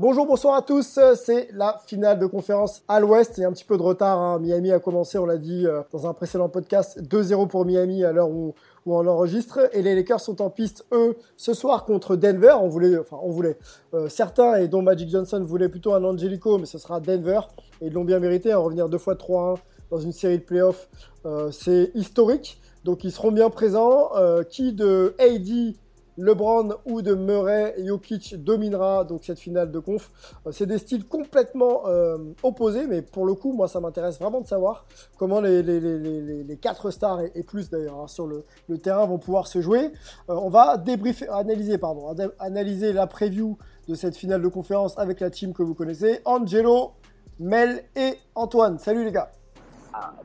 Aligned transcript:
Bonjour, 0.00 0.24
bonsoir 0.24 0.54
à 0.54 0.62
tous. 0.62 0.98
C'est 1.14 1.48
la 1.52 1.78
finale 1.84 2.18
de 2.18 2.24
conférence 2.24 2.82
à 2.88 3.00
l'Ouest. 3.00 3.34
Il 3.36 3.42
y 3.42 3.44
a 3.44 3.48
un 3.48 3.52
petit 3.52 3.66
peu 3.66 3.76
de 3.76 3.82
retard. 3.82 4.18
hein. 4.18 4.38
Miami 4.38 4.72
a 4.72 4.78
commencé, 4.78 5.18
on 5.18 5.26
l'a 5.26 5.36
dit 5.36 5.66
euh, 5.66 5.82
dans 5.92 6.06
un 6.06 6.14
précédent 6.14 6.48
podcast, 6.48 7.02
2-0 7.02 7.48
pour 7.48 7.66
Miami 7.66 8.02
à 8.02 8.10
l'heure 8.10 8.30
où, 8.30 8.54
on 8.86 9.06
enregistre. 9.06 9.68
Et 9.74 9.82
les 9.82 9.94
Lakers 9.94 10.20
sont 10.20 10.40
en 10.40 10.48
piste, 10.48 10.86
eux, 10.92 11.18
ce 11.36 11.52
soir 11.52 11.84
contre 11.84 12.16
Denver. 12.16 12.54
On 12.62 12.68
voulait, 12.68 12.96
enfin, 12.96 13.18
on 13.22 13.30
voulait. 13.30 13.58
euh, 13.92 14.08
certains, 14.08 14.54
et 14.54 14.68
dont 14.68 14.80
Magic 14.80 15.10
Johnson, 15.10 15.44
voulaient 15.44 15.68
plutôt 15.68 15.92
un 15.92 16.02
Angelico, 16.02 16.56
mais 16.56 16.64
ce 16.64 16.78
sera 16.78 16.98
Denver. 16.98 17.40
Et 17.82 17.88
ils 17.88 17.92
l'ont 17.92 18.04
bien 18.04 18.20
mérité. 18.20 18.52
À 18.52 18.58
revenir 18.58 18.88
deux 18.88 18.96
fois 18.96 19.16
3-1 19.16 19.58
dans 19.90 19.98
une 19.98 20.12
série 20.12 20.38
de 20.38 20.44
playoffs, 20.44 20.88
euh, 21.26 21.50
c'est 21.50 21.90
historique. 21.94 22.58
Donc 22.84 23.04
ils 23.04 23.12
seront 23.12 23.32
bien 23.32 23.50
présents. 23.50 24.12
Qui 24.48 24.72
de 24.72 25.14
AD 25.18 25.74
LeBron 26.20 26.74
ou 26.84 27.02
de 27.02 27.14
Murray 27.14 27.74
Jokic 27.84 28.36
dominera 28.42 29.04
donc 29.04 29.24
cette 29.24 29.38
finale 29.38 29.70
de 29.72 29.78
conf. 29.78 30.10
Euh, 30.46 30.52
C'est 30.52 30.66
des 30.66 30.78
styles 30.78 31.06
complètement 31.06 31.82
euh, 31.86 32.18
opposés, 32.42 32.86
mais 32.86 33.02
pour 33.02 33.24
le 33.26 33.34
coup, 33.34 33.52
moi, 33.52 33.68
ça 33.68 33.80
m'intéresse 33.80 34.18
vraiment 34.18 34.40
de 34.40 34.46
savoir 34.46 34.84
comment 35.18 35.40
les, 35.40 35.62
les, 35.62 35.80
les, 35.80 35.98
les, 35.98 36.44
les 36.44 36.56
quatre 36.56 36.90
stars 36.90 37.20
et, 37.22 37.32
et 37.34 37.42
plus 37.42 37.70
d'ailleurs 37.70 38.00
hein, 38.00 38.06
sur 38.06 38.26
le, 38.26 38.44
le 38.68 38.78
terrain 38.78 39.06
vont 39.06 39.18
pouvoir 39.18 39.46
se 39.46 39.60
jouer. 39.60 39.92
Euh, 40.28 40.34
on 40.34 40.50
va 40.50 40.76
débriefer, 40.76 41.28
analyser, 41.28 41.78
pardon, 41.78 42.08
ana- 42.10 42.30
analyser 42.38 42.92
la 42.92 43.06
preview 43.06 43.56
de 43.88 43.94
cette 43.94 44.16
finale 44.16 44.42
de 44.42 44.48
conférence 44.48 44.98
avec 44.98 45.20
la 45.20 45.30
team 45.30 45.52
que 45.52 45.62
vous 45.62 45.74
connaissez, 45.74 46.20
Angelo, 46.24 46.92
Mel 47.38 47.82
et 47.96 48.14
Antoine. 48.34 48.78
Salut 48.78 49.04
les 49.04 49.12
gars. 49.12 49.30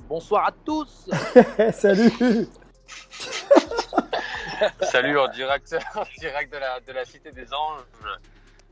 Bonsoir 0.10 0.48
à 0.48 0.52
tous. 0.66 1.10
Salut. 1.74 2.48
Salut 4.82 5.18
en 5.18 5.28
direct, 5.30 5.76
en 5.96 6.04
direct 6.20 6.54
de, 6.54 6.58
la, 6.60 6.80
de 6.80 6.92
la 6.92 7.06
Cité 7.06 7.32
des 7.32 7.46
Anges. 7.54 7.84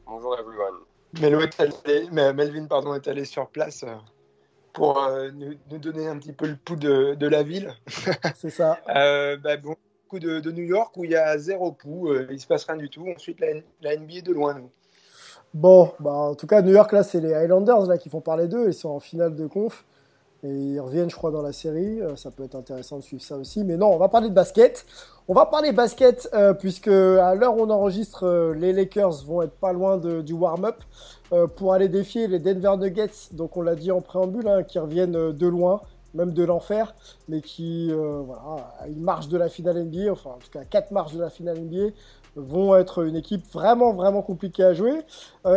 Bonjour 0.05 0.37
everyone. 0.39 0.79
Melo 1.21 1.41
est 1.41 1.59
allé- 1.59 2.07
mais 2.11 2.33
Melvin 2.33 2.65
pardon, 2.65 2.93
est 2.95 3.07
allé 3.07 3.25
sur 3.25 3.47
place 3.49 3.83
euh, 3.83 3.93
pour 4.73 5.01
euh, 5.03 5.29
nous, 5.31 5.53
nous 5.69 5.77
donner 5.77 6.07
un 6.07 6.17
petit 6.17 6.33
peu 6.33 6.47
le 6.47 6.55
pouls 6.55 6.75
de, 6.75 7.15
de 7.15 7.27
la 7.27 7.43
ville. 7.43 7.73
C'est 8.35 8.49
ça. 8.49 8.79
Euh, 8.95 9.37
bah, 9.37 9.57
bon, 9.57 9.75
coup 10.07 10.19
de, 10.19 10.39
de 10.39 10.51
New 10.51 10.63
York 10.63 10.95
où 10.97 11.05
il 11.05 11.11
y 11.11 11.15
a 11.15 11.37
zéro 11.37 11.71
pouls, 11.71 12.09
euh, 12.11 12.27
il 12.31 12.39
se 12.39 12.47
passe 12.47 12.65
rien 12.65 12.77
du 12.77 12.89
tout. 12.89 13.07
Ensuite, 13.15 13.39
la, 13.39 13.47
la 13.81 13.95
NBA 13.97 14.21
de 14.21 14.33
loin, 14.33 14.53
nous. 14.55 14.71
Bon, 15.53 15.93
bah 15.99 16.11
en 16.11 16.35
tout 16.35 16.47
cas, 16.47 16.63
New 16.63 16.73
York, 16.73 16.91
là, 16.91 17.03
c'est 17.03 17.19
les 17.19 17.33
Highlanders 17.33 17.85
là, 17.85 17.97
qui 17.99 18.09
font 18.09 18.21
parler 18.21 18.47
d'eux. 18.47 18.67
Ils 18.69 18.73
sont 18.73 18.89
en 18.89 18.99
finale 18.99 19.35
de 19.35 19.45
conf. 19.45 19.85
Et 20.43 20.49
ils 20.49 20.79
reviennent, 20.79 21.09
je 21.09 21.15
crois, 21.15 21.31
dans 21.31 21.41
la 21.41 21.53
série. 21.53 22.01
Euh, 22.01 22.15
ça 22.17 22.29
peut 22.29 22.43
être 22.43 22.55
intéressant 22.55 22.97
de 22.97 23.03
suivre 23.03 23.23
ça 23.23 23.37
aussi. 23.37 23.63
Mais 23.63 23.77
non, 23.77 23.93
on 23.93 23.97
va 23.97 24.09
parler 24.09 24.27
de 24.27 24.33
basket. 24.33 24.85
On 25.29 25.33
va 25.33 25.45
parler 25.45 25.71
basket, 25.71 26.29
euh, 26.33 26.53
puisque 26.53 26.89
à 26.89 27.33
l'heure 27.33 27.55
où 27.55 27.61
on 27.61 27.69
enregistre, 27.69 28.25
euh, 28.27 28.53
les 28.53 28.73
Lakers 28.73 29.23
vont 29.25 29.41
être 29.41 29.53
pas 29.53 29.71
loin 29.71 29.97
du 29.97 30.33
warm-up 30.33 30.75
pour 31.55 31.73
aller 31.73 31.89
défier 31.89 32.27
les 32.27 32.37
Denver 32.37 32.77
Nuggets. 32.77 33.31
Donc, 33.31 33.57
on 33.57 33.63
l'a 33.63 33.73
dit 33.73 33.91
en 33.91 34.01
préambule, 34.01 34.47
hein, 34.47 34.61
qui 34.61 34.77
reviennent 34.77 35.31
de 35.31 35.47
loin, 35.47 35.81
même 36.13 36.31
de 36.31 36.43
l'enfer, 36.43 36.93
mais 37.27 37.41
qui, 37.41 37.91
voilà, 37.91 38.75
une 38.87 39.01
marche 39.01 39.29
de 39.29 39.37
la 39.39 39.49
finale 39.49 39.83
NBA, 39.83 40.11
enfin, 40.11 40.29
en 40.29 40.37
tout 40.37 40.51
cas, 40.51 40.63
quatre 40.63 40.91
marches 40.91 41.13
de 41.13 41.19
la 41.19 41.31
finale 41.31 41.57
NBA, 41.59 41.95
vont 42.35 42.75
être 42.75 43.03
une 43.03 43.15
équipe 43.15 43.51
vraiment, 43.51 43.93
vraiment 43.93 44.21
compliquée 44.21 44.63
à 44.63 44.75
jouer. 44.75 44.93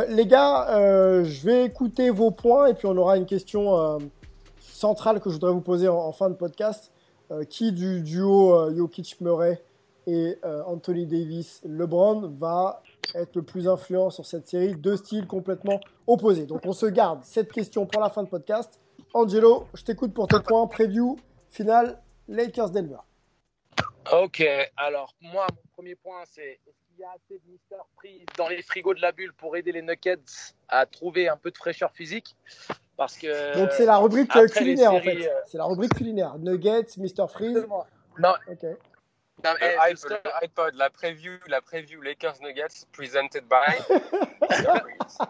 Les 0.09 0.25
gars, 0.27 1.23
je 1.25 1.45
vais 1.45 1.67
écouter 1.67 2.09
vos 2.09 2.31
points 2.31 2.69
et 2.69 2.73
puis 2.73 2.87
on 2.87 2.97
aura 2.97 3.19
une 3.19 3.27
question 3.27 3.99
centrale 4.77 5.21
que 5.21 5.31
je 5.31 5.35
voudrais 5.35 5.53
vous 5.53 5.61
poser 5.61 5.89
en, 5.89 6.13
fin 6.13 6.31
de 6.31 6.35
podcast. 6.35 6.93
Euh, 7.33 7.43
qui 7.43 7.73
du 7.73 8.03
duo 8.03 8.55
euh, 8.55 8.73
Jokic-Murray 8.73 9.61
et 10.07 10.39
euh, 10.45 10.63
Anthony 10.63 11.07
Davis-LeBron 11.07 12.29
va 12.29 12.85
être 13.17 13.35
le 13.35 13.43
plus 13.43 13.67
influent 13.67 14.11
sur 14.11 14.25
cette 14.25 14.47
série 14.47 14.77
Deux 14.77 14.97
styles 14.97 15.27
complètement 15.27 15.81
opposés. 16.07 16.47
Donc 16.47 16.61
on 16.67 16.73
se 16.73 16.87
garde 16.87 17.25
cette 17.25 17.51
question 17.51 17.85
pour 17.85 18.01
la 18.01 18.11
fin 18.11 18.23
de 18.23 18.29
podcast. 18.29 18.81
Angelo, 19.13 19.67
je 19.75 19.83
t'écoute 19.83 20.15
pour 20.15 20.29
tes 20.29 20.39
points. 20.39 20.69
Preview, 20.69 21.17
finale, 21.51 22.01
Lakers-Denver. 22.29 23.01
Ok, 24.13 24.47
alors 24.77 25.13
moi, 25.21 25.49
mon 25.51 25.71
premier 25.75 25.97
point, 25.97 26.23
c'est 26.27 26.61
est-ce 26.65 26.79
qu'il 26.87 27.01
y 27.01 27.03
a 27.03 27.11
assez 27.11 27.41
de 27.41 27.51
Mister 27.51 27.77
Freeze 27.97 28.25
dans 28.39 28.47
les 28.47 28.63
frigos 28.63 28.95
de 28.95 29.01
la 29.01 29.11
bulle 29.11 29.33
pour 29.33 29.57
aider 29.57 29.73
les 29.73 29.83
Nuggets 29.83 30.55
à 30.69 30.87
trouver 30.87 31.29
un 31.29 31.37
peu 31.37 31.51
de 31.51 31.57
fraîcheur 31.57 31.91
physique? 31.91 32.37
Parce 32.97 33.17
que. 33.19 33.57
Donc 33.59 33.71
c'est 33.73 33.85
la 33.85 33.99
rubrique 33.99 34.35
euh, 34.37 34.49
culinaire 34.49 34.93
en 34.95 35.01
fait. 35.01 35.27
euh, 35.29 35.35
C'est 35.47 35.59
la 35.59 35.65
rubrique 35.65 35.95
culinaire. 35.95 36.37
Nuggets, 36.39 36.97
Mr. 36.97 37.29
Freeze. 37.29 37.67
Non, 38.19 38.33
Ok. 38.51 38.63
non, 39.45 39.53
Le 39.61 39.63
eh, 39.63 40.45
iPod, 40.45 40.75
la 40.75 40.89
preview, 40.91 41.33
la 41.47 41.61
preview 41.61 42.01
Lakers 42.01 42.41
Nuggets 42.41 42.87
presented 42.93 43.45
by. 43.45 43.77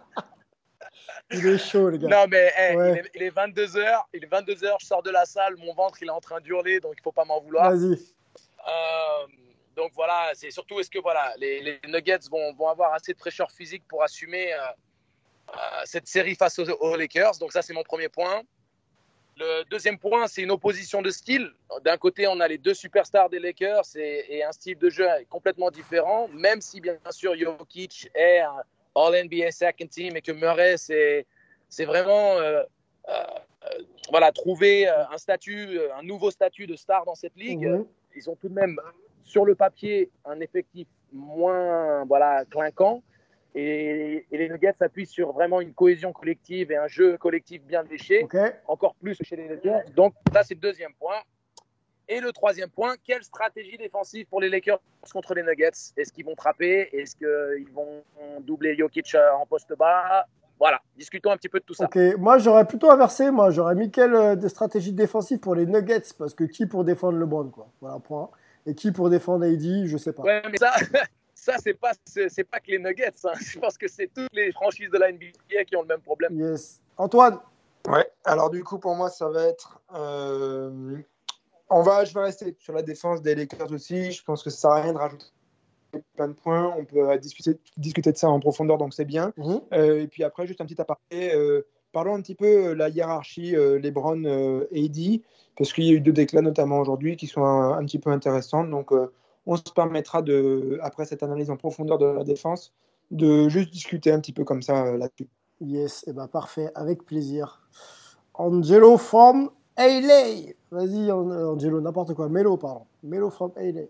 Il 1.33 1.45
est 1.47 1.59
chaud 1.59 1.91
les 1.91 1.99
gars. 1.99 2.09
non, 2.09 2.27
mais 2.29 2.53
eh, 2.57 2.77
Ouais. 2.77 2.93
il, 2.93 2.99
est, 2.99 3.11
il 3.17 3.23
est 3.25 3.31
22h, 3.37 4.03
il 4.15 4.25
est 4.25 4.29
22h, 4.29 4.77
je 4.81 4.87
sors 4.87 5.03
de 5.03 5.11
la 5.11 5.25
salle, 5.25 5.57
mon 5.57 5.75
ventre 5.75 5.99
il 6.03 6.07
est 6.09 6.13
en 6.13 6.21
train 6.21 6.41
d'hurler, 6.41 6.79
donc 6.79 6.95
il 6.97 7.03
faut 7.03 7.11
pas 7.13 7.25
m'en 7.25 7.41
vouloir. 7.41 7.71
Vas-y. 7.73 7.95
Euh, 7.95 9.27
donc 9.77 9.91
voilà, 9.95 10.31
c'est 10.35 10.51
surtout 10.51 10.79
est-ce 10.79 10.91
que 10.91 11.01
voilà, 11.01 11.33
les, 11.39 11.61
les 11.61 11.81
Nuggets 11.89 12.29
vont, 12.31 12.55
vont 12.55 12.69
avoir 12.69 12.95
assez 12.95 13.13
de 13.13 13.19
fraîcheur 13.19 13.51
physique 13.51 13.83
pour 13.89 14.03
assumer 14.05 14.53
euh, 14.55 14.59
cette 15.85 16.07
série 16.07 16.35
face 16.35 16.59
aux, 16.59 16.69
aux 16.69 16.97
Lakers. 16.97 17.39
Donc 17.39 17.53
ça, 17.53 17.63
c'est 17.63 17.73
mon 17.73 17.83
premier 17.83 18.09
point. 18.09 18.43
Le 19.39 19.65
deuxième 19.71 19.99
point, 19.99 20.27
c'est 20.29 20.43
une 20.43 20.51
opposition 20.51 21.03
de 21.03 21.11
style. 21.11 21.51
D'un 21.85 21.99
côté, 21.99 22.27
on 22.27 22.41
a 22.41 22.49
les 22.49 22.57
deux 22.59 22.73
superstars 22.75 23.29
des 23.29 23.39
Lakers 23.39 23.85
et, 23.97 24.37
et 24.39 24.45
un 24.45 24.53
style 24.53 24.79
de 24.79 24.89
jeu 24.89 25.07
complètement 25.29 25.71
différent, 25.71 26.29
même 26.29 26.63
si 26.63 26.81
bien 26.81 26.97
sûr 27.11 27.37
Jokic 27.37 28.11
est 28.15 28.41
un 28.41 28.63
All-NBA 28.95 29.51
Second 29.53 29.87
Team 29.89 30.17
et 30.17 30.23
que 30.23 30.33
Murray, 30.33 30.77
c'est 30.79 31.85
vraiment 31.85 32.39
euh, 32.39 32.63
euh, 33.09 33.13
euh, 33.67 33.83
voilà, 34.11 34.33
trouver 34.33 34.89
euh, 34.89 35.07
un 35.11 35.19
statut, 35.19 35.79
euh, 35.79 35.95
un 35.97 36.03
nouveau 36.03 36.31
statut 36.31 36.67
de 36.67 36.77
star 36.77 37.05
dans 37.05 37.15
cette 37.15 37.37
ligue 37.37 37.67
Mhm. 37.67 37.87
ils 38.15 38.31
ont 38.31 38.37
tout 38.37 38.49
de 38.49 38.55
même 38.55 38.79
sur 39.25 39.45
le 39.45 39.55
papier 39.55 40.11
un 40.25 40.41
effectif 40.41 40.87
moins 41.13 42.05
voilà 42.05 42.45
clinquant 42.51 43.03
et, 43.57 44.27
et 44.31 44.39
les 44.39 44.49
Nuggets 44.51 44.75
s'appuient 44.79 45.07
sur 45.07 45.33
vraiment 45.33 45.61
une 45.61 45.73
cohésion 45.73 46.13
collective 46.13 46.71
et 46.71 46.77
un 46.77 46.87
jeu 46.87 47.17
collectif 47.17 47.63
bien 47.65 47.83
léché 47.85 48.27
encore 48.69 48.95
plus 48.97 49.17
que 49.17 49.25
chez 49.25 49.37
les 49.37 49.49
Lakers 49.49 49.83
donc 49.95 50.15
ça 50.33 50.43
c'est 50.43 50.55
le 50.55 50.61
deuxième 50.61 50.93
point 50.95 51.17
et 52.09 52.21
le 52.21 52.33
troisième 52.33 52.69
point 52.69 52.95
quelle 53.03 53.25
stratégie 53.25 53.79
défensive 53.79 54.27
pour 54.27 54.41
les 54.41 54.51
Lakers 54.51 54.79
contre 55.13 55.35
les 55.35 55.43
Nuggets? 55.43 55.71
Est-ce 55.97 56.13
qu'ils 56.13 56.27
vont 56.27 56.35
trapper 56.35 56.89
est-ce 56.93 57.17
qu'ils 57.17 57.73
vont 57.73 58.03
doubler 58.41 58.77
Jokic 58.77 59.15
euh, 59.15 59.33
en 59.33 59.47
poste 59.47 59.75
bas? 59.77 60.27
Voilà 60.59 60.81
discutons 60.97 61.31
un 61.31 61.37
petit 61.37 61.49
peu 61.49 61.59
de 61.59 61.65
tout 61.65 61.75
ça 61.75 61.87
Ok. 61.87 61.97
Moi 62.19 62.39
j'aurais 62.39 62.67
plutôt 62.67 62.91
inversé. 62.91 63.31
Moi 63.31 63.51
j'aurais 63.51 63.75
mis 63.75 63.91
quelle 63.91 64.15
euh, 64.15 64.37
des 64.37 64.51
stratégies 64.51 64.93
défensives 64.93 65.41
pour 65.41 65.55
les 65.55 65.67
Nuggets? 65.67 66.13
Parce 66.19 66.35
que 66.35 66.45
qui 66.45 66.67
pour 66.67 66.85
défendre 66.85 67.19
LeBron 67.19 67.49
quoi? 67.49 67.69
Voilà 67.81 67.99
point. 67.99 68.31
Et 68.67 68.75
qui 68.75 68.93
pour 68.93 69.09
défendre 69.11 69.45
AD, 69.45 69.87
je 69.87 69.97
sais 69.97 70.13
pas. 70.13 70.25
Ouais, 70.25 70.43
mais 70.51 70.59
ça, 70.59 70.73
ça 71.47 71.57
c'est 71.63 71.75
pas, 71.75 71.93
c'est 72.05 72.45
pas 72.45 72.59
que 72.61 72.71
les 72.71 72.79
Nuggets. 72.79 73.13
hein. 73.25 73.33
Je 73.41 73.59
pense 73.59 73.79
que 73.79 73.89
c'est 73.89 74.09
toutes 74.13 74.33
les 74.33 74.53
franchises 74.53 74.91
de 74.91 74.99
la 74.99 75.13
NBA 75.13 75.65
qui 75.67 75.77
ont 75.77 75.83
le 75.83 75.89
même 75.89 76.01
problème. 76.01 76.39
Yes. 76.39 76.81
Antoine. 76.97 77.39
Ouais, 77.89 78.11
alors 78.25 78.51
du 78.51 78.65
coup, 78.65 78.79
pour 78.79 78.97
moi, 78.97 79.11
ça 79.11 79.29
va 79.29 79.45
être. 79.45 79.81
euh, 79.95 80.97
On 81.71 81.83
va, 81.83 82.05
je 82.05 82.13
vais 82.13 82.21
rester 82.21 82.57
sur 82.59 82.73
la 82.73 82.83
défense 82.83 83.23
des 83.23 83.37
Lakers 83.37 83.71
aussi. 83.71 84.11
Je 84.11 84.25
pense 84.25 84.43
que 84.43 84.51
ça 84.51 84.57
sert 84.57 84.71
à 84.71 84.83
rien 84.83 84.93
de 84.93 84.99
rajouter 84.99 85.27
plein 86.17 86.29
de 86.29 86.33
points. 86.33 86.75
On 86.77 86.85
peut 86.85 87.09
euh, 87.09 87.17
discuter, 87.17 87.59
discuter 87.77 88.11
de 88.11 88.17
ça 88.17 88.29
en 88.29 88.41
profondeur, 88.41 88.77
donc 88.77 88.93
c'est 88.93 89.05
bien. 89.05 89.33
Mhm. 89.37 89.61
Euh, 89.73 90.03
et 90.03 90.09
puis 90.09 90.25
après, 90.25 90.47
juste 90.49 90.61
un 90.61 90.67
petit 90.67 90.81
aparté. 90.81 91.33
euh, 91.33 91.65
parlons 91.93 92.17
un 92.17 92.21
petit 92.21 92.35
peu 92.35 92.73
la 92.75 92.89
hiérarchie 92.89 93.53
LeBron-AD, 93.53 95.21
parce 95.57 95.73
qu'il 95.73 95.85
y 95.85 95.91
a 95.91 95.93
eu 95.93 96.01
deux 96.01 96.13
déclats 96.13 96.43
notamment 96.43 96.81
aujourd'hui 96.81 97.17
qui 97.17 97.27
sont 97.27 97.45
un, 97.45 97.83
petit 97.87 97.99
peu 97.99 98.11
intéressantes. 98.11 98.69
Donc, 98.69 98.93
on 99.47 99.57
se 99.57 99.73
permettra, 99.75 100.23
de, 100.23 100.79
après 100.83 101.05
cette 101.05 101.23
analyse 101.23 101.51
en 101.51 101.57
profondeur 101.57 101.99
de 101.99 102.07
la 102.07 102.25
défense, 102.25 102.75
de 103.11 103.49
juste 103.49 103.71
discuter 103.71 104.13
un 104.13 104.21
petit 104.21 104.33
peu 104.33 104.45
comme 104.45 104.63
ça 104.63 104.97
là-dessus. 104.97 105.29
Yes, 105.61 106.05
et 106.07 106.11
eh 106.11 106.13
ben 106.13 106.29
parfait, 106.29 106.71
avec 106.75 107.05
plaisir. 107.05 107.63
Angelo 108.35 108.99
from 108.99 109.51
LA. 109.79 110.53
Vas-y, 110.71 111.11
Angelo, 111.11 111.81
n'importe 111.81 112.15
quoi. 112.15 112.29
Melo, 112.29 112.57
pardon. 112.57 112.85
Melo 113.03 113.31
from 113.31 113.53
LA. 113.57 113.83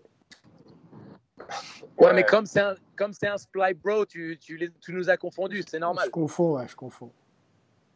Ouais, 1.97 2.13
mais 2.13 2.23
comme 2.23 2.45
c'est 2.45 2.59
un, 2.59 2.75
comme 2.95 3.13
c'est 3.13 3.27
un 3.27 3.37
Sply 3.37 3.73
Bro, 3.73 4.05
tu, 4.05 4.37
tu, 4.39 4.57
les, 4.57 4.69
tu 4.81 4.93
nous 4.93 5.09
as 5.09 5.17
confondus, 5.17 5.63
c'est 5.67 5.79
normal. 5.79 6.05
Je 6.05 6.11
confonds, 6.11 6.57
ouais, 6.57 6.67
je 6.67 6.75
confonds. 6.75 7.11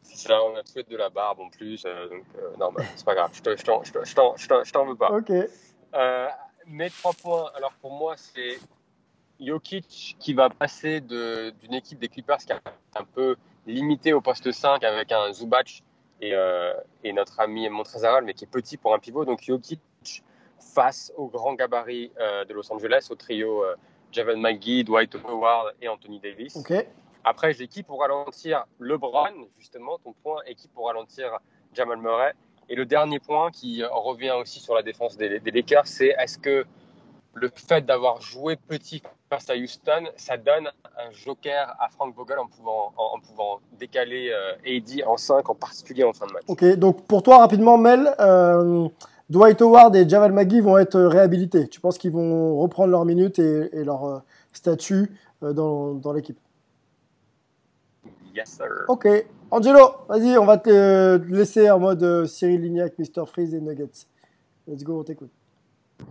C'est 0.01 0.27
ça, 0.27 0.39
on 0.43 0.55
a 0.55 0.63
tous 0.63 0.83
de 0.83 0.97
la 0.97 1.09
barbe 1.09 1.39
en 1.39 1.49
plus, 1.49 1.83
euh, 1.85 2.09
donc 2.09 2.23
euh, 2.35 2.57
normal, 2.57 2.85
c'est 2.95 3.05
pas 3.05 3.13
grave, 3.13 3.29
je, 3.33 3.41
te, 3.41 3.55
je, 3.55 3.63
t'en, 3.63 3.83
je, 3.83 3.91
t'en, 4.15 4.35
je, 4.35 4.71
t'en, 4.71 4.85
veux 4.85 4.95
pas. 4.95 5.11
Ok. 5.11 5.29
Euh, 5.29 6.27
mes 6.67 6.89
trois 6.89 7.13
points, 7.13 7.51
alors 7.55 7.73
pour 7.81 7.91
moi, 7.91 8.15
c'est 8.17 8.59
Jokic 9.39 10.15
qui 10.19 10.33
va 10.33 10.49
passer 10.49 11.01
d'une 11.01 11.73
équipe 11.73 11.99
des 11.99 12.09
Clippers 12.09 12.37
qui 12.37 12.51
est 12.51 12.55
un 12.95 13.03
peu 13.03 13.35
limitée 13.65 14.13
au 14.13 14.21
poste 14.21 14.51
5 14.51 14.83
avec 14.83 15.11
un 15.11 15.31
Zubac 15.31 15.83
et, 16.21 16.33
euh, 16.33 16.73
et 17.03 17.13
notre 17.13 17.39
ami 17.39 17.67
Montrezaral, 17.69 18.23
mais 18.23 18.33
qui 18.33 18.45
est 18.45 18.51
petit 18.51 18.77
pour 18.77 18.93
un 18.93 18.99
pivot. 18.99 19.25
Donc 19.25 19.41
Jokic 19.41 19.81
face 20.59 21.11
au 21.17 21.27
grand 21.27 21.53
gabarit 21.53 22.11
euh, 22.19 22.45
de 22.45 22.53
Los 22.53 22.71
Angeles, 22.71 23.07
au 23.09 23.15
trio 23.15 23.63
euh, 23.63 23.75
Javen 24.11 24.39
McGee, 24.39 24.83
Dwight 24.83 25.15
Howard 25.15 25.73
et 25.81 25.87
Anthony 25.87 26.19
Davis. 26.19 26.55
Après, 27.23 27.53
j'ai 27.53 27.67
qui 27.67 27.83
pour 27.83 28.01
ralentir? 28.01 28.65
LeBron, 28.79 29.47
justement, 29.59 29.99
ton 29.99 30.13
point, 30.13 30.41
et 30.47 30.55
qui 30.55 30.67
pour 30.67 30.87
ralentir 30.87 31.37
Jamal 31.73 31.99
Murray? 31.99 32.33
Et 32.71 32.75
le 32.75 32.85
dernier 32.85 33.19
point 33.19 33.51
qui 33.51 33.83
revient 33.83 34.31
aussi 34.39 34.61
sur 34.61 34.73
la 34.73 34.81
défense 34.81 35.17
des, 35.17 35.41
des 35.41 35.51
Lakers, 35.51 35.87
c'est 35.87 36.15
est-ce 36.17 36.37
que 36.37 36.65
le 37.33 37.51
fait 37.53 37.85
d'avoir 37.85 38.21
joué 38.21 38.55
petit 38.55 39.03
face 39.29 39.49
à 39.49 39.55
Houston, 39.57 40.05
ça 40.15 40.37
donne 40.37 40.69
un 40.97 41.11
joker 41.11 41.75
à 41.81 41.89
Frank 41.89 42.15
Vogel 42.15 42.39
en 42.39 42.47
pouvant, 42.47 42.93
en, 42.95 43.19
pouvant 43.19 43.59
décaler 43.77 44.29
euh, 44.29 44.77
AD 44.77 45.03
en 45.05 45.17
5, 45.17 45.49
en 45.49 45.55
particulier 45.55 46.05
en 46.05 46.13
fin 46.13 46.27
de 46.27 46.31
match? 46.31 46.43
Ok, 46.47 46.63
donc 46.77 47.05
pour 47.07 47.23
toi, 47.23 47.39
rapidement, 47.39 47.77
Mel, 47.77 48.15
euh, 48.21 48.87
Dwight 49.29 49.61
Howard 49.61 49.93
et 49.97 50.07
Javal 50.07 50.31
McGee 50.31 50.61
vont 50.61 50.77
être 50.77 50.97
réhabilités. 50.97 51.67
Tu 51.67 51.81
penses 51.81 51.97
qu'ils 51.97 52.11
vont 52.11 52.57
reprendre 52.57 52.91
leur 52.91 53.03
minute 53.03 53.37
et, 53.39 53.83
leur 53.83 54.05
euh, 54.05 54.19
statut 54.53 55.11
dans, 55.41 55.93
dans 55.93 56.13
l'équipe? 56.13 56.39
Yes, 58.33 58.49
sir. 58.49 58.85
Ok. 58.87 59.09
Angelo, 59.53 60.05
vas-y, 60.07 60.37
on 60.37 60.45
va 60.45 60.57
te 60.57 61.17
laisser 61.27 61.69
en 61.69 61.77
mode 61.77 62.25
Cyril 62.25 62.61
Lignac, 62.61 62.97
Mr. 62.97 63.25
Freeze 63.27 63.53
et 63.53 63.59
Nuggets. 63.59 64.07
Let's 64.65 64.81
go, 64.81 65.01
on 65.01 65.03
t'écoute. 65.03 65.33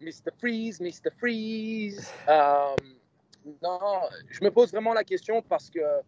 Mr. 0.00 0.32
Freeze, 0.40 0.80
Mr. 0.80 1.12
Freeze. 1.16 2.10
Euh, 2.28 2.74
non, 3.62 3.78
je 4.28 4.42
me 4.42 4.50
pose 4.50 4.72
vraiment 4.72 4.92
la 4.92 5.04
question 5.04 5.40
parce 5.40 5.70
que 5.70 5.78
euh, 5.78 6.00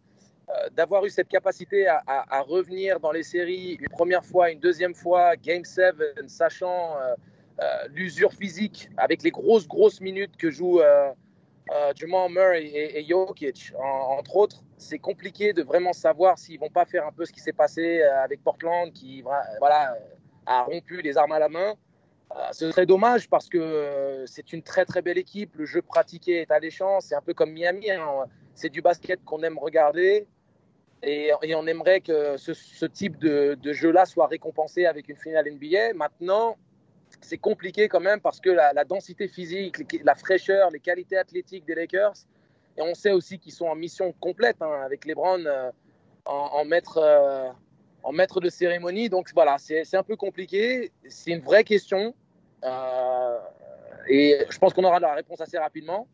d'avoir 0.75 1.05
eu 1.05 1.09
cette 1.09 1.29
capacité 1.29 1.87
à, 1.87 2.41
revenir 2.41 2.99
dans 2.99 3.13
les 3.13 3.23
séries 3.23 3.77
une 3.79 3.87
première 3.87 4.25
fois, 4.25 4.51
une 4.51 4.59
deuxième 4.59 4.93
fois, 4.93 5.37
Game 5.37 5.63
7, 5.63 5.95
sachant 6.27 6.97
euh, 6.97 7.15
l'usure 7.93 8.33
physique 8.33 8.89
avec 8.97 9.23
les 9.23 9.31
grosses, 9.31 9.69
grosses 9.69 10.01
minutes 10.01 10.35
que 10.35 10.51
joue 10.51 10.81
Jamal 11.95 12.31
Murray 12.31 12.65
et, 12.65 12.99
et 12.99 13.05
Jokic, 13.05 13.73
entre 13.77 14.35
autres, 14.35 14.63
c'est 14.77 14.99
compliqué 14.99 15.53
de 15.53 15.63
vraiment 15.63 15.93
savoir 15.93 16.37
s'ils 16.37 16.59
vont 16.59 16.69
pas 16.69 16.85
faire 16.85 17.05
un 17.07 17.11
peu 17.11 17.25
ce 17.25 17.31
qui 17.31 17.39
s'est 17.39 17.53
passé 17.53 18.01
avec 18.01 18.43
Portland, 18.43 18.91
qui 18.93 19.21
voilà, 19.21 19.97
a 20.45 20.63
rompu 20.63 21.01
les 21.01 21.17
armes 21.17 21.31
à 21.31 21.39
la 21.39 21.49
main. 21.49 21.75
Euh, 22.31 22.39
ce 22.51 22.71
serait 22.71 22.85
dommage 22.85 23.29
parce 23.29 23.47
que 23.47 23.57
euh, 23.57 24.25
c'est 24.25 24.51
une 24.51 24.61
très 24.61 24.85
très 24.85 25.01
belle 25.01 25.17
équipe. 25.17 25.55
Le 25.55 25.65
jeu 25.65 25.81
pratiqué 25.81 26.41
est 26.41 26.51
alléchant. 26.51 26.99
C'est 26.99 27.15
un 27.15 27.21
peu 27.21 27.33
comme 27.33 27.51
Miami. 27.51 27.91
Hein. 27.91 28.25
C'est 28.55 28.69
du 28.69 28.81
basket 28.81 29.23
qu'on 29.23 29.43
aime 29.43 29.57
regarder. 29.57 30.27
Et, 31.03 31.31
on 31.55 31.67
aimerait 31.67 32.01
que 32.01 32.35
ce, 32.37 32.85
type 32.85 33.19
de, 33.19 33.57
jeu-là 33.63 34.05
soit 34.05 34.25
récompensé 34.25 34.85
avec 34.85 35.07
une 35.07 35.17
finale 35.17 35.45
NBA. 35.51 35.93
Maintenant, 35.93 36.57
c'est 37.25 37.37
compliqué 37.37 37.87
quand 37.87 37.99
même 37.99 38.21
parce 38.21 38.39
que 38.39 38.49
la, 38.49 38.85
densité 38.85 39.27
physique, 39.27 39.77
la 40.03 40.15
fraîcheur, 40.15 40.69
les 40.69 40.79
qualités 40.79 41.17
athlétiques 41.17 41.65
des 41.65 41.75
Lakers, 41.75 42.13
et 42.77 42.81
on 42.81 42.93
sait 42.93 43.11
aussi 43.11 43.39
qu'ils 43.39 43.53
sont 43.53 43.65
en 43.65 43.75
mission 43.75 44.13
complète 44.19 44.57
hein, 44.61 44.81
avec 44.85 45.05
LeBron 45.05 45.45
euh, 45.45 45.71
en, 46.25 46.61
en, 46.61 46.65
maître, 46.65 48.41
de 48.41 48.49
cérémonie. 48.49 49.09
Donc 49.09 49.31
voilà, 49.33 49.57
c'est 49.57 49.95
un 49.95 50.03
peu 50.03 50.15
compliqué. 50.15 50.91
C'est 51.07 51.31
une 51.31 51.41
vraie 51.41 51.63
question. 51.63 52.13
Euh, 52.63 53.37
et 54.07 54.45
je 54.49 54.57
pense 54.57 54.73
qu'on 54.73 54.83
aura 54.83 54.99
la 54.99 55.13
réponse 55.13 55.41
assez 55.41 55.57
rapidement. 55.57 56.07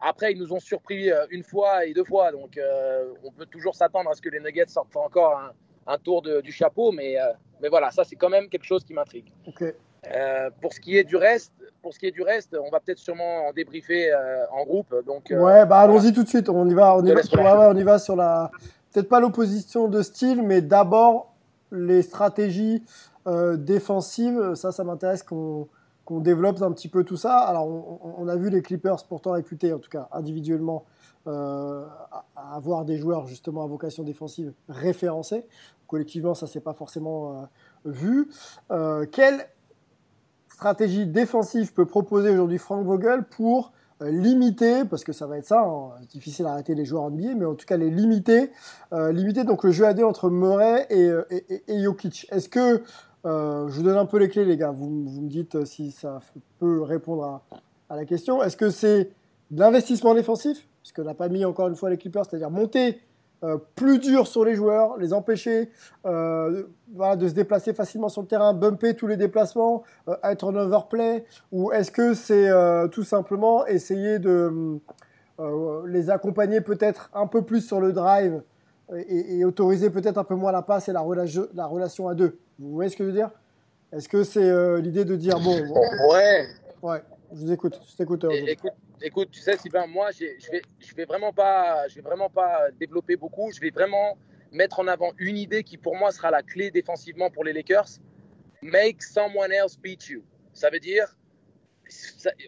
Après, 0.00 0.32
ils 0.32 0.38
nous 0.38 0.52
ont 0.52 0.60
surpris 0.60 1.10
euh, 1.10 1.26
une 1.30 1.42
fois 1.42 1.84
et 1.86 1.92
deux 1.92 2.04
fois. 2.04 2.32
Donc 2.32 2.56
euh, 2.56 3.12
on 3.22 3.30
peut 3.30 3.46
toujours 3.46 3.74
s'attendre 3.74 4.10
à 4.10 4.14
ce 4.14 4.22
que 4.22 4.30
les 4.30 4.40
Nuggets 4.40 4.68
sortent 4.68 4.96
encore 4.96 5.40
un, 5.86 5.98
tour 5.98 6.22
du 6.22 6.52
chapeau. 6.52 6.92
Mais, 6.92 7.16
mais 7.60 7.68
voilà, 7.68 7.90
ça 7.90 8.04
c'est 8.04 8.16
quand 8.16 8.28
même 8.28 8.48
quelque 8.48 8.64
chose 8.64 8.84
qui 8.84 8.94
m'intrigue. 8.94 9.32
Pour 10.60 10.72
ce 10.72 10.80
qui 10.80 10.96
est 10.96 11.04
du 11.04 11.16
reste, 11.16 11.52
pour 11.82 11.94
ce 11.94 11.98
qui 11.98 12.06
est 12.06 12.10
du 12.10 12.22
reste, 12.22 12.56
on 12.56 12.70
va 12.70 12.80
peut-être 12.80 12.98
sûrement 12.98 13.48
en 13.48 13.52
débriefer 13.52 14.12
en 14.52 14.64
groupe. 14.64 14.94
Donc, 15.06 15.26
ouais, 15.30 15.66
bah 15.66 15.78
allons-y 15.78 16.12
tout 16.12 16.22
de 16.22 16.28
suite. 16.28 16.48
On 16.48 16.68
y 16.68 16.74
va, 16.74 16.96
on 16.96 17.04
y 17.04 17.12
va, 17.12 17.70
on 17.70 17.76
y 17.76 17.82
va 17.82 17.98
sur 17.98 18.16
la, 18.16 18.50
peut-être 18.92 19.08
pas 19.08 19.20
l'opposition 19.20 19.88
de 19.88 20.02
style, 20.02 20.42
mais 20.42 20.62
d'abord 20.62 21.34
les 21.72 22.02
stratégies 22.02 22.82
euh, 23.26 23.56
défensives, 23.56 24.54
ça, 24.54 24.72
ça 24.72 24.84
m'intéresse 24.84 25.22
qu'on 25.22 25.68
développe 26.10 26.60
un 26.62 26.72
petit 26.72 26.88
peu 26.88 27.04
tout 27.04 27.16
ça. 27.16 27.38
Alors, 27.38 27.68
on, 28.18 28.28
a 28.28 28.36
vu 28.36 28.50
les 28.50 28.62
Clippers 28.62 29.04
pourtant 29.08 29.32
réputés, 29.32 29.72
en 29.72 29.78
tout 29.78 29.90
cas 29.90 30.08
individuellement, 30.12 30.84
euh, 31.26 31.84
à 32.36 32.56
avoir 32.56 32.84
des 32.84 32.96
joueurs 32.96 33.26
justement 33.26 33.62
à 33.62 33.66
vocation 33.66 34.02
défensive 34.02 34.52
référencés. 34.68 35.46
Collectivement, 35.86 36.34
ça 36.34 36.46
s'est 36.46 36.60
pas 36.60 36.72
forcément 36.72 37.48
euh, 37.86 37.90
vu. 37.90 38.28
quelle 39.12 39.46
stratégie 40.60 41.06
défensive 41.06 41.72
peut 41.72 41.86
proposer 41.86 42.28
aujourd'hui 42.28 42.58
Frank 42.58 42.84
Vogel 42.84 43.24
pour 43.24 43.72
euh, 44.02 44.10
limiter, 44.10 44.84
parce 44.84 45.04
que 45.04 45.12
ça 45.14 45.26
va 45.26 45.38
être 45.38 45.46
ça, 45.46 45.62
hein, 45.62 45.92
difficile 46.10 46.44
à 46.44 46.52
arrêter 46.52 46.74
les 46.74 46.84
joueurs 46.84 47.10
NBA, 47.10 47.34
mais 47.34 47.46
en 47.46 47.54
tout 47.54 47.64
cas 47.64 47.78
les 47.78 47.88
limiter, 47.88 48.50
euh, 48.92 49.10
limiter 49.10 49.44
donc 49.44 49.64
le 49.64 49.70
jeu 49.70 49.86
à 49.86 49.94
deux 49.94 50.04
entre 50.04 50.28
Murray 50.28 50.86
et, 50.90 51.04
euh, 51.04 51.24
et, 51.30 51.62
et, 51.66 51.82
Jokic. 51.82 52.26
Est-ce 52.30 52.50
que, 52.50 52.82
je 53.24 53.74
vous 53.74 53.82
donne 53.82 53.96
un 53.96 54.04
peu 54.04 54.18
les 54.18 54.28
clés 54.28 54.44
les 54.44 54.58
gars, 54.58 54.70
vous, 54.70 55.04
vous 55.06 55.22
me 55.22 55.30
dites 55.30 55.64
si 55.64 55.92
ça 55.92 56.20
peut 56.58 56.82
répondre 56.82 57.24
à, 57.24 57.42
à 57.88 57.96
la 57.96 58.04
question, 58.04 58.42
est-ce 58.42 58.58
que 58.58 58.68
c'est 58.68 59.12
de 59.50 59.60
l'investissement 59.60 60.14
défensif, 60.14 60.68
ce 60.82 60.92
que 60.92 61.00
n'a 61.00 61.14
pas 61.14 61.30
mis 61.30 61.46
encore 61.46 61.68
une 61.68 61.76
fois 61.76 61.88
les 61.88 61.96
Clippers, 61.96 62.26
c'est-à-dire 62.26 62.50
monter 62.50 63.00
euh, 63.42 63.56
plus 63.74 63.98
dur 63.98 64.26
sur 64.26 64.44
les 64.44 64.54
joueurs, 64.54 64.98
les 64.98 65.14
empêcher 65.14 65.70
euh, 66.04 66.64
de 67.16 67.28
se 67.28 67.32
déplacer 67.32 67.72
facilement 67.72 68.10
sur 68.10 68.20
le 68.20 68.28
terrain, 68.28 68.52
bumper 68.52 68.94
tous 68.94 69.06
les 69.06 69.16
déplacements, 69.16 69.82
euh, 70.08 70.16
être 70.24 70.44
en 70.44 70.54
overplay 70.54 71.24
Ou 71.50 71.72
est-ce 71.72 71.90
que 71.90 72.12
c'est 72.12 72.50
tout 72.90 73.04
simplement 73.04 73.66
essayer 73.66 74.18
de 74.18 74.78
les 75.86 76.10
accompagner 76.10 76.60
peut-être 76.60 77.08
un 77.14 77.26
peu 77.26 77.40
plus 77.40 77.62
sur 77.62 77.80
le 77.80 77.92
drive 77.92 78.42
et, 79.08 79.42
autoriser 79.44 79.88
peut-être 79.88 80.18
un 80.18 80.24
peu 80.24 80.34
moins 80.34 80.52
la 80.52 80.62
passe 80.62 80.88
et 80.90 80.92
la, 80.92 81.02
la 81.54 81.66
relation 81.66 82.08
à 82.08 82.14
deux 82.14 82.38
Vous 82.58 82.74
voyez 82.74 82.90
ce 82.90 82.96
que 82.96 83.04
je 83.04 83.08
veux 83.08 83.14
dire? 83.14 83.30
Est-ce 83.92 84.08
que 84.08 84.22
c'est 84.22 84.82
l'idée 84.82 85.06
de 85.06 85.16
dire 85.16 85.40
bon, 85.40 85.56
Ouais. 86.10 86.46
Ouais, 86.82 87.02
je 87.32 87.40
vous 87.40 87.52
écoute. 87.52 87.80
Je 87.90 87.96
t'écoute. 87.96 88.26
Écoute, 89.02 89.30
tu 89.30 89.40
sais, 89.40 89.56
Sylvain, 89.56 89.86
moi, 89.86 90.10
je 90.12 90.50
vais, 90.50 90.62
vais 90.94 91.04
vraiment 91.04 91.32
pas, 91.32 91.88
je 91.88 91.94
vais 91.94 92.02
vraiment 92.02 92.28
pas 92.28 92.70
développer 92.78 93.16
beaucoup. 93.16 93.50
Je 93.50 93.60
vais 93.60 93.70
vraiment 93.70 94.18
mettre 94.52 94.80
en 94.80 94.86
avant 94.88 95.12
une 95.18 95.38
idée 95.38 95.62
qui, 95.62 95.78
pour 95.78 95.96
moi, 95.96 96.12
sera 96.12 96.30
la 96.30 96.42
clé 96.42 96.70
défensivement 96.70 97.30
pour 97.30 97.44
les 97.44 97.52
Lakers. 97.52 97.98
Make 98.62 99.02
someone 99.02 99.52
else 99.52 99.78
beat 99.78 100.08
you. 100.08 100.22
Ça 100.52 100.68
veut 100.68 100.80
dire, 100.80 101.16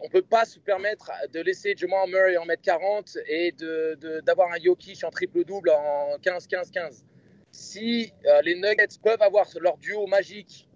on 0.03 0.09
peut 0.09 0.23
pas 0.23 0.45
se 0.45 0.59
permettre 0.59 1.11
de 1.33 1.41
laisser 1.41 1.75
Jamal 1.77 2.09
Murray 2.09 2.37
en 2.37 2.45
mettre 2.45 2.63
40 2.63 3.17
et 3.27 3.53
d'avoir 4.25 4.51
de, 4.51 4.55
un 4.55 4.63
Jokic 4.63 5.03
en 5.05 5.11
triple-double 5.11 5.71
en 5.71 6.17
15-15-15. 6.19 7.05
Si 7.51 8.13
euh, 8.27 8.41
les 8.43 8.55
Nuggets 8.55 8.99
peuvent 9.03 9.23
avoir 9.23 9.47
leur 9.61 9.77
duo 9.79 10.07
magique 10.07 10.69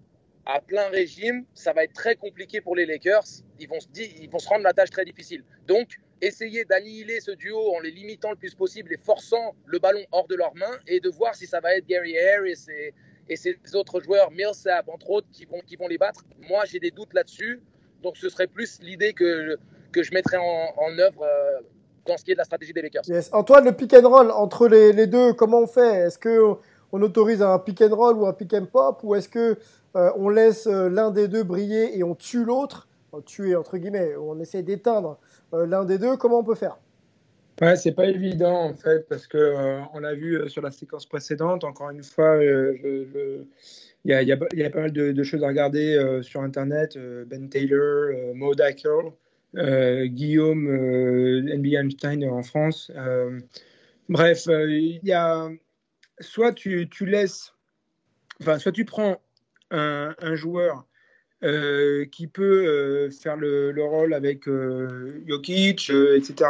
à 0.47 0.61
plein 0.61 0.89
régime, 0.89 1.45
ça 1.55 1.73
va 1.73 1.85
être 1.85 1.93
très 1.93 2.15
compliqué 2.15 2.61
pour 2.61 2.77
les 2.77 2.87
Lakers. 2.87 3.25
Ils 3.59 3.69
vont 3.69 3.81
se, 3.81 3.87
ils 3.99 4.31
vont 4.31 4.39
se 4.39 4.49
rendre 4.49 4.63
la 4.63 4.73
tâche 4.73 4.91
très 4.91 5.05
difficile. 5.05 5.43
Donc, 5.67 5.99
essayer 6.21 6.65
d'annihiler 6.65 7.21
ce 7.21 7.33
duo 7.33 7.75
en 7.75 7.81
les 7.81 7.91
limitant 7.91 8.31
le 8.31 8.37
plus 8.37 8.55
possible 8.55 8.93
et 8.93 8.97
forçant 8.97 9.55
le 9.67 9.79
ballon 9.79 10.05
hors 10.13 10.29
de 10.29 10.37
leurs 10.37 10.55
mains 10.55 10.79
et 10.87 11.01
de 11.01 11.11
voir 11.11 11.35
si 11.35 11.47
ça 11.47 11.61
va 11.61 11.75
être 11.75 11.87
Gary 11.87 12.17
Harris 12.19 12.65
et, 12.69 12.95
et 13.29 13.37
ces 13.37 13.59
autres 13.75 14.01
joueurs, 14.01 14.31
Millsap 14.31 14.89
entre 14.89 15.11
autres, 15.11 15.27
qui 15.33 15.45
vont, 15.47 15.61
qui 15.67 15.77
vont 15.77 15.89
les 15.89 15.99
battre. 15.99 16.25
Moi, 16.49 16.65
j'ai 16.65 16.79
des 16.79 16.93
doutes 16.93 17.13
là-dessus. 17.13 17.61
Donc, 18.03 18.17
ce 18.17 18.29
serait 18.29 18.47
plus 18.47 18.79
l'idée 18.81 19.13
que, 19.13 19.59
que 19.91 20.05
je 20.05 20.13
mettrais 20.15 20.39
en, 20.39 20.99
œuvre 20.99 21.23
euh, 21.23 21.61
dans 22.07 22.17
ce 22.17 22.25
qui 22.25 22.31
est 22.31 22.35
de 22.35 22.39
la 22.39 22.45
stratégie 22.45 22.73
des 22.73 22.83
Lakers. 22.83 23.03
Antoine, 23.33 23.65
le 23.65 23.73
pick 23.73 23.93
and 23.95 24.09
roll 24.09 24.31
entre 24.31 24.69
les 24.69 25.07
deux, 25.09 25.33
comment 25.33 25.63
on 25.63 25.67
fait? 25.67 26.07
Est-ce 26.07 26.19
que 26.19 26.57
on 26.93 27.03
autorise 27.03 27.43
un 27.43 27.59
pick 27.59 27.83
and 27.83 27.95
roll 27.95 28.17
ou 28.17 28.27
un 28.27 28.33
pick 28.33 28.55
and 28.55 28.67
pop 28.67 29.01
ou 29.03 29.15
est-ce 29.15 29.29
que 29.29 29.57
euh, 29.97 30.11
on 30.17 30.29
laisse 30.29 30.67
euh, 30.67 30.89
l'un 30.89 31.11
des 31.11 31.29
deux 31.29 31.43
briller 31.43 31.99
et 31.99 32.03
on 32.03 32.15
tue 32.15 32.45
l'autre? 32.45 32.89
Tuer 33.25 33.57
entre 33.57 33.79
guillemets, 33.79 34.15
on 34.17 34.39
essaie 34.41 34.63
d'éteindre 34.63 35.19
euh, 35.55 35.65
l'un 35.65 35.87
des 35.87 35.97
deux. 35.97 36.19
Comment 36.19 36.41
on 36.41 36.45
peut 36.45 36.55
faire? 36.55 36.77
Ouais, 37.63 37.75
c'est 37.77 37.93
pas 37.93 38.05
évident 38.05 38.65
en 38.65 38.75
fait 38.75 39.09
parce 39.09 39.27
que 39.27 39.81
on 39.95 40.01
l'a 40.01 40.13
vu 40.13 40.47
sur 40.51 40.61
la 40.61 40.71
séquence 40.71 41.07
précédente. 41.07 41.65
Encore 41.65 41.89
une 41.89 42.03
fois, 42.03 42.39
il 42.43 43.47
y, 44.05 44.13
a, 44.13 44.37
pas 44.37 44.81
mal 44.81 44.93
de, 44.93 45.23
choses 45.23 45.43
à 45.43 45.47
regarder 45.47 46.21
sur 46.21 46.43
internet. 46.43 46.99
Ben 46.99 47.49
Taylor, 47.49 48.35
Mo 48.35 48.55
Dackel, 48.55 48.91
euh, 49.57 50.05
Guillaume 50.05 50.69
NBA 50.69 51.81
Einstein 51.81 52.29
en 52.29 52.43
France. 52.43 52.93
Bref, 54.11 54.47
il 54.49 55.01
y 55.03 55.13
a 55.13 55.49
soit 56.21 56.53
tu, 56.53 56.89
tu 56.89 57.07
laisses, 57.07 57.55
enfin, 58.41 58.59
soit 58.59 58.73
tu 58.73 58.85
prends 58.85 59.21
un, 59.71 60.15
un 60.19 60.35
joueur 60.35 60.87
euh, 61.43 62.07
qui 62.07 62.27
peut 62.27 62.67
euh, 62.67 63.11
faire 63.11 63.37
le, 63.37 63.71
le 63.71 63.85
rôle 63.85 64.15
avec 64.15 64.49
euh, 64.49 65.23
Jokic, 65.27 65.91
euh, 65.91 66.17
etc 66.17 66.49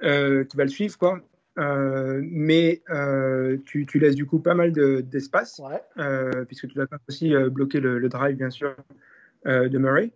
qui 0.00 0.56
va 0.56 0.64
le 0.64 0.68
suivre, 0.68 0.98
quoi. 0.98 1.20
Mais 1.56 2.82
tu, 3.66 3.86
tu 3.86 3.98
laisses 4.00 4.16
du 4.16 4.26
coup 4.26 4.40
pas 4.40 4.54
mal 4.54 4.72
de- 4.72 5.00
d'espace, 5.00 5.60
Ouais. 5.60 6.44
puisque 6.46 6.66
tu 6.66 6.76
vas 6.76 6.86
aussi 7.08 7.32
bloquer 7.52 7.78
le, 7.78 8.00
le 8.00 8.08
drive, 8.08 8.36
bien 8.36 8.50
sûr, 8.50 8.74
de 9.44 9.78
Murray. 9.78 10.10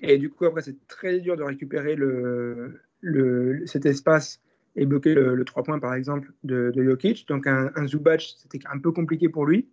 Et 0.00 0.18
du 0.18 0.30
coup, 0.30 0.44
après, 0.44 0.62
c'est 0.62 0.76
très 0.86 1.18
dur 1.18 1.36
de 1.36 1.42
récupérer 1.42 1.96
le, 1.96 2.80
le, 3.00 3.66
cet 3.66 3.84
espace 3.84 4.40
et 4.76 4.86
bloquer 4.86 5.14
le, 5.14 5.34
le 5.34 5.44
3 5.44 5.62
points, 5.62 5.78
par 5.78 5.94
exemple, 5.94 6.32
de, 6.44 6.72
de 6.74 6.84
Jokic. 6.84 7.26
Donc, 7.28 7.46
un, 7.46 7.70
un 7.76 7.86
Zubac, 7.86 8.22
c'était 8.38 8.60
un 8.70 8.78
peu 8.78 8.92
compliqué 8.92 9.28
pour 9.28 9.46
lui. 9.46 9.68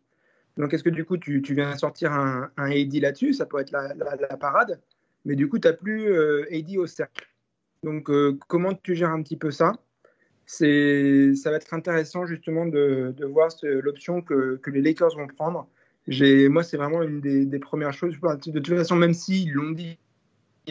Donc, 0.58 0.74
est-ce 0.74 0.84
que 0.84 0.90
du 0.90 1.06
coup, 1.06 1.18
tu, 1.18 1.42
tu 1.42 1.54
viens 1.54 1.76
sortir 1.78 2.12
un, 2.12 2.50
un 2.58 2.72
AD 2.72 2.94
là-dessus? 2.96 3.34
Ça 3.34 3.46
peut 3.46 3.60
être 3.60 3.72
la, 3.72 4.38
parade. 4.38 4.80
Mais 5.26 5.36
du 5.36 5.48
coup, 5.48 5.60
tu 5.60 5.68
n'as 5.68 5.74
plus 5.74 6.12
euh, 6.12 6.46
AD 6.52 6.76
au 6.78 6.86
cercle. 6.86 7.28
Donc, 7.84 8.10
euh, 8.10 8.38
comment 8.48 8.74
tu 8.74 8.96
gères 8.96 9.12
un 9.12 9.22
petit 9.22 9.38
peu 9.38 9.52
ça? 9.52 9.74
C'est, 10.46 11.34
ça 11.36 11.52
va 11.52 11.58
être 11.58 11.74
intéressant 11.74 12.26
justement 12.26 12.66
de, 12.66 13.14
de 13.16 13.26
voir 13.26 13.50
l'option 13.64 14.22
que, 14.22 14.58
que 14.58 14.72
les 14.72 14.82
Lakers 14.82 15.16
vont 15.16 15.28
prendre. 15.28 15.70
J'ai, 16.08 16.50
moi, 16.50 16.64
c'est 16.64 16.76
vraiment 16.76 17.04
une 17.04 17.22
des, 17.22 17.60
premières 17.60 17.94
choses. 17.94 18.20
De 18.20 18.60
toute 18.60 18.76
façon, 18.76 18.96
même 18.96 19.14
s'ils 19.14 19.52
l'ont 19.52 19.72
dit, 19.72 19.98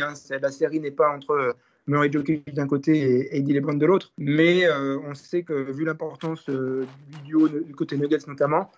hein, 0.01 0.15
la 0.31 0.51
série 0.51 0.81
n'est 0.81 0.91
pas 0.91 1.15
entre 1.15 1.57
Murray 1.89 2.13
Jokic 2.13 2.55
d'un 2.55 2.67
côté 2.67 2.99
et 2.99 3.37
Eddie 3.39 3.55
LeBron 3.55 3.75
de 3.75 3.87
l'autre, 3.87 4.13
mais 4.19 4.67
euh, 4.67 4.99
on 5.05 5.15
sait 5.15 5.43
que 5.43 5.55
vu 5.73 5.85
l'importance 5.85 6.49
euh, 6.51 6.87
du 7.09 7.19
duo 7.23 7.49
du 7.49 7.75
côté 7.75 7.97
Nuggets 7.97 8.27
notamment 8.29 8.71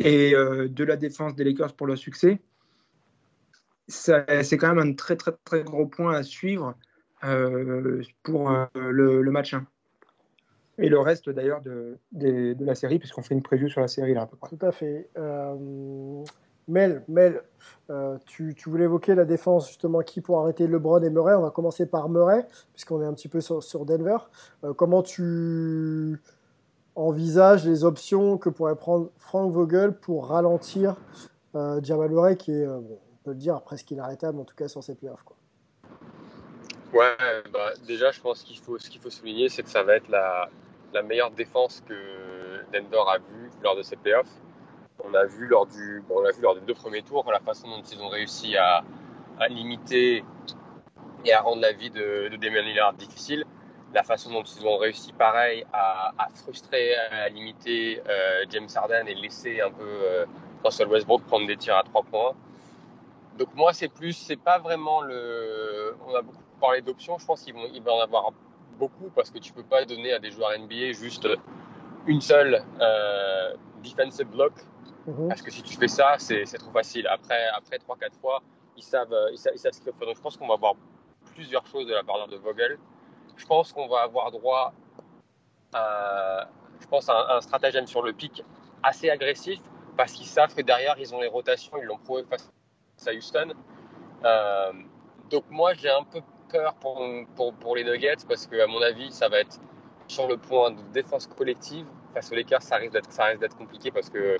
et 0.00 0.34
euh, 0.34 0.68
de 0.68 0.84
la 0.84 0.96
défense 0.96 1.36
des 1.36 1.44
Lakers 1.44 1.74
pour 1.74 1.86
leur 1.86 1.96
succès, 1.96 2.40
c'est 3.86 4.56
quand 4.58 4.74
même 4.74 4.90
un 4.90 4.92
très 4.94 5.16
très 5.16 5.32
très 5.44 5.62
gros 5.62 5.86
point 5.86 6.14
à 6.14 6.22
suivre 6.22 6.74
pour 8.22 8.50
le, 8.74 9.30
match 9.30 9.54
1. 9.54 9.64
Et 10.78 10.88
le 10.88 10.98
reste 10.98 11.30
d'ailleurs 11.30 11.60
de, 11.60 11.98
de 12.10 12.64
la 12.64 12.74
série, 12.74 12.98
puisqu'on 12.98 13.22
fait 13.22 13.34
une 13.34 13.42
preview 13.42 13.68
sur 13.68 13.80
la 13.80 13.88
série 13.88 14.14
là 14.14 14.22
à 14.22 14.26
peu 14.26 14.36
près. 14.36 14.56
Tout 14.56 14.66
à 14.66 14.72
fait. 14.72 15.08
Mel, 16.68 17.04
Mel 17.08 17.42
euh, 17.90 18.16
tu, 18.26 18.54
voulais 18.66 18.84
évoquer 18.84 19.14
la 19.14 19.24
défense, 19.24 19.68
justement, 19.68 20.00
qui 20.00 20.20
pour 20.20 20.40
arrêter 20.40 20.66
LeBron 20.66 21.02
et 21.02 21.10
Murray. 21.10 21.34
On 21.34 21.42
va 21.42 21.50
commencer 21.50 21.86
par 21.86 22.08
Murray, 22.08 22.46
puisqu'on 22.72 23.02
est 23.02 23.06
un 23.06 23.12
petit 23.12 23.28
peu 23.28 23.40
sur, 23.40 23.84
Denver. 23.84 24.16
Euh, 24.64 24.72
comment 24.72 25.02
tu 25.02 26.20
envisages 26.94 27.66
les 27.66 27.84
options 27.84 28.38
que 28.38 28.48
pourrait 28.48 28.76
prendre 28.76 29.10
Frank 29.18 29.50
Vogel 29.52 29.92
pour 29.92 30.28
ralentir 30.28 30.96
euh, 31.54 31.80
Jamal 31.82 32.10
Murray, 32.10 32.36
qui 32.36 32.52
est, 32.52 32.66
on 32.66 32.82
peut 33.24 33.30
le 33.30 33.36
dire, 33.36 33.60
presque 33.62 33.90
inarrêtable, 33.90 34.38
en 34.38 34.44
tout 34.44 34.54
cas 34.54 34.68
sur 34.68 34.82
ses 34.82 34.94
playoffs. 34.94 35.24
Quoi. 35.24 35.36
Ouais, 36.94 37.16
bah, 37.52 37.72
déjà, 37.86 38.10
je 38.10 38.20
pense 38.20 38.42
qu'il 38.42 38.58
faut, 38.58 38.78
ce 38.78 38.90
qu'il 38.90 39.00
faut 39.00 39.10
souligner, 39.10 39.48
c'est 39.48 39.62
que 39.62 39.70
ça 39.70 39.82
va 39.82 39.96
être 39.96 40.08
la, 40.08 40.48
la 40.92 41.02
meilleure 41.02 41.30
défense 41.30 41.82
que 41.86 41.94
Denver 42.72 43.02
a 43.08 43.18
vue 43.18 43.50
lors 43.62 43.76
de 43.76 43.82
ses 43.82 43.96
playoffs. 43.96 44.40
On 45.04 45.14
a 45.14 45.24
vu 45.24 45.46
lors 45.46 45.66
du, 45.66 46.02
on 46.10 46.20
l'a 46.20 46.30
vu 46.30 46.42
lors 46.42 46.54
des 46.54 46.60
deux 46.60 46.74
premiers 46.74 47.02
tours, 47.02 47.24
la 47.30 47.40
façon 47.40 47.68
dont 47.68 47.82
ils 47.82 48.00
ont 48.02 48.08
réussi 48.08 48.56
à, 48.56 48.84
à 49.38 49.48
limiter 49.48 50.24
et 51.24 51.32
à 51.32 51.40
rendre 51.40 51.62
la 51.62 51.72
vie 51.72 51.90
de, 51.90 52.28
de 52.28 52.36
Damian 52.36 52.62
Lillard 52.62 52.92
difficile. 52.94 53.44
La 53.94 54.02
façon 54.02 54.32
dont 54.32 54.42
ils 54.42 54.66
ont 54.66 54.78
réussi, 54.78 55.12
pareil, 55.12 55.66
à, 55.72 56.12
à 56.16 56.28
frustrer, 56.34 56.94
à 56.94 57.28
limiter 57.28 58.00
euh, 58.08 58.44
James 58.48 58.68
Harden 58.74 59.06
et 59.06 59.14
laisser 59.14 59.60
un 59.60 59.70
peu 59.70 59.84
euh, 59.84 60.24
Russell 60.64 60.88
Westbrook 60.88 61.22
prendre 61.24 61.46
des 61.46 61.56
tirs 61.56 61.76
à 61.76 61.82
trois 61.82 62.02
points. 62.02 62.32
Donc 63.38 63.48
moi, 63.54 63.72
c'est 63.72 63.88
plus, 63.88 64.12
c'est 64.14 64.36
pas 64.36 64.58
vraiment 64.58 65.02
le. 65.02 65.94
On 66.06 66.14
a 66.14 66.22
beaucoup 66.22 66.42
parlé 66.60 66.80
d'options. 66.80 67.18
Je 67.18 67.26
pense 67.26 67.42
qu'il 67.42 67.54
vont, 67.54 67.68
il 67.74 67.82
va 67.82 67.92
en 67.92 68.00
avoir 68.00 68.30
beaucoup 68.78 69.10
parce 69.14 69.30
que 69.30 69.38
tu 69.38 69.52
peux 69.52 69.62
pas 69.62 69.84
donner 69.84 70.12
à 70.12 70.18
des 70.18 70.30
joueurs 70.30 70.58
NBA 70.58 70.92
juste 70.92 71.28
une 72.06 72.20
seule 72.20 72.64
euh, 72.80 73.54
defensive 73.82 74.26
block 74.26 74.52
Mhm. 75.06 75.28
parce 75.28 75.42
que 75.42 75.50
si 75.50 75.62
tu 75.62 75.76
fais 75.76 75.88
ça, 75.88 76.16
c'est 76.18 76.44
trop 76.58 76.70
facile. 76.70 77.06
Après, 77.08 77.48
après 77.54 77.78
3-4 77.78 78.14
fois, 78.20 78.42
ils 78.76 78.82
savent, 78.82 79.12
euh, 79.12 79.30
ils 79.32 79.38
savent, 79.38 79.54
ce 79.56 79.80
qu'il 79.80 79.92
faut. 79.92 80.04
Donc 80.04 80.16
je 80.16 80.20
pense 80.20 80.36
qu'on 80.36 80.46
va 80.46 80.54
avoir 80.54 80.74
plusieurs 81.34 81.66
choses 81.66 81.86
de 81.86 81.94
la 81.94 82.02
part 82.02 82.28
de 82.28 82.36
Vogel. 82.36 82.78
Je 83.36 83.46
pense 83.46 83.72
qu'on 83.72 83.88
va 83.88 84.02
avoir 84.02 84.30
droit 84.30 84.72
à, 85.72 86.48
je 86.80 86.86
pense, 86.86 87.08
à 87.08 87.36
un, 87.36 87.40
stratagème 87.40 87.86
sur 87.86 88.02
le 88.02 88.12
pic 88.12 88.44
assez 88.82 89.10
agressif 89.10 89.60
parce 89.96 90.12
qu'ils 90.12 90.26
savent 90.26 90.54
que 90.54 90.62
derrière, 90.62 90.96
ils 90.98 91.14
ont 91.14 91.20
les 91.20 91.28
rotations. 91.28 91.76
Ils 91.78 91.86
l'ont 91.86 91.98
prouvé 91.98 92.24
face 92.24 92.50
à 93.06 93.12
Houston. 93.12 93.54
Euh, 94.24 94.72
donc 95.30 95.44
moi, 95.50 95.74
j'ai 95.74 95.90
un 95.90 96.04
peu 96.04 96.20
peur 96.48 96.74
pour, 96.74 97.02
pour, 97.34 97.54
pour 97.54 97.76
les 97.76 97.84
Nuggets 97.84 98.24
parce 98.28 98.46
que, 98.46 98.60
à 98.60 98.66
mon 98.66 98.82
avis, 98.82 99.10
ça 99.10 99.28
va 99.28 99.40
être 99.40 99.58
sur 100.06 100.28
le 100.28 100.36
point 100.36 100.70
de 100.70 100.82
défense 100.92 101.26
collective. 101.26 101.86
Face 102.14 102.30
aux 102.30 102.34
Lakers, 102.34 102.62
ça 102.62 102.76
risque 102.76 102.92
d'être, 102.92 103.56
compliqué 103.56 103.90
parce 103.90 104.10
que, 104.10 104.36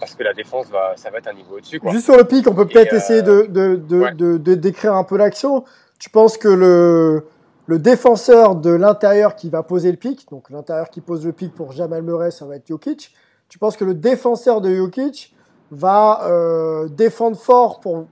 parce 0.00 0.14
que 0.14 0.22
la 0.22 0.34
défense, 0.34 0.66
va, 0.68 0.96
ça 0.96 1.10
va 1.10 1.18
être 1.18 1.28
un 1.28 1.32
niveau 1.34 1.56
au-dessus. 1.56 1.80
Juste 1.90 2.04
sur 2.06 2.16
le 2.16 2.24
pic, 2.24 2.46
on 2.48 2.54
peut 2.54 2.66
peut-être 2.66 2.92
Et, 2.92 2.96
euh, 2.96 2.98
essayer 2.98 3.22
de, 3.22 3.46
de, 3.48 3.76
de, 3.76 4.00
ouais. 4.00 4.14
de- 4.14 4.36
de 4.36 4.54
décrire 4.54 4.94
un 4.94 5.04
peu 5.04 5.16
l'action. 5.16 5.64
Tu 5.98 6.10
penses 6.10 6.36
que 6.36 6.48
le, 6.48 7.26
le 7.66 7.78
défenseur 7.78 8.56
de 8.56 8.70
l'intérieur 8.70 9.36
qui 9.36 9.48
va 9.48 9.62
poser 9.62 9.90
le 9.90 9.96
pic, 9.96 10.28
donc 10.30 10.50
l'intérieur 10.50 10.90
qui 10.90 11.00
pose 11.00 11.24
le 11.24 11.32
pic 11.32 11.54
pour 11.54 11.72
Jamal 11.72 12.02
Murray, 12.02 12.30
ça 12.30 12.46
va 12.46 12.56
être 12.56 12.66
Jokic. 12.66 13.14
Tu 13.48 13.58
penses 13.58 13.76
que 13.76 13.84
le 13.84 13.94
défenseur 13.94 14.60
de 14.60 14.74
Jokic 14.74 15.34
va 15.70 16.22
euh, 16.28 16.88
défendre 16.88 17.36
fort 17.36 17.80
pour 17.80 18.06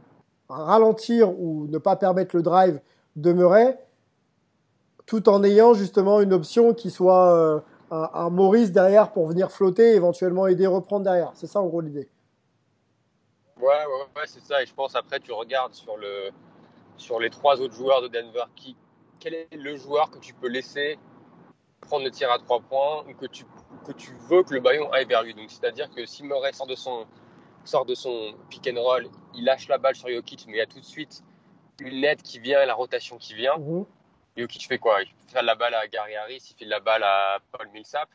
ralentir 0.49 1.31
ou 1.41 1.67
ne 1.69 1.79
pas 1.79 1.97
permettre 1.97 2.37
le 2.37 2.43
drive 2.43 2.81
de 3.17 3.33
Murray, 3.33 3.79
tout 5.07 5.29
en 5.29 5.43
ayant 5.45 5.75
justement 5.75 6.21
une 6.21 6.33
option 6.33 6.73
qui 6.73 6.91
soit 6.91 7.33
euh, 7.35 7.61
un, 7.91 8.11
un 8.13 8.31
Maurice 8.31 8.73
derrière 8.73 9.13
pour 9.13 9.27
venir 9.27 9.51
flotter 9.51 9.93
et 9.93 9.95
éventuellement 9.95 10.47
aider 10.47 10.67
reprendre 10.67 11.05
derrière. 11.05 11.33
C'est 11.35 11.47
ça 11.47 11.61
en 11.61 11.67
gros 11.67 11.81
l'idée. 11.81 12.09
Ouais, 13.57 13.67
ouais, 13.67 14.07
ouais, 14.17 14.27
c'est 14.27 14.43
ça. 14.43 14.63
Et 14.63 14.67
je 14.67 14.75
pense 14.75 14.95
après, 14.95 15.21
tu 15.21 15.33
regardes 15.33 15.75
sur, 15.75 15.97
le, 15.97 16.31
sur 16.97 17.21
les 17.21 17.31
trois 17.31 17.61
autres 17.61 17.75
joueurs 17.75 18.03
de 18.03 18.09
Denver, 18.09 18.45
qui, 18.57 18.77
quel 19.21 19.35
est 19.35 19.49
le 19.53 19.77
joueur 19.77 20.11
que 20.11 20.19
tu 20.19 20.35
peux 20.35 20.49
laisser 20.49 20.99
prendre 21.81 22.05
le 22.05 22.11
tir 22.11 22.31
à 22.31 22.39
trois 22.39 22.61
points 22.61 23.05
ou 23.09 23.15
que 23.15 23.27
tu, 23.27 23.45
que 23.87 23.93
tu 23.93 24.13
veux 24.29 24.43
que 24.43 24.55
le 24.55 24.61
ballon 24.61 24.91
aille 24.91 25.07
vers 25.07 25.23
lui? 25.23 25.35
Donc, 25.35 25.51
c'est-à-dire 25.51 25.91
que 25.91 26.05
si 26.05 26.25
Murray 26.25 26.53
sort 26.53 26.67
de 26.67 26.75
son, 26.75 27.07
sort 27.65 27.85
de 27.85 27.95
son 27.95 28.35
pick 28.51 28.69
and 28.69 28.81
roll, 28.81 29.07
il 29.35 29.45
lâche 29.45 29.69
la 29.69 29.79
balle 29.79 29.95
sur 29.95 30.09
Jokic, 30.09 30.47
mais 30.47 30.55
il 30.55 30.59
y 30.59 30.63
a 30.63 30.67
tout 30.67 30.81
de 30.81 30.85
suite 30.85 31.23
une 31.81 32.05
aide 32.05 32.23
qui 32.23 32.39
vient 32.39 32.63
et 32.63 32.67
la 32.67 32.75
rotation 32.75 33.19
qui 33.19 33.35
vient. 33.35 33.57
Mhm. 33.59 33.85
Jokic 34.37 34.67
fait 34.67 34.79
quoi? 34.79 35.03
Il 35.03 35.09
fait 35.29 35.43
la 35.43 35.55
balle 35.55 35.75
à 35.75 35.87
Gary 35.87 36.17
Harris, 36.17 36.43
il 36.51 36.57
fait 36.57 36.65
la 36.65 36.81
balle 36.81 37.03
à 37.03 37.39
Paul 37.53 37.69
Millsap. 37.69 38.09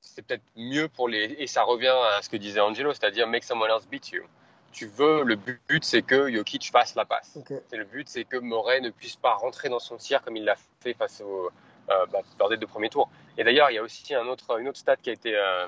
C'est 0.00 0.26
peut-être 0.26 0.42
mieux 0.56 0.88
pour 0.88 1.08
les. 1.08 1.36
Et 1.38 1.46
ça 1.46 1.62
revient 1.62 1.94
à 2.16 2.20
ce 2.22 2.28
que 2.28 2.36
disait 2.36 2.60
Angelo, 2.60 2.92
c'est-à-dire 2.92 3.26
make 3.26 3.44
someone 3.44 3.70
else 3.70 3.86
beat 3.86 4.10
you. 4.10 4.24
Tu 4.72 4.86
veux, 4.86 5.22
le 5.22 5.36
but, 5.36 5.84
c'est 5.84 6.02
que 6.02 6.32
Jokic 6.32 6.70
fasse 6.70 6.94
la 6.94 7.04
passe. 7.04 7.36
Ok. 7.36 7.52
Et 7.72 7.76
le 7.76 7.84
but, 7.84 8.08
c'est 8.08 8.24
que 8.24 8.38
Murray 8.38 8.80
ne 8.80 8.90
puisse 8.90 9.16
pas 9.16 9.34
rentrer 9.34 9.68
dans 9.68 9.78
son 9.78 9.96
tir 9.98 10.22
comme 10.22 10.36
il 10.36 10.44
l'a 10.44 10.56
fait 10.80 10.94
face 10.94 11.20
au, 11.20 11.50
euh, 11.90 12.06
bah, 12.06 12.20
lors 12.38 12.48
des 12.48 12.56
deux 12.56 12.66
premiers 12.66 12.88
tours. 12.88 13.10
Et 13.36 13.44
d'ailleurs, 13.44 13.70
il 13.70 13.74
y 13.74 13.78
a 13.78 13.82
aussi 13.82 14.14
un 14.14 14.26
autre, 14.26 14.58
une 14.58 14.68
autre 14.68 14.78
stat 14.78 14.96
qui 14.96 15.10
a 15.10 15.12
été, 15.12 15.36
euh, 15.36 15.66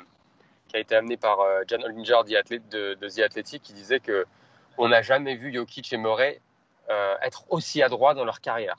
qui 0.68 0.76
a 0.76 0.80
été 0.80 0.96
amenée 0.96 1.18
par 1.18 1.40
euh, 1.40 1.62
John 1.66 1.82
de, 1.82 2.94
de 2.94 3.08
The 3.08 3.18
Athletic 3.20 3.62
qui 3.62 3.74
disait 3.74 4.00
que 4.00 4.26
on 4.78 4.88
n'a 4.88 5.02
jamais 5.02 5.36
vu 5.36 5.52
Jokic 5.52 5.92
et 5.92 5.96
Murray 5.96 6.40
euh, 6.90 7.14
être 7.22 7.44
aussi 7.50 7.82
adroits 7.82 8.14
dans 8.14 8.24
leur 8.24 8.40
carrière. 8.40 8.76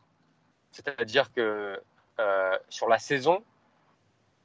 C'est-à-dire 0.75 1.31
que 1.31 1.81
euh, 2.19 2.57
sur 2.67 2.89
la 2.89 2.99
saison, 2.99 3.41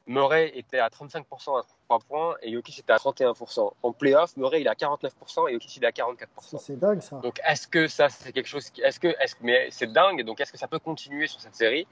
Murray 0.07 0.53
était 0.55 0.79
à 0.79 0.89
35% 0.89 1.59
à 1.59 1.65
3 1.89 1.99
points 2.01 2.37
et 2.43 2.53
Jokic 2.53 2.79
était 2.79 2.93
à 2.93 2.99
31%. 2.99 3.73
En 3.83 3.93
playoff, 3.93 4.37
Murray 4.37 4.61
il 4.61 4.67
est 4.67 4.71
à 4.71 4.75
49% 4.75 5.49
et 5.49 5.53
Jokic 5.55 5.77
il 5.77 5.85
est 5.85 5.87
à 5.89 5.91
44%. 5.91 6.27
Ça, 6.39 6.59
C'est 6.59 6.77
dingue 6.77 7.01
ça. 7.01 7.17
Donc 7.17 7.41
est-ce 7.45 7.67
que 7.67 7.89
ça 7.89 8.09
c'est 8.09 8.33
quelque 8.33 8.47
chose 8.47 8.71
qui 8.71 8.81
est-ce 8.81 9.01
que 9.01 9.09
est-ce 9.21 9.35
que 9.35 9.43
mais 9.43 9.69
c'est 9.73 9.93
dingue 9.93 10.25
donc 10.25 10.41
est-ce 10.41 10.53
que 10.53 10.59
ça 10.59 10.69
peut 10.69 10.79
continuer 10.79 11.27
sur 11.27 11.41
cette 11.41 11.57
série? 11.57 11.87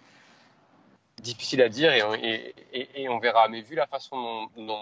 Difficile 1.21 1.62
à 1.62 1.68
dire 1.68 1.92
et 1.92 2.02
on, 2.04 2.14
et, 2.14 2.54
et, 2.73 3.09
on 3.09 3.18
verra. 3.18 3.49
Mais 3.49 3.61
vu 3.61 3.75
la 3.75 3.88
façon 3.88 4.49
dont, 4.57 4.78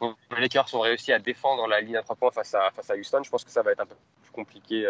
dont, 0.00 0.14
les 0.30 0.40
Lakers 0.42 0.72
ont 0.74 0.80
réussi 0.80 1.12
à 1.12 1.18
défendre 1.18 1.66
la 1.66 1.80
ligne 1.80 1.96
à 1.96 2.02
trois 2.02 2.14
points 2.14 2.30
face 2.30 2.54
à, 2.54 2.70
face 2.70 2.88
à 2.90 2.94
Houston, 2.94 3.24
je 3.24 3.30
pense 3.30 3.42
que 3.42 3.50
ça 3.50 3.62
va 3.62 3.72
être 3.72 3.80
un 3.80 3.86
peu 3.86 3.96
plus 4.22 4.30
compliqué 4.30 4.86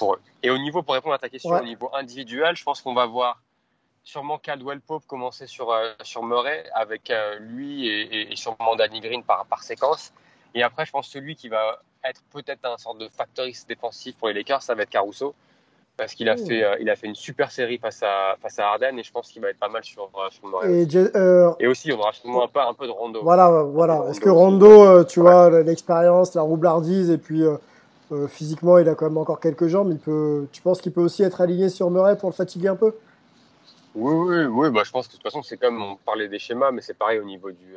pour 0.00 0.14
eux. 0.14 0.20
Et 0.42 0.50
au 0.50 0.58
niveau, 0.58 0.82
pour 0.82 0.94
répondre 0.94 1.14
à 1.14 1.18
ta 1.18 1.28
question, 1.28 1.50
au 1.50 1.62
niveau 1.62 1.90
individuel, 1.92 2.56
je 2.56 2.64
pense 2.64 2.80
qu'on 2.80 2.94
va 2.94 3.06
voir 3.06 3.40
sûrement 4.02 4.38
Caldwell 4.38 4.80
Pope 4.80 5.06
commencer 5.06 5.46
sur, 5.46 5.72
sur 6.02 6.24
Murray 6.24 6.64
avec 6.74 7.12
lui 7.38 7.86
et, 7.86 8.32
et, 8.32 8.36
sûrement 8.36 8.74
Danny 8.76 9.00
Green 9.00 9.22
par, 9.22 9.46
par 9.46 9.62
séquence. 9.62 10.12
Et 10.54 10.62
après, 10.62 10.86
je 10.86 10.90
pense 10.90 11.06
que 11.06 11.12
celui 11.12 11.36
qui 11.36 11.48
va 11.48 11.80
être 12.04 12.22
peut-être 12.32 12.64
un 12.64 12.78
sorte 12.78 12.98
de 12.98 13.08
factoriste 13.08 13.68
défensif 13.68 14.16
pour 14.16 14.28
les 14.28 14.34
Lakers, 14.34 14.62
ça 14.62 14.74
va 14.74 14.82
être 14.82 14.90
Caruso. 14.90 15.34
Parce 15.96 16.14
qu'il 16.14 16.30
a, 16.30 16.36
fait, 16.38 16.64
euh, 16.64 16.76
il 16.80 16.88
a 16.88 16.96
fait 16.96 17.08
une 17.08 17.14
super 17.14 17.50
série 17.50 17.76
face 17.76 18.02
à, 18.02 18.36
face 18.40 18.58
à 18.58 18.68
Harden 18.68 18.96
et 18.98 19.02
je 19.02 19.12
pense 19.12 19.28
qu'il 19.28 19.42
va 19.42 19.50
être 19.50 19.58
pas 19.58 19.68
mal 19.68 19.84
sur, 19.84 20.04
euh, 20.04 20.30
sur 20.30 20.64
Et, 20.64 20.86
euh, 20.96 21.52
et, 21.60 21.66
aussi, 21.66 21.92
on 21.92 21.98
aura 21.98 22.14
sûrement 22.14 22.44
un 22.44 22.48
peu, 22.48 22.58
un 22.58 22.72
peu 22.72 22.86
de 22.86 22.90
Rondo. 22.90 23.20
Voilà, 23.22 23.64
voilà. 23.64 24.06
Est-ce 24.08 24.18
que 24.18 24.30
Rondo, 24.30 25.04
tu 25.04 25.20
vois, 25.20 25.62
l'expérience, 25.62 26.34
la 26.34 26.40
roublardise 26.40 27.10
et 27.10 27.18
puis 27.18 27.42
physiquement, 28.28 28.78
il 28.78 28.88
a 28.88 28.94
quand 28.94 29.06
même 29.06 29.18
encore 29.18 29.40
quelques 29.40 29.66
jambes. 29.66 29.90
Il 29.90 29.98
peut, 29.98 30.46
tu 30.52 30.62
penses 30.62 30.80
qu'il 30.80 30.92
peut 30.92 31.02
aussi 31.02 31.22
être 31.22 31.40
aligné 31.40 31.68
sur 31.68 31.90
Murray 31.90 32.16
pour 32.16 32.28
le 32.28 32.34
fatiguer 32.34 32.68
un 32.68 32.76
peu? 32.76 32.94
Oui, 33.94 34.12
oui, 34.12 34.44
oui. 34.44 34.70
Bah, 34.70 34.82
je 34.84 34.90
pense 34.90 35.06
que 35.06 35.12
de 35.12 35.16
toute 35.16 35.24
façon, 35.24 35.42
c'est 35.42 35.56
comme 35.56 35.82
on 35.82 35.96
parlait 35.96 36.28
des 36.28 36.38
schémas, 36.38 36.70
mais 36.70 36.82
c'est 36.82 36.94
pareil 36.94 37.18
au 37.18 37.24
niveau 37.24 37.50
du, 37.50 37.76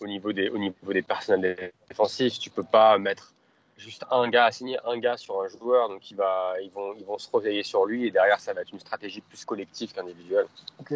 au 0.00 0.06
niveau 0.06 0.32
des, 0.32 0.48
au 0.50 0.58
niveau 0.58 0.92
des 0.92 1.02
personnels 1.02 1.72
défensifs. 1.88 2.38
Tu 2.38 2.50
peux 2.50 2.62
pas 2.62 2.98
mettre 2.98 3.32
juste 3.78 4.04
un 4.12 4.28
gars, 4.28 4.44
assigner 4.44 4.78
un 4.86 4.96
gars 4.98 5.16
sur 5.16 5.42
un 5.42 5.48
joueur, 5.48 5.88
donc 5.88 6.08
il 6.08 6.16
va, 6.16 6.54
ils, 6.62 6.70
vont, 6.70 6.94
ils 6.96 7.04
vont 7.04 7.18
se 7.18 7.28
réveiller 7.34 7.64
sur 7.64 7.84
lui 7.84 8.06
et 8.06 8.12
derrière 8.12 8.38
ça 8.38 8.52
va 8.52 8.60
être 8.60 8.72
une 8.72 8.78
stratégie 8.78 9.20
plus 9.20 9.44
collective 9.44 9.92
qu'individuelle. 9.92 10.46
Ok. 10.80 10.94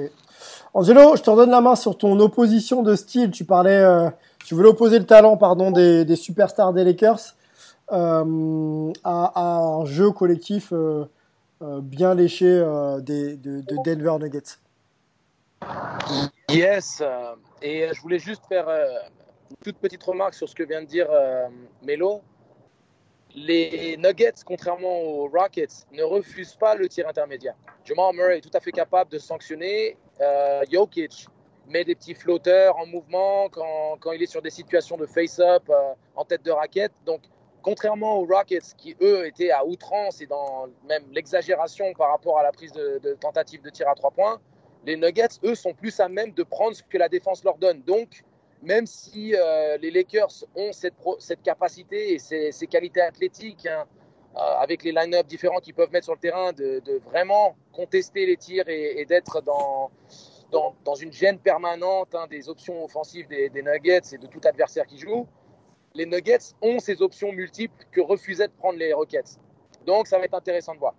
Angelo, 0.73 1.17
je 1.17 1.23
te 1.23 1.31
redonne 1.31 1.51
la 1.51 1.61
main 1.61 1.75
sur 1.75 1.99
ton 1.99 2.21
opposition 2.21 2.85
de 2.85 2.95
style. 2.95 3.33
Tu 3.33 3.45
parlais, 3.45 3.81
euh, 3.81 4.09
tu 4.45 4.55
voulais 4.55 4.69
opposer 4.69 5.01
le 5.01 5.07
talent 5.07 5.37
pardon, 5.37 5.73
des, 5.73 6.05
des 6.05 6.15
superstars 6.15 6.73
des 6.73 6.85
Lakers 6.85 7.35
euh, 7.93 8.93
à, 9.05 9.41
un 9.41 9.85
jeu 9.85 10.11
collectif 10.11 10.73
euh, 10.73 11.07
bien 11.61 12.15
léché 12.15 12.47
des, 13.01 13.37
de, 13.37 13.61
de, 13.61 13.77
Denver 13.85 14.19
Nuggets. 14.21 14.59
Yes, 16.51 17.03
et 17.63 17.89
je 17.93 18.01
voulais 18.01 18.19
juste 18.19 18.43
faire 18.47 18.69
une 18.69 19.57
toute 19.65 19.79
petite 19.79 20.03
remarque 20.03 20.35
sur 20.35 20.49
ce 20.49 20.55
que 20.55 20.63
vient 20.63 20.83
de 20.83 20.87
dire 20.87 21.09
Melo 21.83 22.23
les 23.37 23.97
Nuggets, 23.99 24.43
contrairement 24.45 25.01
aux 25.03 25.29
Rockets, 25.29 25.87
ne 25.93 26.03
refusent 26.03 26.57
pas 26.57 26.75
le 26.75 26.89
tir 26.89 27.07
intermédiaire. 27.07 27.55
Jamal 27.85 28.15
Murray 28.15 28.39
est 28.39 28.41
tout 28.41 28.51
à 28.55 28.61
fait 28.61 28.73
capable 28.73 29.13
de 29.13 29.19
sanctionner. 29.19 29.97
Euh, 30.21 30.65
Jokic 30.71 31.29
met 31.69 31.85
des 31.85 31.95
petits 31.95 32.15
flotteurs 32.15 32.77
en 32.79 32.87
mouvement 32.87 33.49
quand, 33.51 33.99
quand 34.01 34.13
il 34.13 34.23
est 34.23 34.27
sur 34.27 34.41
des 34.41 34.51
situations 34.51 34.97
de 34.97 35.05
face-up 35.07 35.63
euh, 35.69 35.93
en 36.17 36.25
tête 36.25 36.43
de 36.45 36.51
raquette. 36.51 36.93
Donc, 37.05 37.21
contrairement 37.67 38.21
aux 38.21 38.27
Rockets, 38.27 38.77
qui 38.79 38.97
eux 39.03 39.27
étaient 39.27 39.51
à 39.51 39.67
outrance 39.67 40.21
et 40.21 40.27
dans 40.27 40.69
même 40.89 41.03
l'exagération 41.11 41.93
par 41.95 42.11
rapport 42.13 42.39
à 42.39 42.45
la 42.45 42.53
prise 42.53 42.71
de, 42.71 43.01
de 43.03 43.15
tentative 43.15 43.61
de 43.61 43.71
tir 43.71 43.89
à 43.89 43.95
trois 43.97 44.13
points, 44.13 44.41
les 44.85 44.97
Nuggets, 44.97 45.41
eux, 45.43 45.57
sont 45.57 45.75
plus 45.75 45.99
à 45.99 46.09
même 46.09 46.31
de 46.31 46.45
prendre 46.45 46.77
ce 46.77 46.83
que 46.85 46.97
la 46.97 47.09
défense 47.09 47.43
leur 47.43 47.59
donne. 47.59 47.83
Donc, 47.83 48.23
même 48.63 48.87
si 48.87 49.35
euh, 49.35 49.77
les 49.79 49.91
Lakers 49.91 50.45
ont 50.55 50.71
cette, 50.73 51.43
capacité 51.43 52.15
et 52.15 52.19
ces, 52.21 52.67
qualités 52.69 53.01
athlétiques, 53.01 53.67
hein, 53.67 53.85
euh, 54.37 54.39
avec 54.39 54.85
les 54.85 54.93
line-up 54.93 55.27
différents 55.27 55.59
qu'ils 55.59 55.75
peuvent 55.75 55.91
mettre 55.91 56.05
sur 56.05 56.15
le 56.15 56.21
terrain, 56.21 56.53
de, 56.53 56.81
vraiment 57.05 57.57
contester 57.73 58.27
les 58.27 58.37
tirs 58.37 58.69
et, 58.69 59.05
d'être 59.07 59.43
dans, 59.43 59.91
dans, 60.85 60.95
une 60.95 61.13
gêne 61.13 61.39
permanente 61.41 62.15
hein, 62.15 62.29
des 62.31 62.49
options 62.49 62.85
offensives 62.85 63.27
des, 63.27 63.51
Nuggets 63.63 64.13
et 64.13 64.19
de 64.19 64.27
tout 64.29 64.41
adversaire 64.45 64.87
qui 64.87 64.99
joue, 64.99 65.27
les 65.97 66.07
Nuggets 66.07 66.55
ont 66.61 66.79
ces 66.79 67.03
options 67.03 67.33
multiples 67.33 67.85
que 67.91 68.01
refusaient 68.01 68.49
de 68.49 68.53
prendre 68.53 68.79
les 68.79 68.93
Rockets. 68.93 69.39
Donc 69.87 70.07
ça 70.07 70.19
va 70.19 70.25
être 70.25 70.35
intéressant 70.35 70.75
de 70.75 70.79
voir. 70.79 70.95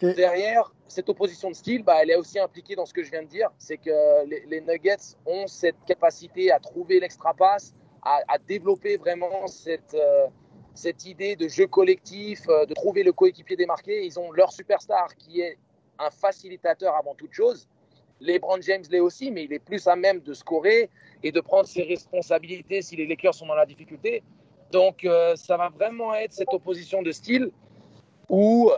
Derrière, 0.00 0.72
cette 0.88 1.08
opposition 1.08 1.50
de 1.50 1.54
style, 1.54 1.82
bah, 1.84 1.98
elle 2.00 2.10
est 2.10 2.16
aussi 2.16 2.38
impliquée 2.38 2.74
dans 2.74 2.86
ce 2.86 2.94
que 2.94 3.02
je 3.02 3.10
viens 3.10 3.22
de 3.22 3.28
dire. 3.28 3.50
C'est 3.58 3.76
que 3.76 4.24
les, 4.26 4.60
Nuggets 4.62 5.16
ont 5.26 5.46
cette 5.46 5.76
capacité 5.86 6.50
à 6.50 6.58
trouver 6.58 6.98
l'extra 6.98 7.34
passe, 7.34 7.74
à, 8.02 8.38
développer 8.48 8.96
vraiment 8.96 9.46
cette, 9.46 9.94
euh, 9.94 10.26
cette 10.74 11.04
idée 11.04 11.36
de 11.36 11.46
jeu 11.46 11.66
collectif, 11.66 12.48
euh, 12.48 12.66
de 12.66 12.74
trouver 12.74 13.02
le 13.02 13.12
coéquipier 13.12 13.54
démarqué. 13.54 14.04
Ils 14.04 14.18
ont 14.18 14.32
leur 14.32 14.50
superstar 14.50 15.14
qui 15.16 15.40
est 15.40 15.58
un 15.98 16.10
facilitateur 16.10 16.96
avant 16.96 17.14
toute 17.14 17.32
chose. 17.32 17.68
LeBron 18.22 18.60
James 18.62 18.84
l'est 18.90 19.00
aussi, 19.00 19.30
mais 19.30 19.44
il 19.44 19.52
est 19.52 19.58
plus 19.58 19.86
à 19.86 19.96
même 19.96 20.20
de 20.20 20.34
scorer 20.34 20.88
et 21.22 21.32
de 21.32 21.40
prendre 21.40 21.66
ses 21.66 21.82
responsabilités 21.82 22.82
si 22.82 22.96
les 22.96 23.06
Lakers 23.06 23.34
sont 23.34 23.46
dans 23.46 23.54
la 23.54 23.66
difficulté. 23.66 24.22
Donc, 24.70 25.04
euh, 25.04 25.36
ça 25.36 25.56
va 25.56 25.68
vraiment 25.68 26.14
être 26.14 26.32
cette 26.32 26.52
opposition 26.52 27.02
de 27.02 27.12
style 27.12 27.50
où 28.28 28.70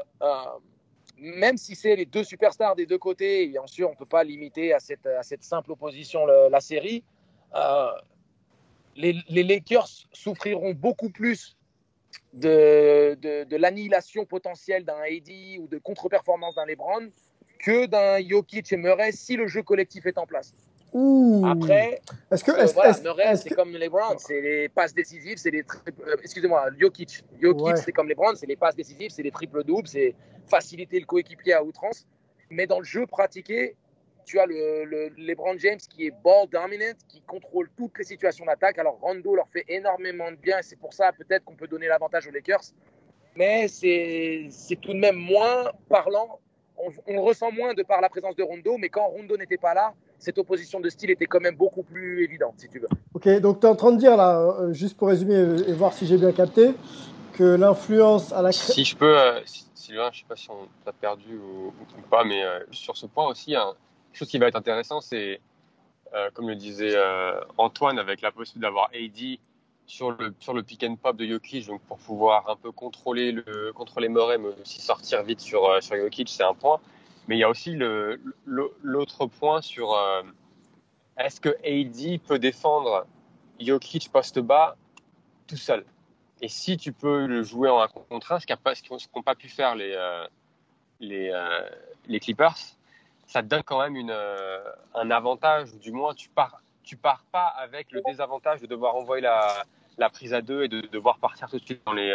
même 1.19 1.57
si 1.57 1.75
c'est 1.75 1.97
les 1.97 2.05
deux 2.05 2.25
superstars 2.25 2.77
des 2.77 2.87
deux 2.87 2.99
côtés, 2.99 3.45
et 3.45 3.49
bien 3.49 3.67
sûr, 3.67 3.89
on 3.89 3.93
ne 3.93 3.97
peut 3.97 4.07
pas 4.07 4.25
limiter 4.25 4.73
à 4.73 4.81
cette, 4.81 5.43
simple 5.43 5.73
opposition 5.73 6.27
la 6.27 6.61
série, 6.61 7.05
euh, 7.55 7.91
les, 8.97 9.43
Lakers 9.43 9.89
souffriront 10.13 10.73
beaucoup 10.73 11.11
plus 11.11 11.57
de 12.33 13.57
l'annihilation 13.57 14.25
potentielle 14.25 14.85
d'un 14.85 14.99
AD 14.99 15.59
ou 15.61 15.69
de 15.69 15.79
contre-performance 15.79 16.57
d'un 16.57 16.67
LeBron 16.67 17.09
que 17.59 17.87
d'un 17.87 18.27
Jokic 18.27 18.73
et 18.73 18.77
Murray 18.77 19.13
si 19.13 19.37
le 19.37 19.47
jeu 19.47 19.63
collectif 19.63 20.07
est 20.07 20.19
en 20.19 20.27
place. 20.27 20.55
Après, 21.45 22.01
est-ce 22.31 22.45
que, 22.45 22.53
euh, 22.53 22.67
voilà, 22.67 22.97
Murray, 23.03 23.37
c'est 23.37 23.51
comme 23.51 23.73
les 23.73 23.89
Browns, 23.89 24.19
c'est 24.19 24.41
les 24.41 24.69
passes 24.69 24.95
décisives, 24.95 25.39
c'est 25.39 25.51
les 25.51 25.63
euh, 25.63 26.17
excusez-moi, 26.23 26.67
Jokic, 26.79 27.25
Jokic, 27.41 27.79
c'est 27.79 27.91
comme 27.91 28.09
les 28.09 28.15
Browns, 28.15 28.37
c'est 28.37 28.47
les 28.47 28.55
passes 28.55 28.77
décisives, 28.77 29.11
c'est 29.11 29.25
les 29.25 29.33
triples 29.33 29.65
doubles, 29.65 29.89
c'est 29.89 30.15
faciliter 30.47 31.01
le 31.01 31.07
coéquipier 31.07 31.55
à 31.55 31.65
outrance. 31.65 32.07
Mais 32.49 32.69
dans 32.69 32.79
le 32.79 32.85
jeu 32.85 33.07
pratiqué, 33.09 33.75
tu 34.25 34.39
as 34.39 34.47
le, 34.47 34.85
le, 34.85 35.09
LeBron 35.19 35.59
James 35.59 35.79
qui 35.79 36.07
est 36.07 36.15
ball 36.23 36.49
dominant, 36.49 36.95
qui 37.09 37.21
contrôle 37.23 37.69
toutes 37.77 37.99
les 37.99 38.05
situations 38.05 38.45
d'attaque. 38.45 38.79
Alors 38.79 38.99
Rondo 39.01 39.35
leur 39.35 39.49
fait 39.49 39.65
énormément 39.69 40.31
de 40.31 40.37
bien 40.37 40.59
et 40.59 40.63
c'est 40.63 40.79
pour 40.79 40.95
ça 40.95 41.11
peut-être 41.13 41.45
qu'on 41.45 41.57
peut 41.57 41.67
donner 41.67 41.89
l'avantage 41.89 42.29
aux 42.29 42.31
Lakers. 42.31 42.63
Mais 43.37 43.67
c'est 43.67 44.49
tout 44.81 44.93
de 44.93 44.99
même 44.99 45.17
moins 45.17 45.73
parlant. 45.89 46.39
On, 46.77 46.91
on, 47.07 47.13
le 47.15 47.21
ressent 47.21 47.51
moins 47.53 47.75
de 47.75 47.83
par 47.83 48.01
la 48.01 48.09
présence 48.09 48.37
de 48.37 48.43
Rondo, 48.43 48.77
mais 48.79 48.89
quand 48.89 49.07
Rondo 49.07 49.37
n'était 49.37 49.57
pas 49.57 49.75
là, 49.75 49.95
cette 50.19 50.39
opposition 50.39 50.81
de 50.81 50.89
style 50.89 51.11
était 51.11 51.27
quand 51.27 51.41
même 51.41 51.57
beaucoup 51.57 51.83
plus 51.83 52.25
évidente, 52.25 52.55
si 52.57 52.69
tu 52.69 52.79
veux. 52.79 52.89
Ok, 53.15 53.29
donc 53.41 53.61
tu 53.61 53.67
es 53.67 53.69
en 53.69 53.77
train 53.77 53.93
de 53.93 53.99
dire, 53.99 54.17
là, 54.17 54.39
euh, 54.39 54.73
juste 54.73 54.97
pour 54.97 55.09
résumer 55.09 55.35
et 55.35 55.73
voir 55.73 55.93
si 55.93 56.07
j'ai 56.07 56.17
bien 56.17 56.33
capté, 56.33 56.73
que 57.35 57.45
l'influence 57.45 58.33
à 58.33 58.43
la. 58.43 58.53
Si 58.53 58.85
je 58.85 58.97
peux, 58.97 59.19
euh, 59.19 59.41
Sylvain, 59.75 60.11
je 60.13 60.19
ne 60.19 60.23
sais 60.23 60.29
pas 60.29 60.37
si 60.37 60.51
on 60.51 60.67
t'a 60.85 60.93
perdu 60.93 61.37
ou, 61.37 61.73
pas, 62.11 62.25
mais 62.25 62.43
euh, 62.43 62.61
sur 62.71 62.97
ce 62.97 63.07
point 63.07 63.27
aussi, 63.27 63.55
hein, 63.55 63.75
quelque 64.11 64.19
chose 64.19 64.29
qui 64.29 64.39
va 64.39 64.47
être 64.47 64.57
intéressant, 64.57 65.01
c'est, 65.01 65.41
comme 66.35 66.49
le 66.49 66.55
disait 66.55 66.95
Antoine, 67.59 67.99
avec 67.99 68.23
la 68.23 68.31
possibilité 68.31 68.67
d'avoir 68.67 68.89
AD 68.95 69.39
sur 69.87 70.13
le, 70.13 70.35
sur 70.41 70.55
le 70.55 70.63
pick 70.63 70.83
and 70.85 70.97
pop 70.97 71.17
de 71.17 71.27
Jokic, 71.27 71.67
donc 71.67 71.83
pour 71.83 71.99
pouvoir 71.99 72.49
un 72.49 72.57
peu 72.57 72.73
contrôler, 72.73 73.33
le, 73.33 73.73
contrôler 73.73 74.09
Murray, 74.09 74.39
mais 74.39 74.49
aussi 74.61 74.81
sortir 74.81 75.23
vite 75.23 75.41
sur, 75.41 75.83
sur 75.83 75.97
Jokic, 75.97 76.29
c'est 76.29 76.45
un 76.45 76.55
point. 76.55 76.81
Mais 77.29 77.37
il 77.37 77.39
y 77.39 77.45
a 77.45 77.49
aussi 77.49 77.77
l'autre 78.45 79.27
point 79.27 79.63
sur 79.63 79.95
euh, 79.95 80.23
est-ce 81.17 81.41
que 81.41 81.49
AD 81.65 82.21
peut 82.23 82.39
défendre 82.39 83.07
Jokic 83.61 84.11
poste 84.13 84.41
bas 84.41 84.77
tout 85.47 85.57
seul? 85.57 85.85
Et 86.43 86.49
si 86.49 86.77
tu 86.77 86.93
peux 86.93 87.27
le 87.27 87.43
jouer 87.43 87.71
en 87.71 87.81
un 87.81 87.89
contre 87.89 88.33
un, 88.33 88.41
ce 88.41 88.47
qu'ont 89.09 89.23
pas 89.23 89.35
pu 89.35 89.49
faire 89.49 89.75
les, 89.75 89.95
euh, 89.95 90.27
les, 91.01 91.31
euh, 91.31 91.69
les, 92.07 92.21
Clippers, 92.21 92.57
ça 93.27 93.43
te 93.43 93.49
donne 93.49 93.63
quand 93.63 93.81
même 93.81 93.97
une, 93.97 94.15
un 94.95 95.11
avantage, 95.11 95.73
ou 95.73 95.79
du 95.79 95.93
moins 95.93 96.13
tu 96.13 96.29
pars, 96.29 96.61
tu 96.85 96.97
pars 96.97 97.25
pas 97.33 97.47
avec 97.47 97.91
le 97.93 98.03
désavantage 98.07 98.61
de 98.61 98.67
devoir 98.67 98.95
envoyer 98.95 99.23
la, 99.23 99.65
la 99.99 100.11
prise 100.11 100.35
à 100.35 100.43
deux 100.43 100.65
et 100.65 100.69
de 100.69 100.83
devoir 100.83 101.19
partir 101.19 101.49
tout 101.51 101.59
de 101.59 101.65
suite 101.65 101.83
dans 101.85 101.93
les, 101.93 102.15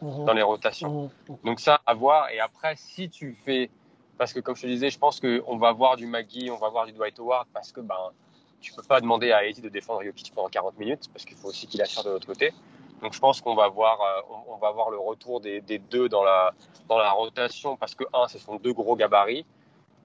mmh. 0.00 0.24
dans 0.24 0.34
les 0.34 0.42
rotations. 0.42 1.10
Mmh. 1.28 1.34
Donc 1.44 1.60
ça, 1.60 1.80
à 1.86 1.94
voir. 1.94 2.30
Et 2.30 2.40
après, 2.40 2.76
si 2.76 3.08
tu 3.08 3.36
fais 3.44 3.70
parce 4.18 4.32
que 4.32 4.40
comme 4.40 4.54
je 4.54 4.62
te 4.62 4.66
disais, 4.66 4.90
je 4.90 4.98
pense 4.98 5.20
qu'on 5.20 5.56
va 5.56 5.72
voir 5.72 5.96
du 5.96 6.06
Maggie, 6.06 6.48
on 6.50 6.56
va 6.56 6.68
voir 6.68 6.86
du 6.86 6.92
Dwight 6.92 7.18
Howard 7.18 7.48
parce 7.52 7.72
que 7.72 7.80
ben, 7.80 8.12
tu 8.60 8.72
peux 8.72 8.82
pas 8.82 9.00
demander 9.00 9.32
à 9.32 9.44
Eddie 9.44 9.62
de 9.62 9.68
défendre 9.68 10.02
Jokic 10.04 10.32
pendant 10.32 10.48
40 10.48 10.78
minutes 10.78 11.10
parce 11.12 11.24
qu'il 11.24 11.36
faut 11.36 11.48
aussi 11.48 11.66
qu'il 11.66 11.82
assure 11.82 12.04
de 12.04 12.10
l'autre 12.10 12.26
côté. 12.26 12.52
Donc 13.02 13.14
je 13.14 13.18
pense 13.18 13.40
qu'on 13.40 13.56
va 13.56 13.66
voir, 13.68 14.00
euh, 14.00 14.36
on, 14.48 14.58
va 14.58 14.70
voir 14.70 14.90
le 14.90 14.98
retour 14.98 15.40
des, 15.40 15.60
des, 15.60 15.80
deux 15.80 16.08
dans 16.08 16.22
la, 16.22 16.54
dans 16.88 16.98
la 16.98 17.10
rotation 17.10 17.76
parce 17.76 17.96
que 17.96 18.04
un, 18.14 18.28
ce 18.28 18.38
sont 18.38 18.56
deux 18.56 18.72
gros 18.72 18.94
gabarits. 18.94 19.44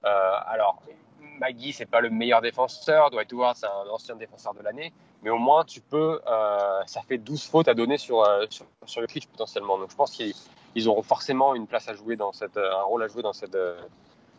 Euh, 0.04 0.32
alors 0.46 0.82
Maggie, 1.38 1.72
c'est 1.72 1.86
pas 1.86 2.00
le 2.00 2.10
meilleur 2.10 2.40
défenseur, 2.40 3.10
Dwight 3.10 3.32
Howard, 3.32 3.56
c'est 3.56 3.66
un 3.66 3.90
ancien 3.90 4.16
défenseur 4.16 4.54
de 4.54 4.62
l'année, 4.62 4.92
mais 5.22 5.30
au 5.30 5.38
moins 5.38 5.64
tu 5.64 5.80
peux, 5.80 6.20
euh, 6.26 6.80
ça 6.86 7.00
fait 7.02 7.18
12 7.18 7.44
fautes 7.44 7.68
à 7.68 7.74
donner 7.74 7.98
sur, 7.98 8.22
euh, 8.22 8.44
sur, 8.50 8.66
sur, 8.86 9.00
le 9.00 9.06
pitch 9.06 9.26
potentiellement. 9.26 9.78
Donc 9.78 9.90
je 9.90 9.96
pense 9.96 10.10
qu'ils 10.10 10.88
auront 10.88 11.02
forcément 11.02 11.54
une 11.54 11.66
place 11.66 11.88
à 11.88 11.94
jouer 11.94 12.16
dans 12.16 12.32
cette, 12.32 12.56
un 12.56 12.82
rôle 12.82 13.02
à 13.02 13.08
jouer 13.08 13.22
dans 13.22 13.32
cette, 13.32 13.56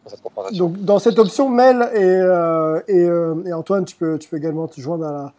dans 0.05 0.17
confrontation. 0.17 0.65
Donc, 0.65 0.77
dans 0.79 0.99
cette 0.99 1.19
option, 1.19 1.49
Mel 1.49 1.89
et, 1.93 2.03
euh, 2.03 2.81
et, 2.87 2.99
euh, 2.99 3.53
Antoine, 3.53 3.85
tu 3.85 3.95
peux, 3.95 4.17
tu 4.17 4.29
peux 4.29 4.37
également 4.37 4.67
te 4.67 4.79
joindre 4.79 5.05
à 5.05 5.11
la, 5.11 5.33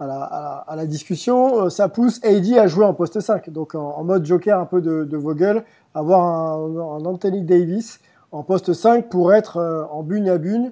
à 0.00 0.06
la, 0.06 0.64
à 0.66 0.76
la, 0.76 0.86
discussion. 0.86 1.64
Euh, 1.64 1.70
ça 1.70 1.88
pousse 1.88 2.20
AD 2.24 2.52
à 2.58 2.66
jouer 2.66 2.84
en 2.84 2.94
poste 2.94 3.20
5, 3.20 3.50
donc 3.50 3.74
en, 3.74 4.02
mode 4.04 4.24
joker 4.24 4.58
un 4.58 4.66
peu 4.66 4.80
de, 4.80 5.16
Vogel, 5.16 5.64
avoir 5.94 6.22
un, 6.22 6.98
un 6.98 7.04
Anthony 7.04 7.42
Davis 7.42 8.00
en 8.32 8.42
poste 8.42 8.72
5 8.72 9.08
pour 9.08 9.32
être 9.32 9.58
euh, 9.58 9.84
en 9.90 10.02
bune 10.02 10.28
à 10.28 10.38
bune 10.38 10.66
euh, 10.66 10.70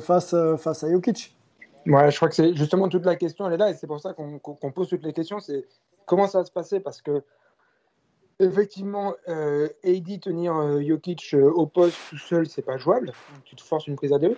face, 0.00 0.34
euh, 0.34 0.56
face 0.56 0.84
à 0.84 0.90
Jokic. 0.90 1.36
Ouais, 1.86 2.10
je 2.10 2.16
crois 2.16 2.28
que 2.28 2.34
c'est 2.34 2.54
justement 2.54 2.88
toute 2.88 3.04
la 3.04 3.16
question, 3.16 3.46
elle 3.46 3.54
est 3.54 3.58
là, 3.58 3.70
et 3.70 3.74
c'est 3.74 3.86
pour 3.86 4.00
ça 4.00 4.12
qu'on 4.12 4.38
qu'on 4.38 4.72
pose 4.72 4.88
toutes 4.88 5.04
les 5.04 5.12
questions, 5.12 5.38
c'est 5.38 5.64
comment 6.04 6.26
ça 6.26 6.38
va 6.38 6.44
se 6.44 6.50
passer, 6.50 6.80
parce 6.80 7.00
que 7.00 7.22
effectivement, 8.40 9.14
euh, 9.28 9.68
tenir 10.20 10.56
euh, 10.56 10.82
Jokic 10.82 11.32
euh, 11.34 11.50
au 11.50 11.66
poste 11.66 11.96
tout 12.10 12.18
seul, 12.18 12.46
c'est 12.48 12.62
pas 12.62 12.76
jouable, 12.76 13.12
tu 13.44 13.54
te 13.56 13.62
forces 13.62 13.86
une 13.86 13.96
prise 13.96 14.12
à 14.12 14.18
deux. 14.18 14.36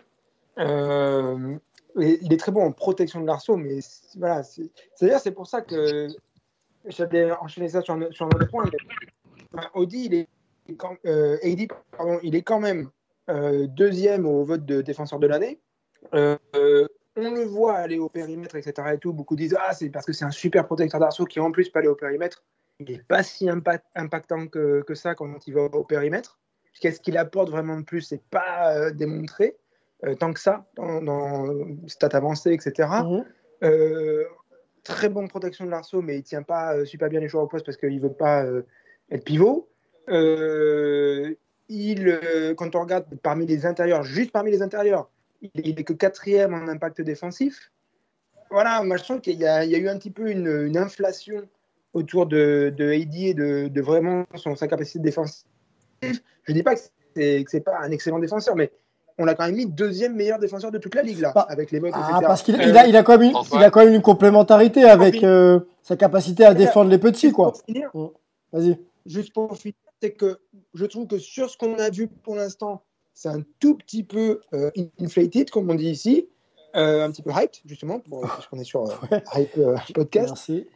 Euh, 0.58 1.56
il 1.96 2.32
est 2.32 2.36
très 2.36 2.52
bon 2.52 2.64
en 2.64 2.72
protection 2.72 3.20
de 3.20 3.26
l'arceau, 3.26 3.56
mais 3.56 3.78
voilà, 4.16 4.42
c'est- 4.42 4.70
c'est-à-dire 4.94 5.18
c'est 5.18 5.32
pour 5.32 5.46
ça 5.46 5.62
que 5.62 6.08
j'allais 6.84 7.32
enchaîner 7.32 7.70
ça 7.70 7.80
sur 7.80 7.94
un, 7.94 8.10
sur 8.10 8.26
un 8.26 8.28
autre 8.28 8.48
point. 8.48 8.64
Audi, 9.74 10.04
il 10.04 10.14
est 10.14 10.28
quand, 10.76 10.96
euh, 11.06 11.38
pardon, 11.96 12.18
il 12.22 12.36
est 12.36 12.42
quand 12.42 12.60
même 12.60 12.82
euh, 12.82 12.90
deuxième 13.66 14.26
au 14.26 14.44
vote 14.44 14.64
de 14.64 14.82
défenseur 14.82 15.18
de 15.18 15.26
l'année. 15.26 15.60
Euh, 16.14 16.36
euh, 16.56 16.86
on 17.16 17.30
le 17.30 17.44
voit 17.44 17.74
aller 17.74 17.98
au 17.98 18.08
périmètre, 18.08 18.56
etc. 18.56 18.88
Et 18.94 18.98
tout. 18.98 19.12
Beaucoup 19.12 19.36
disent 19.36 19.56
Ah, 19.60 19.74
c'est 19.74 19.90
parce 19.90 20.06
que 20.06 20.12
c'est 20.12 20.24
un 20.24 20.30
super 20.30 20.66
protecteur 20.66 21.00
d'arceau 21.00 21.24
qui 21.24 21.40
en 21.40 21.50
plus 21.50 21.68
peut 21.68 21.80
aller 21.80 21.88
au 21.88 21.94
périmètre. 21.94 22.44
Il 22.80 22.92
n'est 22.92 23.02
pas 23.02 23.22
si 23.22 23.46
impa- 23.46 23.82
impactant 23.96 24.46
que, 24.46 24.82
que 24.82 24.94
ça 24.94 25.14
quand 25.14 25.46
il 25.46 25.54
va 25.54 25.62
au 25.62 25.84
périmètre. 25.84 26.38
Qu'est-ce 26.80 27.00
qu'il 27.00 27.16
apporte 27.16 27.50
vraiment 27.50 27.76
de 27.76 27.84
plus 27.84 28.02
C'est 28.02 28.22
pas 28.30 28.76
euh, 28.76 28.90
démontré 28.92 29.56
euh, 30.04 30.14
tant 30.14 30.32
que 30.32 30.38
ça 30.38 30.64
dans, 30.76 31.02
dans 31.02 31.66
stats 31.88 32.16
avancées, 32.16 32.52
etc. 32.52 32.88
Mhm. 33.04 33.24
Euh, 33.64 34.24
très 34.84 35.08
bonne 35.08 35.26
protection 35.26 35.66
de 35.66 35.70
l'arceau, 35.70 36.02
mais 36.02 36.18
il 36.18 36.22
tient 36.22 36.44
pas 36.44 36.76
euh, 36.76 36.84
super 36.84 37.08
bien 37.08 37.18
les 37.18 37.28
joueurs 37.28 37.42
au 37.44 37.48
poste 37.48 37.66
parce 37.66 37.76
qu'il 37.76 38.00
veut 38.00 38.12
pas 38.12 38.44
euh, 38.44 38.62
être 39.10 39.24
pivot. 39.24 39.68
Euh, 41.70 41.74
il, 41.74 42.08
euh, 42.08 42.54
quand 42.54 42.74
on 42.74 42.80
regarde 42.80 43.06
parmi 43.22 43.46
les 43.46 43.66
intérieurs, 43.66 44.02
juste 44.02 44.32
parmi 44.32 44.50
les 44.50 44.62
intérieurs, 44.62 45.08
il, 45.42 45.50
il 45.54 45.78
est 45.80 45.84
que 45.84 45.92
quatrième 45.92 46.54
en 46.54 46.68
impact 46.68 47.00
défensif. 47.02 47.70
Voilà, 48.50 48.82
moi 48.82 48.96
je 48.96 49.04
trouve 49.04 49.20
qu'il 49.20 49.38
y, 49.38 49.46
a 49.46 49.64
il 49.64 49.70
y 49.70 49.74
a 49.74 49.78
eu 49.78 49.88
un 49.88 49.98
petit 49.98 50.10
peu 50.10 50.30
une, 50.30 50.46
une 50.66 50.78
inflation 50.78 51.42
autour 51.92 52.26
de, 52.26 52.72
de 52.76 52.90
AD 52.92 53.14
et 53.14 53.34
de, 53.34 53.68
de 53.68 53.80
vraiment 53.82 54.24
son, 54.34 54.56
sa 54.56 54.68
capacité 54.68 54.98
défensive. 55.00 55.44
Je 56.02 56.52
dis 56.52 56.62
pas 56.62 56.74
que 56.74 56.80
c'est 57.14 57.44
que 57.44 57.50
c'est 57.50 57.60
pas 57.60 57.78
un 57.82 57.90
excellent 57.90 58.18
défenseur, 58.18 58.56
mais 58.56 58.70
on 59.18 59.24
l'a 59.24 59.34
quand 59.34 59.44
même 59.46 59.56
mis 59.56 59.66
deuxième 59.66 60.14
meilleur 60.14 60.38
défenseur 60.38 60.70
de 60.70 60.78
toute 60.78 60.94
la 60.94 61.02
ligue 61.02 61.20
là, 61.20 61.32
Bah, 61.34 61.46
avec 61.50 61.70
les 61.72 61.80
votes, 61.80 61.90
Ah, 61.92 62.08
etc. 62.10 62.24
parce 62.26 62.42
qu'il 62.42 62.54
Euh, 62.54 62.64
il 62.64 62.76
a, 62.78 62.86
il 62.86 62.96
a, 62.96 63.02
quand 63.02 63.18
même 63.18 63.30
une, 63.30 63.36
Antoine. 63.36 63.60
il 63.60 63.64
a 63.64 63.70
quand 63.70 63.84
même 63.84 63.94
une 63.94 64.02
complémentarité 64.02 64.84
avec 64.84 65.24
euh, 65.24 65.60
sa 65.82 65.96
capacité 65.96 66.44
à 66.44 66.54
défendre 66.54 66.88
les 66.90 66.98
petits, 66.98 67.32
quoi. 67.32 67.52
Vas-y. 68.52 68.78
juste 69.04 69.34
pour 69.34 69.56
finir, 69.56 69.74
c'est 70.00 70.12
que 70.12 70.40
je 70.74 70.84
trouve 70.84 71.06
que 71.06 71.18
sur 71.18 71.50
ce 71.50 71.56
qu'on 71.56 71.74
a 71.78 71.90
vu 71.90 72.08
pour 72.08 72.36
l'instant, 72.36 72.84
c'est 73.14 73.28
un 73.28 73.42
tout 73.58 73.76
petit 73.76 74.04
peu 74.04 74.40
euh, 74.54 74.70
inflated, 75.00 75.50
comme 75.50 75.70
on 75.70 75.74
dit 75.74 75.90
ici, 75.90 76.28
euh, 76.76 77.04
un 77.04 77.10
petit 77.10 77.22
peu 77.22 77.30
hyped, 77.30 77.56
justement, 77.64 77.98
pour, 77.98 78.20
parce 78.20 78.46
qu'on 78.46 78.58
est 78.58 78.64
sur 78.64 78.84
euh, 78.84 78.94
Ouais. 79.10 79.22
Hype 79.34 79.58
Podcast. 79.94 80.28
Merci. 80.28 80.66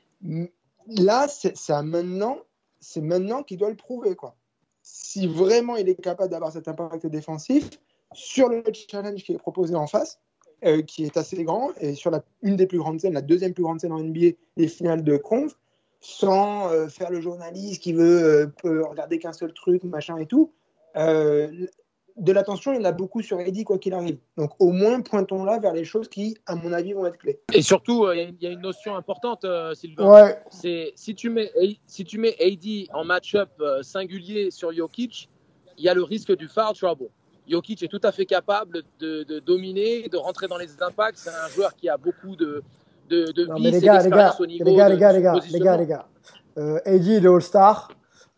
Là, 0.89 1.29
à 1.69 1.83
maintenant, 1.83 2.39
c'est 2.81 3.01
maintenant 3.01 3.43
qu'il 3.43 3.59
doit 3.59 3.71
le 3.71 3.77
prouver, 3.77 4.17
quoi. 4.17 4.35
Si 4.83 5.29
vraiment 5.29 5.77
il 5.77 5.89
est 5.89 5.95
capable 5.95 6.31
d'avoir 6.31 6.51
cet 6.51 6.67
impact 6.67 7.07
défensif 7.07 7.71
sur 8.13 8.49
le 8.49 8.65
challenge 8.91 9.23
qui 9.23 9.33
est 9.33 9.39
proposé 9.39 9.77
en 9.77 9.87
face, 9.87 10.19
euh, 10.65 10.83
qui 10.83 11.05
est 11.05 11.17
assez 11.17 11.45
grand, 11.45 11.71
et 11.81 11.95
sur 11.95 12.11
la, 12.11 12.25
une 12.43 12.57
des 12.57 12.67
plus 12.67 12.79
grandes 12.79 13.01
scènes, 13.01 13.15
la 13.15 13.23
deuxième 13.23 13.55
plus 13.55 13.63
grande 13.63 13.81
scène 13.81 13.93
en 13.93 14.01
NBA, 14.01 14.37
les 14.57 14.69
finales 14.69 15.05
de 15.05 15.17
conf, 15.17 15.57
sans 16.03 16.71
euh, 16.71 16.89
faire 16.89 17.11
le 17.11 17.21
journaliste 17.21 17.83
qui 17.83 17.93
veut 17.93 18.23
euh, 18.23 18.47
peut 18.63 18.85
regarder 18.85 19.19
qu'un 19.19 19.33
seul 19.33 19.53
truc, 19.55 19.85
machin 19.85 20.19
et 20.19 20.27
tout. 20.27 20.53
Euh, 20.97 21.67
de 22.19 22.33
l'attention, 22.33 22.73
il 22.75 22.77
y 22.77 22.81
en 22.81 22.85
a 22.85 22.93
beaucoup 22.93 23.23
sur 23.23 23.41
Eddie, 23.41 23.65
quoi 23.65 23.79
qu'il 23.79 23.95
arrive. 23.95 24.19
Donc 24.37 24.51
au 24.59 24.71
moins, 24.73 25.01
pointons-là 25.01 25.59
vers 25.61 25.73
les 25.73 25.85
choses 25.85 26.09
qui, 26.09 26.37
à 26.45 26.55
mon 26.57 26.73
avis, 26.73 26.93
vont 26.93 27.07
être 27.07 27.17
clés. 27.17 27.41
Et 27.55 27.63
surtout, 27.63 28.05
euh, 28.05 28.15
il 28.15 28.19
y 28.19 28.25
a 28.25 28.29
une- 28.29 28.37
il 28.41 28.45
y, 28.45 28.47
a 28.49 28.51
une 28.51 28.61
notion 28.61 28.95
importante, 28.97 29.45
euh, 29.47 29.73
Sylvain. 29.75 30.13
Ouais, 30.13 30.43
C'est 30.51 30.93
si 30.95 31.15
tu 31.15 31.31
mets 31.31 31.51
si 31.87 32.05
tu 32.05 32.19
mets 32.19 32.37
AD 32.39 32.89
en 32.93 33.05
match-up 33.05 33.49
euh, 33.61 33.83
singulier 33.83 34.51
sur 34.51 34.73
Jokic, 34.75 35.31
il 35.79 35.85
y 35.85 35.89
a 35.89 35.95
le 35.95 36.03
risque 36.03 36.37
du 36.37 36.49
foul 36.49 36.75
trouble. 36.75 37.09
Jokic 37.49 37.83
est 37.83 37.89
tout 37.89 38.01
à 38.03 38.13
fait 38.13 38.27
capable 38.27 38.83
de, 39.01 39.23
de 39.25 39.39
dominer, 39.41 40.09
de 40.09 40.17
rentrer 40.19 40.49
dans 40.49 40.59
les 40.59 40.83
impacts. 40.83 41.17
C'est 41.19 41.31
un 41.31 41.49
joueur 41.49 41.75
qui 41.75 41.89
a 41.89 41.97
beaucoup 41.97 42.37
de 42.37 42.63
de, 43.13 43.33
de 43.33 43.47
Non, 43.47 43.55
vices 43.55 43.65
mais 43.65 43.71
les 43.73 43.81
gars, 43.81 43.93
les 44.03 44.11
gars, 44.11 44.17
d'expérience 44.29 44.41
au 44.41 44.47
niveau 44.47 44.65
les 44.65 44.75
gars, 44.77 44.89
de- 44.89 44.95
les 44.95 44.99
gars, 45.01 45.13
les 45.13 45.23
gars, 45.23 45.35
les 45.53 45.59
gars, 45.61 45.77
les 45.77 45.87
gars. 45.87 46.07
Euh, 46.59 46.79
il 46.87 47.11
est 47.25 47.27
All-Star. 47.27 47.89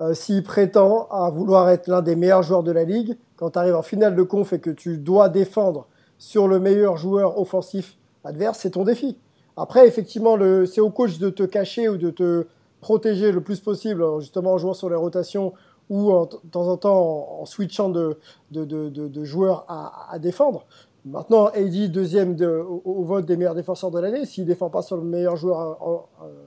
Euh, 0.01 0.13
S'il 0.13 0.43
prétend 0.43 1.07
à 1.11 1.31
vouloir 1.31 1.71
être 1.71 1.87
l'un 1.87 2.03
des 2.03 2.17
meilleurs 2.17 2.43
joueurs 2.43 2.63
de 2.65 2.73
la 2.73 2.85
ligue, 2.85 3.17
quand 3.37 3.51
tu 3.51 3.59
arrives 3.59 3.77
en 3.77 3.83
finale 3.83 4.17
de 4.17 4.23
conf 4.23 4.53
et 4.53 4.59
que 4.61 4.71
tu 4.71 4.99
dois 4.99 5.29
défendre 5.29 5.87
sur 6.19 6.49
le 6.49 6.59
meilleur 6.59 6.97
joueur 6.97 7.39
offensif 7.41 7.97
adverse, 8.25 8.59
c'est 8.61 8.71
ton 8.71 8.85
défi. 8.85 9.17
Après, 9.57 9.87
effectivement, 9.87 10.37
c'est 10.67 10.81
au 10.81 10.91
coach 10.91 11.19
de 11.19 11.31
te 11.31 11.45
cacher 11.45 11.89
ou 11.89 11.97
de 11.97 12.11
te 12.11 12.47
protéger 12.81 13.31
le 13.33 13.41
plus 13.41 13.61
possible, 13.61 14.03
en- 14.03 14.19
justement 14.21 14.53
en 14.55 14.59
jouant 14.59 14.75
sur 14.75 14.91
les 14.91 14.97
rotations 14.97 15.53
ou 15.91 16.11
en 16.13 16.25
de 16.27 16.37
temps 16.51 16.67
en 16.69 16.77
temps 16.77 16.99
en, 17.39 17.43
en 17.43 17.45
switchant 17.47 17.89
de, 17.91 18.19
de, 18.51 18.65
de, 18.65 18.89
de- 18.89 19.07
de 19.09 19.25
joueurs 19.25 19.65
à, 19.69 20.09
à 20.13 20.19
défendre. 20.19 20.67
Maintenant, 21.05 21.47
AD, 21.49 21.91
deuxième 21.91 22.35
de- 22.35 22.47
au, 22.47 22.83
au 22.85 23.03
vote 23.05 23.27
des 23.27 23.37
meilleurs 23.37 23.55
défenseurs 23.55 23.91
de 23.91 24.01
l'année, 24.01 24.25
s'il 24.25 24.47
défend 24.47 24.71
pas 24.71 24.81
sur 24.83 24.97
le 24.97 25.03
meilleur 25.05 25.37
joueur 25.37 25.61
euh, 25.61 25.75
en- 25.81 26.09
euh, 26.25 26.45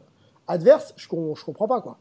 adverse, 0.48 0.94
je, 0.98 1.06
je 1.06 1.46
comprends 1.46 1.68
pas, 1.68 1.82
quoi. 1.82 1.98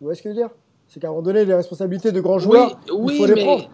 Vous 0.00 0.06
voyez 0.06 0.16
ce 0.16 0.22
que 0.22 0.28
je 0.30 0.34
veux 0.34 0.40
dire? 0.40 0.50
C'est 0.86 1.00
qu'à 1.00 1.08
un 1.08 1.10
moment 1.10 1.22
donné, 1.22 1.44
les 1.44 1.54
responsabilités 1.54 2.12
de 2.12 2.20
grands 2.20 2.38
joueurs, 2.38 2.78
oui, 2.92 3.14
il 3.14 3.18
faut 3.18 3.26
les 3.26 3.34
mais... 3.34 3.44
prendre. 3.44 3.70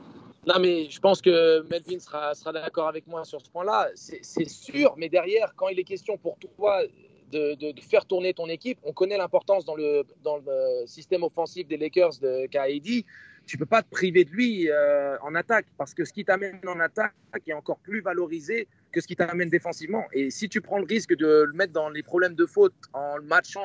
Non, 0.46 0.54
mais 0.60 0.88
je 0.88 1.00
pense 1.00 1.20
que 1.20 1.62
Melvin 1.68 1.98
sera, 1.98 2.34
sera 2.34 2.52
d'accord 2.52 2.86
avec 2.88 3.06
moi 3.08 3.24
sur 3.24 3.40
ce 3.40 3.50
point-là. 3.50 3.88
C'est 3.94 4.48
sûr, 4.48 4.94
mais 4.96 5.08
derrière, 5.08 5.52
quand 5.56 5.68
il 5.68 5.78
est 5.78 5.84
question 5.84 6.16
pour 6.16 6.36
toi 6.56 6.82
de, 7.32 7.54
de- 7.56 7.72
de 7.72 7.80
faire 7.80 8.06
tourner 8.06 8.32
ton 8.32 8.46
équipe, 8.46 8.78
on 8.84 8.92
connaît 8.92 9.18
l'importance 9.18 9.64
dans 9.64 9.74
le, 9.74 10.04
dans 10.22 10.36
le 10.36 10.86
système 10.86 11.24
offensif 11.24 11.66
des 11.66 11.76
Lakers 11.76 12.12
de 12.22 12.46
KAD. 12.46 13.04
Tu 13.46 13.56
peux 13.56 13.66
pas 13.66 13.82
te 13.82 13.88
priver 13.90 14.24
de 14.24 14.30
lui 14.30 14.68
euh, 14.70 15.16
en 15.22 15.35
attaque 15.37 15.66
parce 15.78 15.94
que 15.94 16.04
ce 16.04 16.12
qui 16.12 16.24
t'amène 16.24 16.59
en 16.66 16.80
attaque 16.80 17.12
est 17.46 17.52
encore 17.52 17.78
plus 17.78 18.00
valorisé 18.00 18.66
que 18.90 19.00
ce 19.00 19.06
qui 19.06 19.14
t'amène 19.14 19.48
défensivement. 19.48 20.04
Et 20.12 20.30
si 20.30 20.48
tu 20.48 20.61
prends 20.61 20.78
le 20.78 20.85
risque 20.87 21.14
de 21.16 21.44
le 21.46 21.52
mettre 21.52 21.72
dans 21.72 21.88
les 21.88 22.02
problèmes 22.02 22.35
de 22.35 22.44
faute 22.46 22.74
en 22.92 23.16
le 23.16 23.22
matchant 23.22 23.61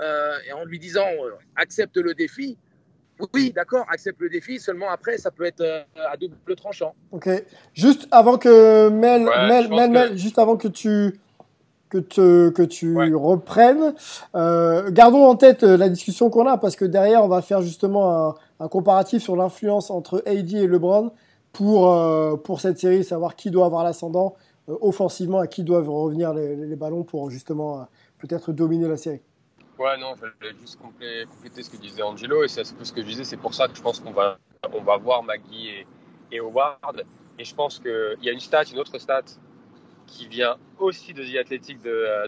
euh, 0.00 0.36
et 0.46 0.52
en 0.52 0.64
lui 0.64 0.78
disant 0.78 1.06
euh, 1.24 1.30
accepte 1.56 1.96
le 1.96 2.12
défi, 2.12 2.58
oui, 3.32 3.52
d'accord, 3.52 3.86
accepte 3.90 4.20
le 4.20 4.28
défi. 4.28 4.58
Seulement 4.58 4.90
après, 4.90 5.16
ça 5.16 5.30
peut 5.30 5.44
être 5.44 5.60
euh, 5.62 5.82
à 6.10 6.16
double 6.18 6.34
tranchant. 6.56 6.94
Ok. 7.12 7.28
Juste 7.72 8.06
avant 8.10 8.36
que 8.36 8.88
Mel, 8.90 9.22
Ouais, 9.26 9.48
Mel, 9.48 9.68
Mel, 9.70 9.88
que- 9.88 9.92
Mel, 9.94 10.18
juste 10.18 10.38
avant 10.38 10.56
que 10.56 10.68
tu 10.68 11.18
que, 11.90 11.98
te- 11.98 12.50
que 12.50 12.62
tu 12.62 12.92
Ouais. 12.92 13.08
reprennes, 13.14 13.94
euh, 14.34 14.90
gardons 14.90 15.24
en 15.26 15.36
tête 15.36 15.62
la 15.62 15.88
discussion 15.88 16.28
qu'on 16.28 16.46
a 16.48 16.58
parce 16.58 16.74
que 16.74 16.84
derrière 16.84 17.22
on 17.22 17.28
va 17.28 17.40
faire 17.40 17.62
justement 17.62 18.30
un, 18.30 18.34
un 18.60 18.68
comparatif 18.68 19.22
sur 19.22 19.36
l'influence 19.36 19.90
entre 19.90 20.22
AD 20.26 20.52
et 20.52 20.66
LeBron 20.66 21.12
pour 21.54 21.92
euh, 21.92 22.36
pour 22.36 22.60
cette 22.60 22.78
série, 22.78 23.04
savoir 23.04 23.36
qui 23.36 23.50
doit 23.50 23.66
avoir 23.66 23.84
l'ascendant 23.84 24.34
euh, 24.68 24.76
offensivement 24.80 25.38
à 25.38 25.46
qui 25.46 25.62
doivent 25.62 25.88
revenir 25.88 26.34
les, 26.34 26.76
ballons 26.76 27.04
pour 27.04 27.30
justement 27.30 27.80
euh, 27.80 27.84
peut-être 28.18 28.52
dominer 28.52 28.88
la 28.88 28.96
série. 28.96 29.22
Ouais, 29.78 29.96
non, 29.98 30.14
je 30.16 30.20
voulais 30.20 30.58
juste 30.60 30.78
complé- 30.80 31.26
compléter 31.26 31.62
ce 31.62 31.70
que 31.70 31.76
disait 31.76 32.02
Angelo, 32.02 32.44
et 32.44 32.48
c'est 32.48 32.60
un 32.60 32.74
peu 32.76 32.84
ce 32.84 32.92
que 32.92 33.00
je 33.02 33.06
disais, 33.06 33.24
c'est 33.24 33.36
pour 33.36 33.54
ça 33.54 33.66
que 33.66 33.76
je 33.76 33.82
pense 33.82 33.98
qu'on 34.00 34.12
va, 34.12 34.38
on 34.72 34.82
va 34.82 34.96
voir 34.98 35.22
Maggie 35.22 35.84
et, 36.30 36.38
Howard. 36.38 37.04
Et 37.38 37.44
je 37.44 37.54
pense 37.54 37.80
qu'il 37.80 38.18
y 38.22 38.28
a 38.28 38.32
une 38.32 38.40
stat, 38.40 38.64
une 38.72 38.78
autre 38.78 38.98
stat, 38.98 39.24
qui 40.06 40.28
vient 40.28 40.56
aussi 40.78 41.12
de 41.12 41.24
The 41.24 41.38
Athletic 41.38 41.78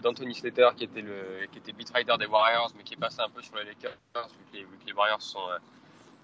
d'Anthony 0.03 0.35
Slater, 0.35 0.69
qui 0.75 0.83
était, 0.83 1.01
le, 1.01 1.45
qui 1.51 1.59
était 1.59 1.71
beat 1.71 1.89
writer 1.91 2.17
des 2.19 2.25
Warriors, 2.25 2.71
mais 2.75 2.83
qui 2.83 2.95
est 2.95 2.97
passé 2.97 3.21
un 3.21 3.29
peu 3.29 3.41
sur 3.41 3.55
les 3.55 3.63
Lakers, 3.63 3.93
vu 4.53 4.65
que 4.79 4.85
les, 4.87 4.93
Warriors 4.93 5.21
sont, 5.21 5.39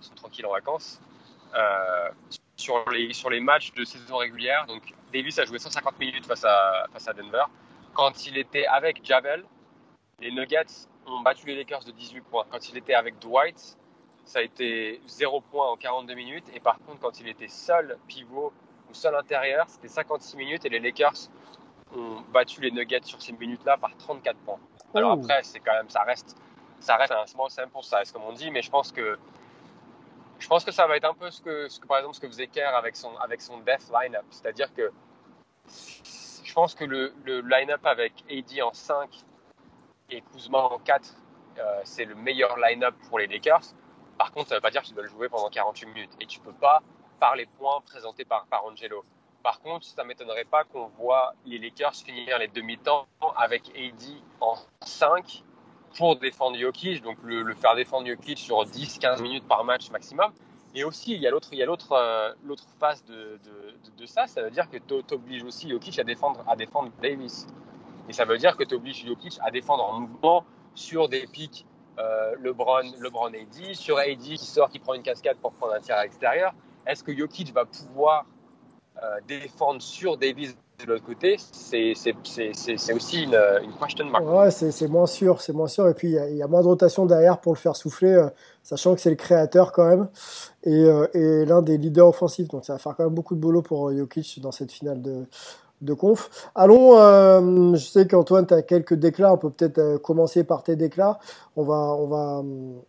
sont 0.04 0.16
tranquilles 0.16 0.46
en 0.46 0.52
vacances. 0.52 1.00
Euh, 1.56 2.10
sur, 2.56 2.90
les, 2.90 3.14
sur 3.14 3.30
les 3.30 3.40
matchs 3.40 3.74
de 3.74 3.84
saison 3.84 4.18
régulière, 4.18 4.66
donc 4.68 4.94
Davis 5.12 5.38
a 5.40 5.46
joué 5.46 5.60
150 5.60 6.00
minutes 6.00 6.26
face 6.26 6.44
à, 6.46 6.86
face 6.92 7.08
à 7.08 7.14
Denver. 7.14 7.44
Quand 7.94 8.26
il 8.26 8.38
était 8.38 8.66
avec 8.66 9.04
Javel, 9.06 9.44
les 10.20 10.32
Nuggets 10.32 10.88
ont 11.06 11.22
battu 11.22 11.46
les 11.48 11.56
Lakers 11.56 11.84
de 11.84 11.92
18 11.92 12.22
points. 12.22 12.46
Quand 12.50 12.70
il 12.70 12.78
était 12.78 12.94
avec 12.96 13.20
Dwight, 13.20 13.78
ça 14.26 14.40
a 14.40 14.42
été 14.42 15.02
0 15.08 15.42
points 15.42 15.68
en 15.70 15.76
42 15.78 16.14
minutes. 16.16 16.46
Et 16.54 16.60
par 16.60 16.80
contre, 16.80 17.00
quand 17.00 17.20
il 17.20 17.28
était 17.28 17.48
seul 17.50 17.98
pivot 18.08 18.54
ou 18.90 18.94
seul 18.94 19.16
intérieur, 19.16 19.66
c'était 19.68 19.88
56 19.90 20.38
minutes 20.38 20.66
et 20.66 20.70
les 20.70 20.80
Lakers 20.80 21.30
ont 21.96 22.22
battu 22.32 22.62
les 22.62 22.72
Nuggets 22.72 23.04
sur 23.04 23.22
ces 23.22 23.34
minutes-là 23.34 23.78
par 23.78 23.96
34 23.98 24.38
points. 24.40 24.60
Alors 24.96 25.18
Oh. 25.18 25.20
après, 25.22 25.44
c'est 25.44 25.60
quand 25.60 25.74
même, 25.74 25.90
ça 25.90 26.02
reste, 26.04 26.38
ça 26.80 26.96
reste 26.96 27.12
un 27.12 27.26
small 27.26 27.50
sample 27.50 27.82
size 27.84 28.12
comme 28.12 28.24
on 28.24 28.34
dit, 28.34 28.50
mais 28.50 28.62
je 28.62 28.70
pense 28.72 28.92
que 28.92 29.18
je 30.44 30.48
pense 30.50 30.66
que 30.66 30.72
ça 30.72 30.88
va 30.88 30.98
être 30.98 31.06
un 31.06 31.14
peu 31.14 31.32
ce 31.32 31.40
que, 31.40 31.70
ce 31.70 31.80
que 31.80 31.88
par 31.88 32.00
exemple, 32.00 32.16
ce 32.16 32.20
que 32.20 32.28
faisait 32.28 32.48
Kerr 32.48 32.76
avec 32.76 32.98
son, 32.98 33.16
avec 33.16 33.42
son 33.42 33.60
death 33.60 33.90
line-up. 33.94 34.26
C'est-à-dire 34.30 34.74
que 34.74 34.92
je 36.44 36.54
pense 36.54 36.76
que 36.76 36.84
le, 36.84 37.14
le 37.24 37.40
line-up 37.40 37.86
avec 37.86 38.26
AD 38.30 38.62
en 38.62 38.74
5 38.74 39.10
et 40.10 40.22
Kuzma 40.22 40.58
en 40.58 40.80
4, 40.80 41.16
euh, 41.58 41.82
c'est 41.86 42.04
le 42.04 42.16
meilleur 42.16 42.58
line-up 42.58 42.94
pour 43.08 43.20
les 43.20 43.28
Lakers. 43.28 43.74
Par 44.18 44.34
contre, 44.34 44.50
ça 44.50 44.56
ne 44.56 44.58
veut 44.58 44.62
pas 44.62 44.70
dire 44.72 44.82
qu'ils 44.82 44.98
veulent 44.98 45.10
jouer 45.10 45.30
pendant 45.30 45.50
48 45.50 45.86
minutes. 45.86 46.12
Et 46.20 46.26
tu 46.26 46.42
ne 46.42 46.44
peux 46.44 46.54
pas, 46.54 46.84
par 47.22 47.38
les 47.38 47.46
points 47.46 47.80
présentés 47.80 48.26
par, 48.26 48.46
par 48.48 48.66
Angelo. 48.66 49.06
Par 49.44 49.62
contre, 49.62 49.86
ça 49.86 50.04
ne 50.04 50.10
m'étonnerait 50.10 50.44
pas 50.44 50.66
qu'on 50.66 50.88
voit 50.88 51.36
les 51.46 51.58
Lakers 51.58 51.96
finir 51.96 52.38
les 52.38 52.50
demi-temps 52.50 53.08
avec 53.38 53.70
AD 53.70 54.04
en 54.42 54.56
5 54.82 55.42
pour 55.98 56.16
défendre 56.18 56.58
Jokic, 56.58 57.04
donc 57.04 57.18
le, 57.24 57.54
faire 57.54 57.76
défendre 57.76 58.08
Jokic 58.08 58.38
sur 58.38 58.64
10-15 58.64 59.22
minutes 59.22 59.48
par 59.48 59.64
match 59.64 59.90
maximum. 59.92 60.32
Et 60.76 60.84
aussi, 60.84 61.14
il 61.14 61.22
y 61.22 61.28
a 61.28 61.32
l'autre, 61.32 61.50
il 61.52 61.60
y 61.60 61.64
a 61.64 61.66
l'autre, 61.68 61.92
euh, 61.92 62.34
phase 62.80 63.04
de, 63.06 63.40
de, 63.98 64.06
ça, 64.06 64.26
ça 64.26 64.42
veut 64.42 64.50
dire 64.50 64.70
que 64.70 64.78
tu 64.78 65.14
obliges 65.14 65.44
aussi 65.44 65.70
Jokic 65.70 66.00
à 66.00 66.04
défendre, 66.04 66.44
à 66.48 66.56
défendre 66.56 66.92
Davis. 67.02 67.48
Et 68.10 68.14
ça 68.14 68.26
veut 68.26 68.38
dire 68.38 68.58
que 68.58 68.64
tu 68.64 68.76
obliges 68.76 69.06
Jokic 69.06 69.38
à 69.42 69.52
défendre 69.52 69.84
en 69.86 70.00
mouvement 70.00 70.44
sur 70.76 71.08
des 71.08 71.28
pics 71.28 71.66
euh, 72.00 72.36
LeBron, 72.42 72.92
LeBron 73.00 73.28
AD, 73.28 73.76
sur 73.76 73.98
AD 73.98 74.18
qui 74.18 74.38
sort, 74.38 74.70
qui 74.70 74.80
prend 74.80 74.96
une 74.96 75.04
cascade 75.04 75.38
pour 75.38 75.54
prendre 75.54 75.74
un 75.74 75.80
tir 75.80 75.96
à 75.96 76.04
l'extérieur. 76.04 76.54
Est-ce 76.88 77.04
que 77.04 77.16
Jokic 77.16 77.54
va 77.54 77.66
pouvoir 77.66 78.26
euh, 79.02 79.20
défendre 79.28 79.82
sur 79.82 80.18
Davis 80.18 80.58
de 80.86 80.92
l'autre 80.92 81.06
côté, 81.06 81.38
c'est 81.52 81.94
aussi 82.94 83.24
une, 83.24 83.38
question 83.80 84.06
mark. 84.06 84.26
Ouais, 84.26 84.52
c'est 84.52 84.88
moins 84.88 85.06
sûr, 85.06 85.42
c'est 85.42 85.54
moins 85.54 85.68
sûr. 85.68 85.88
Et 85.88 85.94
puis 85.94 86.10
il 86.10 86.36
y, 86.36 86.44
a 86.44 86.48
moins 86.48 86.62
de 86.62 86.68
rotation 86.68 87.06
derrière 87.06 87.40
pour 87.40 87.54
le 87.54 87.58
faire 87.58 87.76
souffler, 87.76 88.14
euh, 88.14 88.28
sachant 88.64 88.94
que 88.96 89.02
c'est 89.02 89.10
le 89.10 89.16
créateur 89.16 89.72
quand 89.72 89.88
même 89.88 90.08
et, 90.64 90.86
euh, 90.86 91.08
et 91.14 91.46
l'un 91.46 91.62
des 91.62 91.78
leaders 91.78 92.08
offensifs. 92.08 92.48
Donc 92.50 92.66
ça 92.66 92.74
va 92.74 92.80
faire 92.80 92.96
quand 92.96 93.06
même 93.06 93.14
beaucoup 93.14 93.36
de 93.36 93.40
boulot 93.40 93.62
pour 93.62 93.90
euh, 93.90 93.98
Jokic 93.98 94.40
dans 94.42 94.52
cette 94.52 94.72
finale 94.72 95.02
de, 95.02 95.26
de 95.82 95.94
conf. 95.94 96.30
Allons, 96.56 97.76
je 97.76 97.86
sais 97.86 98.08
qu'Antoine, 98.08 98.46
tu 98.46 98.54
as 98.54 98.62
quelques 98.62 98.96
déclats. 98.96 99.34
On 99.34 99.38
peut 99.38 99.50
peut-être 99.50 99.98
commencer 99.98 100.44
par 100.44 100.64
tes 100.64 100.76
déclats. 100.76 101.20
On 101.56 101.64
va, 101.64 101.76
on 101.76 102.08
va, 102.08 102.44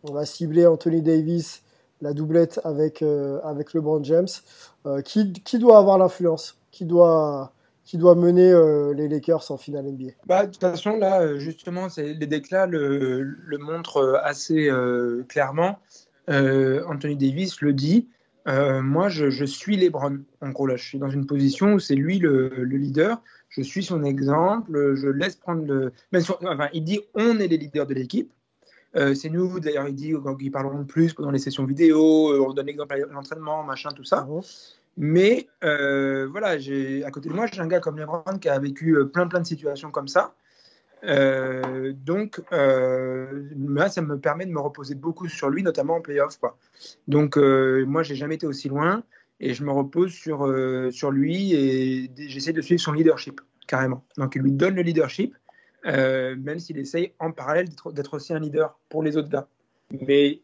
on 0.04 0.12
va 0.12 0.26
cibler 0.26 0.66
Anthony 0.66 1.02
Davis, 1.02 1.62
la 2.02 2.12
doublette 2.12 2.60
avec, 2.64 3.02
avec 3.42 3.74
LeBron 3.74 4.02
James. 4.04 4.28
qui, 5.04 5.32
qui 5.32 5.58
doit 5.58 5.78
avoir 5.78 5.98
l'influence? 5.98 6.56
Qui 6.70 6.84
doit 6.84 7.53
qui 7.84 7.98
doit 7.98 8.14
mener 8.14 8.50
euh, 8.50 8.94
les 8.94 9.08
Lakers 9.08 9.50
en 9.50 9.56
finale 9.56 9.84
NBA 9.86 10.12
bah, 10.26 10.46
De 10.46 10.52
toute 10.52 10.60
façon, 10.60 10.96
là, 10.96 11.20
euh, 11.20 11.38
justement, 11.38 11.88
les 11.96 12.26
déclats 12.26 12.66
le, 12.66 13.22
le 13.22 13.58
montrent 13.58 13.98
euh, 13.98 14.18
assez 14.22 14.70
clairement. 15.28 15.78
Anthony 16.26 17.16
Davis 17.16 17.60
le 17.60 17.74
dit. 17.74 18.08
moi, 18.46 19.08
je, 19.10 19.28
je, 19.28 19.44
suis 19.44 19.76
LeBron. 19.76 20.20
En 20.40 20.50
gros, 20.50 20.66
là, 20.66 20.76
je 20.76 20.84
suis 20.84 20.98
dans 20.98 21.10
une 21.10 21.26
position 21.26 21.74
où 21.74 21.78
c'est 21.78 21.94
lui 21.94 22.18
le, 22.18 22.48
le, 22.48 22.76
leader. 22.76 23.20
Je 23.50 23.60
suis 23.60 23.84
son 23.84 24.02
exemple. 24.04 24.94
Je 24.96 25.08
laisse 25.08 25.36
prendre 25.36 25.66
le. 25.66 25.92
enfin, 26.14 26.68
il 26.72 26.84
dit 26.84 27.00
on 27.14 27.38
est 27.38 27.48
les 27.48 27.58
leaders 27.58 27.86
de 27.86 27.94
l'équipe. 27.94 28.32
c'est 28.94 29.28
nous, 29.28 29.60
d'ailleurs, 29.60 29.86
il 29.86 29.94
dit 29.94 30.14
quand 30.24 30.38
ils 30.40 30.50
parleront 30.50 30.84
plus 30.84 31.12
pendant 31.12 31.30
les 31.30 31.38
sessions 31.38 31.66
vidéo, 31.66 32.46
on 32.48 32.54
donne 32.54 32.66
l'exemple 32.66 32.94
à 32.94 32.98
l'entraînement, 33.12 33.62
machin, 33.62 33.90
tout 33.94 34.04
ça. 34.04 34.26
Mais 34.96 35.48
euh, 35.64 36.28
voilà, 36.30 36.50
à 36.50 37.10
côté 37.10 37.28
de 37.28 37.34
moi, 37.34 37.46
j'ai 37.52 37.60
un 37.60 37.66
gars 37.66 37.80
comme 37.80 37.98
LeBron 37.98 38.38
qui 38.40 38.48
a 38.48 38.58
vécu 38.58 38.96
euh, 38.96 39.06
plein 39.06 39.26
plein 39.26 39.40
de 39.40 39.46
situations 39.46 39.90
comme 39.90 40.08
ça. 40.08 40.34
Euh, 41.02 41.92
donc, 41.92 42.40
là, 42.50 43.88
ça 43.88 44.00
me 44.00 44.18
permet 44.18 44.46
de 44.46 44.52
me 44.52 44.60
reposer 44.60 44.94
beaucoup 44.94 45.28
sur 45.28 45.50
lui, 45.50 45.62
notamment 45.62 45.96
en 45.96 46.00
playoff. 46.00 46.38
Quoi. 46.38 46.56
Donc, 47.08 47.36
moi, 47.36 48.02
j'ai 48.02 48.14
jamais 48.14 48.36
été 48.36 48.46
aussi 48.46 48.68
loin 48.68 49.02
et 49.40 49.52
je 49.52 49.64
me 49.64 49.72
repose 49.72 50.12
sur, 50.12 50.50
sur 50.92 51.10
lui 51.10 51.52
et 51.52 52.10
j'essaie 52.16 52.54
de 52.54 52.62
suivre 52.62 52.80
son 52.80 52.92
leadership, 52.92 53.40
carrément. 53.66 54.02
Donc, 54.16 54.34
il 54.36 54.42
lui 54.42 54.52
donne 54.52 54.76
le 54.76 54.82
leadership, 54.82 55.36
même 55.84 56.58
s'il 56.58 56.78
essaye 56.78 57.12
en 57.18 57.32
parallèle 57.32 57.68
d'être 57.92 58.14
aussi 58.14 58.32
un 58.32 58.38
leader 58.38 58.78
pour 58.88 59.02
les 59.02 59.18
autres 59.18 59.28
gars. 59.28 59.48
Mais 60.06 60.40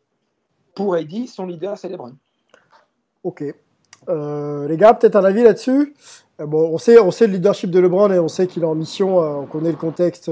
pour 0.75 0.95
Eddie, 0.95 1.27
son 1.27 1.47
leader, 1.47 1.79
c'est 1.79 1.89
LeBron. 1.89 2.17
Ok. 3.23 3.45
Euh, 4.11 4.67
les 4.67 4.77
gars, 4.77 4.95
peut-être 4.95 5.17
un 5.17 5.25
avis 5.25 5.43
là-dessus? 5.43 5.95
Euh, 6.41 6.47
Bon, 6.47 6.71
on 6.73 6.79
sait, 6.79 6.99
on 6.99 7.11
sait 7.11 7.27
le 7.27 7.35
leadership 7.35 7.71
de 7.71 7.79
LeBron 7.79 8.11
et 8.11 8.19
on 8.19 8.29
sait 8.29 8.47
qu'il 8.47 8.63
est 8.63 8.67
en 8.67 8.75
mission. 8.75 9.23
Euh, 9.23 9.43
on 9.43 9.47
connaît 9.47 9.71
le 9.71 9.77
contexte 9.77 10.31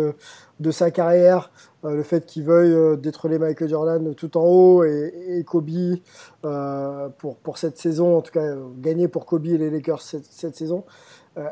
de 0.60 0.70
sa 0.72 0.90
carrière, 0.90 1.52
le 1.84 2.02
fait 2.02 2.26
qu'il 2.26 2.42
veuille 2.42 2.98
détrôner 2.98 3.38
Michael 3.38 3.68
Jordan 3.68 4.14
tout 4.16 4.36
en 4.36 4.42
haut 4.42 4.82
et, 4.82 5.44
Kobe 5.46 5.70
pour, 7.18 7.36
pour 7.36 7.58
cette 7.58 7.78
saison, 7.78 8.16
en 8.16 8.22
tout 8.22 8.32
cas 8.32 8.56
gagner 8.78 9.06
pour 9.06 9.24
Kobe 9.24 9.46
et 9.46 9.56
les 9.56 9.70
Lakers 9.70 10.02
cette, 10.02 10.56
saison. 10.56 10.82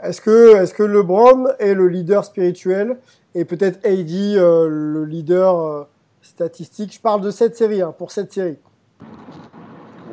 est-ce 0.02 0.20
que, 0.20 0.56
est-ce 0.56 0.74
que 0.74 0.82
LeBron 0.82 1.46
est 1.60 1.74
le 1.74 1.86
leader 1.86 2.24
spirituel 2.24 2.98
et 3.36 3.44
peut-être 3.44 3.78
AD 3.86 4.10
le 4.10 5.04
leader 5.04 5.86
statistique? 6.20 6.92
Je 6.92 7.00
parle 7.00 7.20
de 7.20 7.30
cette 7.30 7.56
série, 7.56 7.80
hein, 7.80 7.94
pour 7.96 8.10
cette 8.10 8.32
série. 8.32 8.58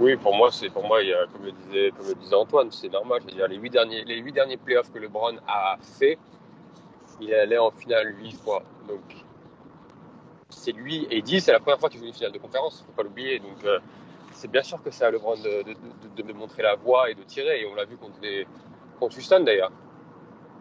Oui, 0.04 0.18
pour 0.18 0.36
moi, 0.36 0.52
c'est 0.52 0.70
pour 0.70 0.86
moi, 0.86 1.02
il 1.02 1.08
y 1.08 1.13
a, 1.13 1.26
comme 1.28 1.46
le 1.46 1.54
disait, 1.54 1.92
comme 1.92 2.13
disait 2.16 2.36
Antoine, 2.36 2.70
c'est 2.72 2.92
normal. 2.92 3.22
Dire, 3.24 3.48
les 3.48 3.56
huit 3.56 3.70
derniers, 3.70 4.04
les 4.04 4.18
huit 4.18 4.34
derniers 4.34 4.58
playoffs 4.58 4.92
que 4.92 5.00
LeBron 5.00 5.38
a 5.48 5.78
fait, 5.82 6.18
il 7.22 7.34
allé 7.34 7.58
en 7.58 7.72
finale 7.72 8.13
huit 8.20 8.34
fois. 8.34 8.63
Donc, 8.89 9.00
c'est 10.50 10.74
lui 10.74 11.08
et 11.10 11.22
10, 11.22 11.39
c'est 11.39 11.54
la 11.54 11.62
première 11.62 11.80
fois 11.80 11.88
qu'il 11.88 12.02
joue 12.02 12.08
une 12.08 12.13
finale 12.13 12.34
de 12.34 12.38
conférence. 12.38 12.84
Faut 12.86 12.92
pas 12.92 13.04
l'oublier. 13.04 13.39
Donc, 13.39 13.63
euh, 13.63 13.80
c'est 14.34 14.52
bien 14.52 14.62
sûr 14.62 14.84
que 14.84 14.92
c'est 14.92 15.06
à 15.06 15.12
LeBron 15.12 15.38
de, 15.38 15.63
de, 16.18 16.22
de, 16.22 16.34
montrer 16.34 16.63
la 16.63 16.76
voie 16.76 17.10
et 17.10 17.16
de 17.16 17.24
tirer. 17.24 17.62
Et 17.62 17.66
on 17.66 17.74
l'a 17.74 17.86
vu 17.86 17.96
contre 17.96 18.20
les 18.22 18.46
contre 19.00 19.18
Houston 19.18 19.46
d'ailleurs. 19.46 19.72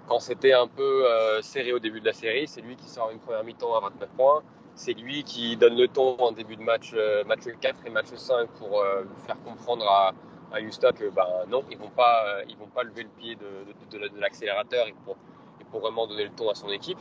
Quand 0.06 0.20
c'était 0.20 0.52
un 0.52 0.68
peu 0.68 1.04
euh, 1.10 1.42
serré 1.42 1.72
au 1.72 1.80
début 1.80 1.98
de 1.98 2.06
la 2.06 2.12
série, 2.12 2.46
c'est 2.46 2.60
lui 2.60 2.76
qui 2.76 2.88
sort 2.88 3.10
une 3.10 3.18
première 3.18 3.42
mi-temps 3.42 3.74
à 3.74 3.80
29 3.80 4.08
points 4.10 4.42
c'est 4.74 4.94
lui 4.94 5.22
qui 5.22 5.56
donne 5.56 5.76
le 5.76 5.88
ton 5.88 6.16
en 6.18 6.32
début 6.32 6.56
de 6.56 6.62
match, 6.62 6.92
euh, 6.94 7.24
match 7.24 7.42
4 7.60 7.86
et 7.86 7.90
match 7.90 8.06
5 8.14 8.48
pour 8.58 8.80
euh, 8.80 9.04
faire 9.26 9.36
comprendre 9.44 9.86
à, 9.88 10.12
à 10.52 10.60
que 10.60 11.10
ben, 11.10 11.26
non, 11.48 11.62
ils 11.70 11.78
vont 11.78 11.90
pas, 11.90 12.24
euh, 12.26 12.44
vont 12.58 12.66
pas 12.66 12.82
lever 12.82 13.02
le 13.04 13.08
pied 13.10 13.36
de, 13.36 13.98
de, 13.98 14.20
l'accélérateur 14.20 14.86
et 14.86 14.94
pour, 15.04 15.16
pour, 15.70 15.80
vraiment 15.80 16.06
donner 16.06 16.24
le 16.24 16.30
ton 16.30 16.48
à 16.50 16.54
son 16.54 16.68
équipe. 16.68 16.98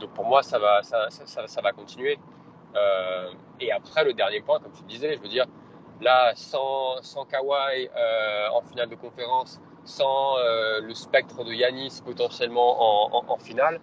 Donc 0.00 0.10
pour 0.10 0.24
moi, 0.24 0.42
ça 0.42 0.58
va, 0.58 0.82
ça, 0.82 1.08
ça, 1.10 1.46
ça 1.46 1.60
va 1.60 1.72
continuer. 1.72 2.18
et 3.60 3.72
après, 3.72 4.04
le 4.04 4.12
dernier 4.12 4.40
point, 4.40 4.58
comme 4.60 4.72
tu 4.72 4.82
disais, 4.84 5.14
je 5.14 5.20
veux 5.20 5.28
dire, 5.28 5.46
là, 6.00 6.32
sans, 6.34 7.02
sans 7.02 7.24
Kawhi 7.24 7.88
en 8.52 8.60
finale 8.62 8.88
de 8.88 8.96
conférence, 8.96 9.60
sans 9.84 10.36
le 10.80 10.94
spectre 10.94 11.44
de 11.44 11.52
Yanis 11.52 12.00
potentiellement 12.04 13.12
en, 13.12 13.18
en, 13.18 13.32
en 13.32 13.38
finale, 13.38 13.80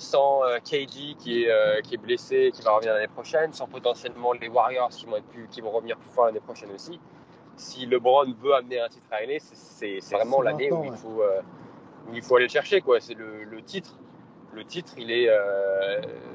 sans 0.00 0.42
euh, 0.44 0.58
KD 0.58 1.14
qui 1.18 1.42
est, 1.44 1.50
euh, 1.50 1.80
qui 1.82 1.94
est 1.94 1.98
blessé 1.98 2.36
et 2.46 2.52
qui 2.52 2.62
va 2.62 2.72
revenir 2.72 2.94
l'année 2.94 3.08
prochaine, 3.08 3.52
sans 3.52 3.66
potentiellement 3.66 4.32
les 4.32 4.48
Warriors 4.48 4.88
qui 4.88 5.04
vont, 5.04 5.16
être 5.16 5.26
plus, 5.26 5.46
qui 5.48 5.60
vont 5.60 5.70
revenir 5.70 5.98
plus 5.98 6.10
fort 6.10 6.26
l'année 6.26 6.40
prochaine 6.40 6.70
aussi. 6.72 6.98
Si 7.56 7.84
LeBron 7.84 8.32
veut 8.42 8.54
amener 8.54 8.80
un 8.80 8.88
titre 8.88 9.06
à 9.10 9.20
l'année, 9.20 9.38
c'est 9.40 10.00
vraiment 10.10 10.40
l'année 10.40 10.72
où, 10.72 10.84
il 10.84 10.92
faut, 10.92 11.22
euh, 11.22 11.42
où 12.08 12.14
il 12.14 12.22
faut 12.22 12.36
aller 12.36 12.46
le 12.46 12.50
chercher. 12.50 12.82
C'est 13.00 13.14
le, 13.14 13.44
le, 13.44 13.62
titre. 13.62 13.94
Le 14.54 14.64
titre, 14.64 14.94
il 14.96 15.10
est. 15.10 15.28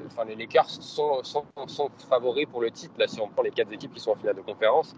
enfin, 0.06 0.24
les 0.24 0.36
Lakers 0.36 0.70
sont, 0.70 1.24
sont, 1.24 1.44
sont, 1.66 1.90
favoris 2.08 2.46
pour 2.46 2.60
le 2.60 2.70
titre. 2.70 2.94
Là, 2.98 3.08
si 3.08 3.20
on 3.20 3.28
prend 3.28 3.42
les 3.42 3.50
quatre 3.50 3.72
équipes 3.72 3.92
qui 3.92 4.00
sont 4.00 4.12
en 4.12 4.16
finale 4.16 4.36
de 4.36 4.42
conférence, 4.42 4.94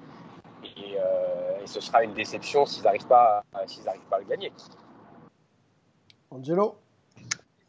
et, 0.62 0.96
et 1.62 1.66
ce 1.66 1.80
sera 1.80 2.04
une 2.04 2.12
déception 2.12 2.66
s'ils 2.66 2.84
n'arrivent 2.84 3.06
pas, 3.06 3.42
pas 3.50 4.16
à 4.16 4.18
le 4.18 4.26
gagner. 4.26 4.52
Angelo 6.30 6.76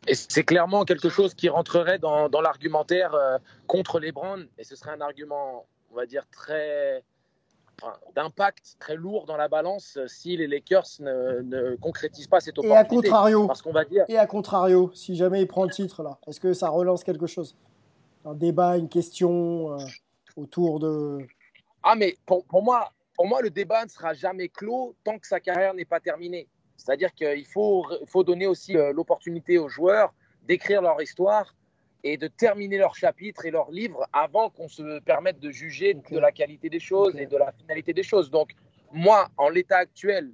et 0.10 0.16
c'est 0.16 0.44
clairement 0.44 0.86
quelque 0.86 1.08
chose 1.10 1.36
qui 1.36 1.50
rentrerait 1.50 2.00
dans, 2.00 2.30
dans 2.30 2.42
l'argumentaire 2.42 3.14
euh, 3.14 3.38
contre 3.68 4.00
les 4.00 4.12
Browns. 4.12 4.48
Et 4.58 4.64
ce 4.64 4.76
serait 4.76 4.92
un 4.92 5.02
argument, 5.02 5.68
on 5.92 5.96
va 5.96 6.06
dire, 6.06 6.26
très 6.32 7.04
d'impact 8.14 8.76
très 8.78 8.96
lourd 8.96 9.26
dans 9.26 9.38
la 9.38 9.48
balance 9.48 9.98
si 10.08 10.36
les 10.36 10.48
Lakers 10.48 10.84
ne, 11.00 11.42
ne 11.44 11.76
concrétisent 11.78 12.28
pas 12.28 12.42
cette 12.42 12.58
opportunité. 12.60 13.08
Et 13.08 13.10
à 13.12 13.14
contrario, 13.14 13.48
parce 13.48 13.62
qu'on 13.62 13.72
va 13.72 13.86
dire. 13.86 14.04
Et 14.10 14.18
à 14.18 14.26
contrario, 14.26 14.92
si 14.94 15.16
jamais 15.16 15.42
il 15.42 15.48
prend 15.48 15.64
le 15.64 15.70
titre 15.70 16.04
là, 16.04 16.18
est-ce 16.28 16.42
que 16.42 16.54
ça 16.54 16.68
relance 16.68 17.06
quelque 17.06 17.28
chose? 17.28 17.56
Un 18.26 18.34
débat, 18.34 18.78
une 18.78 18.90
question 18.90 19.74
euh, 19.74 19.86
autour 20.36 20.80
de. 20.80 21.20
Ah 21.84 21.96
mais 21.96 22.18
pour, 22.26 22.44
pour, 22.46 22.64
moi, 22.64 22.92
pour 23.16 23.28
moi, 23.28 23.42
le 23.42 23.50
débat 23.50 23.86
ne 23.86 23.90
sera 23.90 24.14
jamais 24.14 24.50
clos 24.50 24.94
tant 25.06 25.18
que 25.18 25.28
sa 25.28 25.40
carrière 25.40 25.74
n'est 25.74 25.86
pas 25.86 26.02
terminée. 26.02 26.50
C'est-à-dire 26.80 27.14
qu'il 27.14 27.46
faut, 27.46 27.86
faut 28.06 28.24
donner 28.24 28.48
aussi 28.48 28.78
euh, 28.78 28.94
l'opportunité 28.94 29.58
aux 29.58 29.68
joueurs 29.68 30.14
d'écrire 30.44 30.82
leur 30.82 31.02
histoire 31.02 31.54
et 32.04 32.16
de 32.16 32.28
terminer 32.28 32.78
leur 32.78 32.96
chapitre 32.96 33.46
et 33.46 33.52
leur 33.52 33.70
livre 33.70 34.08
avant 34.14 34.50
qu'on 34.50 34.70
se 34.70 35.00
permette 35.02 35.40
de 35.40 35.52
juger 35.52 35.94
de 35.94 36.18
la 36.18 36.32
qualité 36.32 36.70
des 36.70 36.80
choses 36.80 37.18
et 37.18 37.26
de 37.26 37.36
la 37.36 37.52
finalité 37.52 37.92
des 37.92 38.04
choses. 38.04 38.32
Donc, 38.32 38.52
moi, 38.94 39.28
en 39.36 39.50
l'état 39.50 39.78
actuel, 39.78 40.32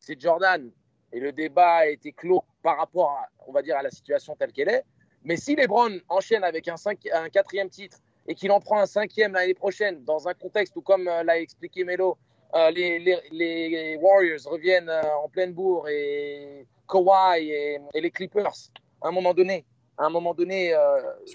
c'est 0.00 0.18
Jordan 0.18 0.70
et 1.12 1.20
le 1.20 1.30
débat 1.30 1.74
a 1.74 1.86
été 1.86 2.12
clos 2.12 2.42
par 2.62 2.78
rapport 2.78 3.10
à, 3.10 3.28
on 3.46 3.52
va 3.52 3.60
dire, 3.60 3.76
à 3.76 3.82
la 3.82 3.90
situation 3.90 4.34
telle 4.34 4.52
qu'elle 4.52 4.70
est. 4.70 4.84
Mais 5.24 5.36
si 5.36 5.54
les 5.54 5.66
Browns 5.66 6.00
enchaînent 6.08 6.42
avec 6.42 6.68
un, 6.68 6.76
un 7.12 7.28
quatrième 7.28 7.68
titre 7.68 7.98
et 8.26 8.34
qu'il 8.34 8.50
en 8.50 8.60
prend 8.60 8.80
un 8.80 8.86
cinquième 8.86 9.34
l'année 9.34 9.54
prochaine, 9.54 10.02
dans 10.04 10.26
un 10.26 10.32
contexte 10.32 10.74
où, 10.74 10.80
comme 10.80 11.04
l'a 11.04 11.38
expliqué 11.38 11.84
Melo, 11.84 12.16
les, 12.54 12.98
les, 12.98 13.18
les, 13.30 13.96
Warriors 13.96 14.40
reviennent 14.44 14.90
en 14.90 15.28
pleine 15.28 15.52
bourre 15.52 15.88
et 15.88 16.66
Kawhi 16.88 17.50
et, 17.50 17.78
et 17.94 18.00
les 18.00 18.10
Clippers, 18.10 18.70
à 19.00 19.08
un 19.08 19.12
moment 19.12 19.34
donné, 19.34 19.64
à 19.98 20.06
un 20.06 20.10
moment 20.10 20.34
donné, 20.34 20.74
euh, 20.74 20.78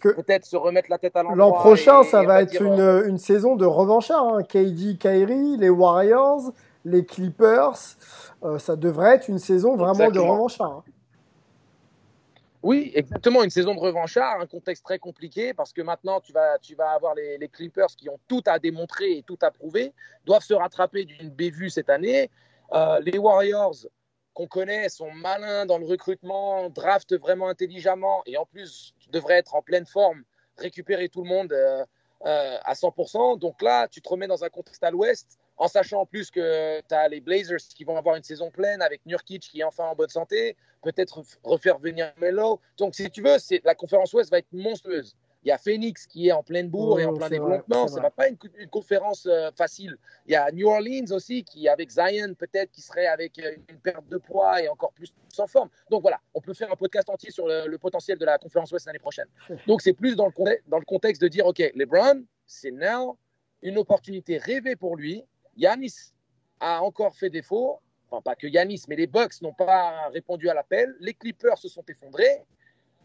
peut-être 0.01 0.45
se 0.45 0.55
remettre 0.55 0.89
la 0.89 0.97
tête 0.97 1.15
à 1.15 1.23
l'endroit. 1.23 1.37
L'an 1.37 1.51
prochain, 1.51 2.03
ça 2.03 2.23
va 2.23 2.41
être 2.41 2.61
une, 2.61 2.79
euh, 2.79 3.07
une, 3.07 3.17
saison 3.17 3.55
de 3.55 3.65
revanchard. 3.65 4.23
Hein. 4.27 4.43
KD, 4.43 4.97
Kyrie, 4.97 5.57
les 5.57 5.69
Warriors, 5.69 6.51
les 6.83 7.05
Clippers. 7.05 7.77
Euh, 8.43 8.59
ça 8.59 8.75
devrait 8.75 9.15
être 9.15 9.29
une 9.29 9.39
saison 9.39 9.75
vraiment 9.75 10.09
de 10.09 10.19
revanchard. 10.19 10.83
Hein. 10.87 10.91
Oui, 12.67 12.91
exactement, 12.95 13.45
une 13.45 13.49
saison 13.49 13.73
de 13.75 13.79
revanchard, 13.79 14.41
un 14.41 14.45
contexte 14.45 14.83
très 14.83 14.99
compliqué 14.99 15.53
parce 15.53 15.71
que 15.71 15.81
maintenant 15.81 16.19
tu 16.19 16.33
vas, 16.33 16.59
tu 16.59 16.75
vas 16.75 16.89
avoir 16.89 17.15
les, 17.15 17.47
Clippers 17.47 17.95
qui 17.95 18.09
ont 18.09 18.19
tout 18.27 18.41
à 18.45 18.59
démontrer 18.59 19.19
et 19.19 19.23
tout 19.23 19.39
à 19.41 19.51
prouver, 19.51 19.93
doivent 20.25 20.43
se 20.43 20.53
rattraper 20.53 21.05
d'une 21.05 21.29
bévue 21.29 21.69
cette 21.69 21.89
année. 21.89 22.29
les 23.05 23.17
Warriors, 23.17 23.87
qu'on 24.33 24.47
connaît 24.47 24.89
sont 24.89 25.09
malins 25.11 25.65
dans 25.65 25.77
le 25.77 25.85
recrutement, 25.85 26.69
draftent 26.69 27.17
vraiment 27.17 27.47
intelligemment 27.47 28.21
et 28.25 28.35
en 28.35 28.45
plus 28.45 28.93
devraient 29.11 29.37
être 29.37 29.55
en 29.55 29.61
pleine 29.61 29.85
forme, 29.85 30.25
récupérer 30.57 31.07
tout 31.07 31.23
le 31.23 31.29
monde 31.29 31.53
euh, 31.53 31.85
euh, 32.25 32.57
à 32.65 32.73
100%. 32.73 33.39
Donc 33.39 33.61
là, 33.61 33.87
tu 33.87 34.01
te 34.01 34.09
remets 34.09 34.27
dans 34.27 34.43
un 34.43 34.49
contexte 34.49 34.83
à 34.83 34.91
l'ouest, 34.91 35.39
en 35.55 35.69
sachant 35.69 36.01
en 36.01 36.05
plus 36.05 36.31
que 36.31 36.81
tu 36.81 36.93
as 36.93 37.07
les 37.07 37.21
Blazers 37.21 37.61
qui 37.73 37.85
vont 37.85 37.95
avoir 37.95 38.17
une 38.17 38.23
saison 38.23 38.51
pleine 38.51 38.81
avec 38.81 39.05
Nurkic 39.05 39.43
qui 39.43 39.61
est 39.61 39.63
enfin 39.63 39.85
en 39.85 39.95
bonne 39.95 40.09
santé, 40.09 40.57
peut-être 40.81 41.21
refaire 41.43 41.77
venir 41.79 42.11
Melo. 42.17 42.59
Donc 42.77 42.95
si 42.95 43.09
tu 43.09 43.21
veux, 43.21 43.37
la 43.63 43.75
conférence 43.75 44.13
ouest 44.13 44.31
va 44.31 44.39
être 44.39 44.51
monstrueuse. 44.51 45.15
Il 45.43 45.49
y 45.49 45.51
a 45.51 45.57
Phoenix 45.57 46.07
qui 46.07 46.27
est 46.27 46.31
en 46.31 46.43
pleine 46.43 46.67
bourre 46.69 46.99
et 46.99 47.05
en 47.05 47.13
plein 47.15 47.29
développement. 47.29 47.87
Ce 47.87 47.99
n'est 47.99 48.09
pas 48.09 48.27
une, 48.27 48.37
conférence 48.69 49.25
euh, 49.27 49.49
facile. 49.55 49.95
Il 50.25 50.33
y 50.33 50.35
a 50.35 50.51
New 50.51 50.67
Orleans 50.67 51.05
aussi 51.11 51.43
qui, 51.43 51.69
avec 51.69 51.89
Zion, 51.89 52.33
peut-être, 52.37 52.71
qui 52.71 52.81
serait 52.81 53.05
avec 53.05 53.39
euh, 53.39 53.55
une 53.69 53.79
perte 53.79 54.07
de 54.09 54.17
poids 54.17 54.61
et 54.61 54.67
encore 54.67 54.91
plus 54.91 55.13
sans 55.29 55.47
forme. 55.47 55.69
Donc 55.89 56.01
voilà, 56.01 56.19
on 56.33 56.41
peut 56.41 56.53
faire 56.53 56.71
un 56.71 56.75
podcast 56.75 57.09
entier 57.09 57.31
sur 57.31 57.47
le, 57.47 57.77
potentiel 57.77 58.17
de 58.17 58.25
la 58.25 58.37
conférence 58.37 58.71
Ouest 58.71 58.87
l'année 58.87 58.99
prochaine. 58.99 59.27
Donc 59.67 59.81
c'est 59.81 59.93
plus 59.93 60.15
dans 60.15 60.25
le, 60.25 60.33
dans 60.67 60.79
le 60.79 60.85
contexte 60.85 61.21
de 61.21 61.27
dire, 61.27 61.45
OK, 61.45 61.59
LeBron, 61.75 62.23
c'est 62.45 62.71
now 62.71 63.17
une 63.61 63.77
opportunité 63.77 64.37
rêvée 64.37 64.75
pour 64.75 64.97
lui. 64.97 65.23
Yanis 65.55 66.13
a 66.59 66.83
encore 66.83 67.15
fait 67.15 67.29
défaut. 67.29 67.79
Enfin, 68.09 68.21
pas 68.21 68.35
que 68.35 68.47
Yanis, 68.47 68.83
mais 68.87 68.95
les 68.95 69.07
Bucks 69.07 69.41
n'ont 69.41 69.53
pas 69.53 70.09
répondu 70.13 70.49
à 70.49 70.53
l'appel. 70.53 70.95
Les 70.99 71.13
Clippers 71.13 71.57
se 71.57 71.67
sont 71.67 71.83
effondrés. 71.89 72.43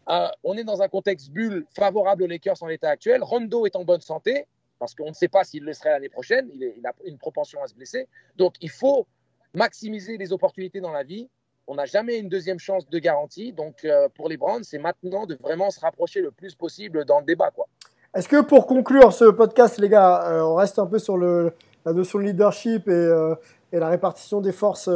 Euh, 0.09 0.27
on 0.43 0.55
est 0.57 0.63
dans 0.63 0.81
un 0.81 0.87
contexte 0.87 1.29
bulle 1.31 1.65
favorable 1.75 2.23
aux 2.23 2.27
Lakers 2.27 2.61
en 2.61 2.67
l'état 2.67 2.89
actuel. 2.89 3.23
Rondo 3.23 3.65
est 3.65 3.75
en 3.75 3.83
bonne 3.83 4.01
santé, 4.01 4.47
parce 4.79 4.95
qu'on 4.95 5.09
ne 5.09 5.13
sait 5.13 5.27
pas 5.27 5.43
s'il 5.43 5.63
le 5.63 5.73
serait 5.73 5.91
l'année 5.91 6.09
prochaine. 6.09 6.49
Il, 6.53 6.85
a 6.85 6.91
une 7.05 7.17
propension 7.17 7.61
à 7.63 7.67
se 7.67 7.75
blesser. 7.75 8.07
Donc, 8.37 8.55
il 8.61 8.69
faut 8.69 9.07
maximiser 9.53 10.17
les 10.17 10.33
opportunités 10.33 10.81
dans 10.81 10.91
la 10.91 11.03
vie. 11.03 11.29
On 11.67 11.75
n'a 11.75 11.85
jamais 11.85 12.17
une 12.17 12.27
deuxième 12.27 12.59
chance 12.59 12.89
de 12.89 12.99
garantie. 12.99 13.53
Donc, 13.53 13.85
euh, 13.85 14.09
pour 14.09 14.27
les 14.27 14.35
Browns, 14.35 14.63
c'est 14.63 14.79
maintenant 14.79 15.25
de 15.25 15.35
vraiment 15.35 15.71
se 15.71 15.79
rapprocher 15.79 16.21
le 16.21 16.31
plus 16.31 16.55
possible 16.55 17.05
dans 17.05 17.19
le 17.19 17.25
débat. 17.25 17.51
Quoi. 17.51 17.67
Est-ce 18.13 18.27
que 18.27 18.41
pour 18.41 18.67
conclure 18.67 19.13
ce 19.13 19.25
podcast, 19.25 19.77
les 19.79 19.89
gars, 19.89 20.27
euh, 20.27 20.41
on 20.41 20.55
reste 20.55 20.79
un 20.79 20.85
peu 20.85 20.99
sur 20.99 21.17
la 21.17 21.93
notion 21.93 22.19
de 22.19 22.25
leadership 22.25 22.87
et, 22.89 23.09
et 23.73 23.79
la 23.79 23.89
répartition 23.89 24.39
des 24.39 24.53
forces 24.53 24.89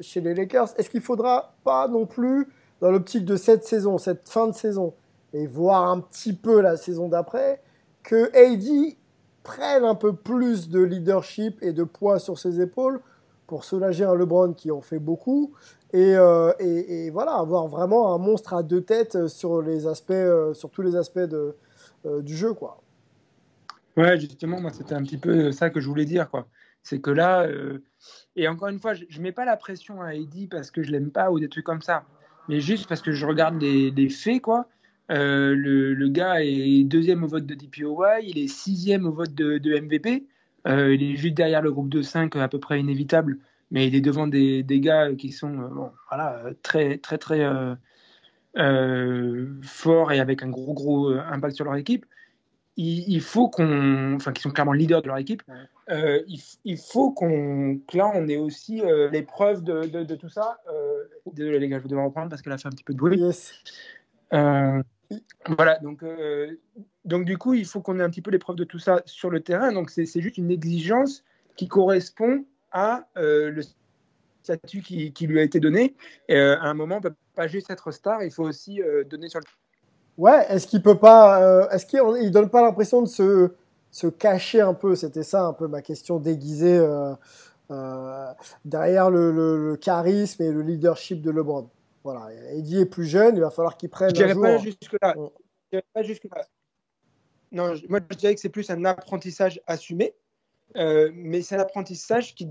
chez 0.00 0.20
les 0.20 0.34
Lakers 0.34 0.74
Est-ce 0.76 0.90
qu'il 0.90 1.00
faudra 1.00 1.54
pas 1.64 1.88
non 1.88 2.04
plus 2.04 2.48
dans 2.80 2.90
l'optique 2.90 3.24
de 3.24 3.36
cette 3.36 3.64
saison, 3.64 3.96
cette 3.96 4.28
fin 4.28 4.48
de 4.48 4.52
saison, 4.52 4.92
et 5.32 5.46
voir 5.46 5.88
un 5.88 6.00
petit 6.00 6.34
peu 6.34 6.60
la 6.60 6.76
saison 6.76 7.08
d'après, 7.08 7.62
que 8.02 8.30
AD 8.36 8.96
prenne 9.42 9.84
un 9.84 9.94
peu 9.94 10.14
plus 10.14 10.68
de 10.68 10.80
leadership 10.80 11.62
et 11.62 11.72
de 11.72 11.84
poids 11.84 12.18
sur 12.18 12.38
ses 12.38 12.60
épaules 12.60 13.00
pour 13.46 13.64
soulager 13.64 14.04
un 14.04 14.14
LeBron 14.14 14.54
qui 14.54 14.70
en 14.70 14.80
fait 14.80 14.98
beaucoup 14.98 15.52
et, 15.92 16.16
euh, 16.16 16.52
voilà 17.12 17.34
avoir 17.34 17.68
vraiment 17.68 18.14
un 18.14 18.18
monstre 18.18 18.54
à 18.54 18.62
deux 18.62 18.80
têtes 18.80 19.28
sur 19.28 19.62
les 19.62 19.86
aspects 19.86 20.10
euh, 20.12 20.54
sur 20.54 20.70
tous 20.70 20.82
les 20.82 20.96
aspects 20.96 21.18
euh, 21.18 22.22
du 22.22 22.34
jeu 22.36 22.54
quoi. 22.54 22.80
Ouais 23.96 24.18
justement 24.18 24.60
moi 24.60 24.70
c'était 24.72 24.94
un 24.94 25.02
petit 25.02 25.18
peu 25.18 25.52
ça 25.52 25.70
que 25.70 25.80
je 25.80 25.88
voulais 25.88 26.06
dire 26.06 26.30
quoi 26.30 26.46
c'est 26.82 27.00
que 27.00 27.10
là 27.10 27.46
et 28.36 28.48
encore 28.48 28.68
une 28.68 28.78
fois 28.78 28.94
je, 28.94 29.04
je 29.08 29.20
mets 29.20 29.32
pas 29.32 29.44
la 29.44 29.56
pression 29.56 30.02
à 30.02 30.14
Eddie 30.14 30.46
parce 30.48 30.70
que 30.70 30.82
je 30.82 30.90
l'aime 30.90 31.10
pas 31.10 31.30
ou 31.30 31.38
des 31.38 31.48
trucs 31.48 31.64
comme 31.64 31.82
ça 31.82 32.04
mais 32.48 32.60
juste 32.60 32.88
parce 32.88 33.02
que 33.02 33.12
je 33.12 33.26
regarde 33.26 33.60
les, 33.60 34.08
faits, 34.08 34.42
quoi. 34.42 34.68
Euh, 35.10 35.54
le, 35.54 36.08
gars 36.08 36.42
est 36.42 36.84
deuxième 36.84 37.24
au 37.24 37.26
vote 37.26 37.46
de 37.46 37.54
DPOY, 37.54 38.22
il 38.22 38.38
est 38.38 38.48
sixième 38.48 39.06
au 39.06 39.12
vote 39.12 39.34
de, 39.34 39.80
MVP. 39.80 40.26
Euh, 40.66 40.94
il 40.94 41.02
est 41.02 41.16
juste 41.16 41.34
derrière 41.34 41.62
le 41.62 41.72
groupe 41.72 41.88
de 41.88 42.02
5, 42.02 42.36
à 42.36 42.48
peu 42.48 42.58
près 42.58 42.80
inévitable, 42.80 43.38
mais 43.70 43.86
il 43.86 43.94
est 43.94 44.00
devant 44.00 44.26
des, 44.26 44.64
gars 44.80 45.14
qui 45.14 45.32
sont 45.32 45.60
euh, 45.60 45.88
voilà, 46.10 46.42
très, 46.62 46.98
très, 46.98 47.18
très 47.18 47.46
forts 49.62 50.12
et 50.12 50.20
avec 50.20 50.42
un 50.42 50.48
gros, 50.48 50.74
gros 50.74 51.10
impact 51.12 51.56
sur 51.56 51.64
leur 51.64 51.76
équipe. 51.76 52.06
Il, 52.76 53.20
faut 53.20 53.48
qu'on, 53.48 54.14
enfin, 54.14 54.32
qui 54.32 54.42
sont 54.42 54.50
clairement 54.50 54.72
leaders 54.72 55.02
de 55.02 55.06
leur 55.06 55.18
équipe. 55.18 55.42
il, 55.88 56.78
faut 56.78 57.12
qu'on, 57.12 57.80
là, 57.92 58.10
on 58.14 58.26
ait 58.28 58.36
aussi 58.36 58.82
les 59.12 59.22
preuves 59.22 59.62
de, 59.62 59.82
de, 59.82 60.02
de 60.02 60.14
tout 60.16 60.28
ça 60.28 60.58
Désolé 61.32 61.58
les 61.58 61.68
gars, 61.68 61.78
je 61.78 61.84
vais 61.84 61.88
devoir 61.88 62.06
reprendre 62.06 62.28
parce 62.28 62.42
qu'elle 62.42 62.52
a 62.52 62.58
fait 62.58 62.68
un 62.68 62.72
petit 62.72 62.84
peu 62.84 62.92
de 62.92 62.98
bruit. 62.98 63.22
Euh, 64.32 64.82
voilà, 65.46 65.78
donc, 65.78 66.02
euh, 66.02 66.58
donc 67.04 67.24
du 67.24 67.38
coup, 67.38 67.54
il 67.54 67.64
faut 67.64 67.80
qu'on 67.80 67.98
ait 67.98 68.02
un 68.02 68.10
petit 68.10 68.22
peu 68.22 68.30
l'épreuve 68.30 68.56
de 68.56 68.64
tout 68.64 68.78
ça 68.78 69.02
sur 69.06 69.30
le 69.30 69.40
terrain. 69.40 69.72
Donc 69.72 69.90
c'est 69.90 70.06
juste 70.20 70.38
une 70.38 70.50
exigence 70.50 71.24
qui 71.56 71.68
correspond 71.68 72.44
à 72.72 73.06
euh, 73.16 73.50
le 73.50 73.62
statut 74.42 74.82
qui, 74.82 75.12
qui, 75.12 75.26
lui 75.26 75.38
a 75.40 75.42
été 75.42 75.60
donné. 75.60 75.94
Et, 76.28 76.38
à 76.38 76.64
un 76.64 76.74
moment, 76.74 76.96
on 76.96 76.98
ne 76.98 77.08
peut 77.08 77.14
pas 77.34 77.46
juste 77.46 77.70
être 77.70 77.90
star, 77.92 78.22
il 78.22 78.30
faut 78.30 78.44
aussi 78.44 78.80
donner 79.08 79.28
sur 79.28 79.40
le 79.40 79.46
Ouais, 80.16 80.46
est-ce 80.48 80.66
qu'il 80.66 80.82
peut 80.82 80.98
pas, 80.98 81.68
est-ce 81.72 81.86
qu'il 81.86 82.00
ne 82.00 82.28
donne 82.28 82.48
pas 82.48 82.62
l'impression 82.62 83.02
de 83.02 83.08
se, 83.08 83.52
se 83.90 84.06
cacher 84.06 84.60
un 84.60 84.74
peu? 84.74 84.94
C'était 84.94 85.24
ça 85.24 85.44
un 85.44 85.52
peu 85.52 85.66
ma 85.66 85.82
question 85.82 86.18
déguisée 86.18 86.80
euh, 87.70 88.32
derrière 88.64 89.10
le, 89.10 89.76
charisme 89.80 90.42
et 90.42 90.50
le 90.50 90.62
leadership 90.62 91.22
de 91.22 91.30
LeBron. 91.30 91.68
Voilà, 92.02 92.28
Eddie 92.52 92.80
est 92.80 92.86
plus 92.86 93.06
jeune, 93.06 93.36
il 93.36 93.40
va 93.40 93.50
falloir 93.50 93.76
qu'il 93.78 93.88
prenne. 93.88 94.10
Je 94.10 94.14
dirais 94.14 94.34
pas 94.34 94.58
jusque 94.58 94.96
là. 95.00 95.14
Non, 97.52 97.74
moi 97.88 98.00
je 98.10 98.16
dirais 98.16 98.34
que 98.34 98.40
c'est 98.40 98.48
plus 98.48 98.68
un 98.70 98.84
apprentissage 98.84 99.60
assumé, 99.66 100.14
euh, 100.76 101.10
mais 101.14 101.40
c'est 101.40 101.56
un 101.56 101.60
apprentissage 101.60 102.34
qui 102.34 102.48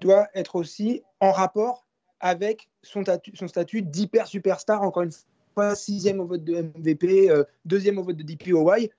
doit 0.00 0.26
être 0.34 0.56
aussi 0.56 1.02
en 1.20 1.30
rapport 1.30 1.86
avec 2.18 2.68
son, 2.82 3.02
statut, 3.02 3.36
son 3.36 3.46
statut 3.46 3.82
d'hyper 3.82 4.26
superstar, 4.26 4.82
encore 4.82 5.02
une 5.02 5.12
fois, 5.12 5.29
sixième 5.74 6.20
au 6.20 6.26
vote 6.26 6.44
de 6.44 6.62
MVP, 6.62 7.30
euh, 7.30 7.44
deuxième 7.64 7.98
au 7.98 8.02
vote 8.02 8.16
de 8.16 8.22
DPOY. 8.22 8.90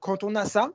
quand 0.00 0.24
on 0.24 0.34
a 0.34 0.44
ça, 0.44 0.72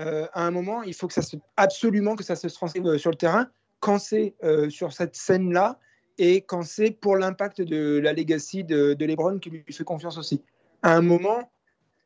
euh, 0.00 0.26
à 0.32 0.46
un 0.46 0.50
moment, 0.50 0.82
il 0.82 0.94
faut 0.94 1.06
que 1.06 1.14
ça 1.14 1.22
se, 1.22 1.36
absolument 1.56 2.16
que 2.16 2.24
ça 2.24 2.36
se 2.36 2.48
transcrive 2.48 2.86
euh, 2.86 2.98
sur 2.98 3.10
le 3.10 3.16
terrain 3.16 3.48
quand 3.80 3.98
c'est 3.98 4.34
euh, 4.44 4.68
sur 4.68 4.92
cette 4.92 5.16
scène-là 5.16 5.78
et 6.18 6.42
quand 6.42 6.62
c'est 6.62 6.90
pour 6.90 7.16
l'impact 7.16 7.62
de 7.62 7.98
la 7.98 8.12
legacy 8.12 8.62
de, 8.62 8.92
de, 8.92 9.06
LeBron 9.06 9.38
qui 9.38 9.48
lui 9.48 9.64
fait 9.70 9.84
confiance 9.84 10.18
aussi. 10.18 10.42
À 10.82 10.94
un 10.94 11.00
moment, 11.00 11.50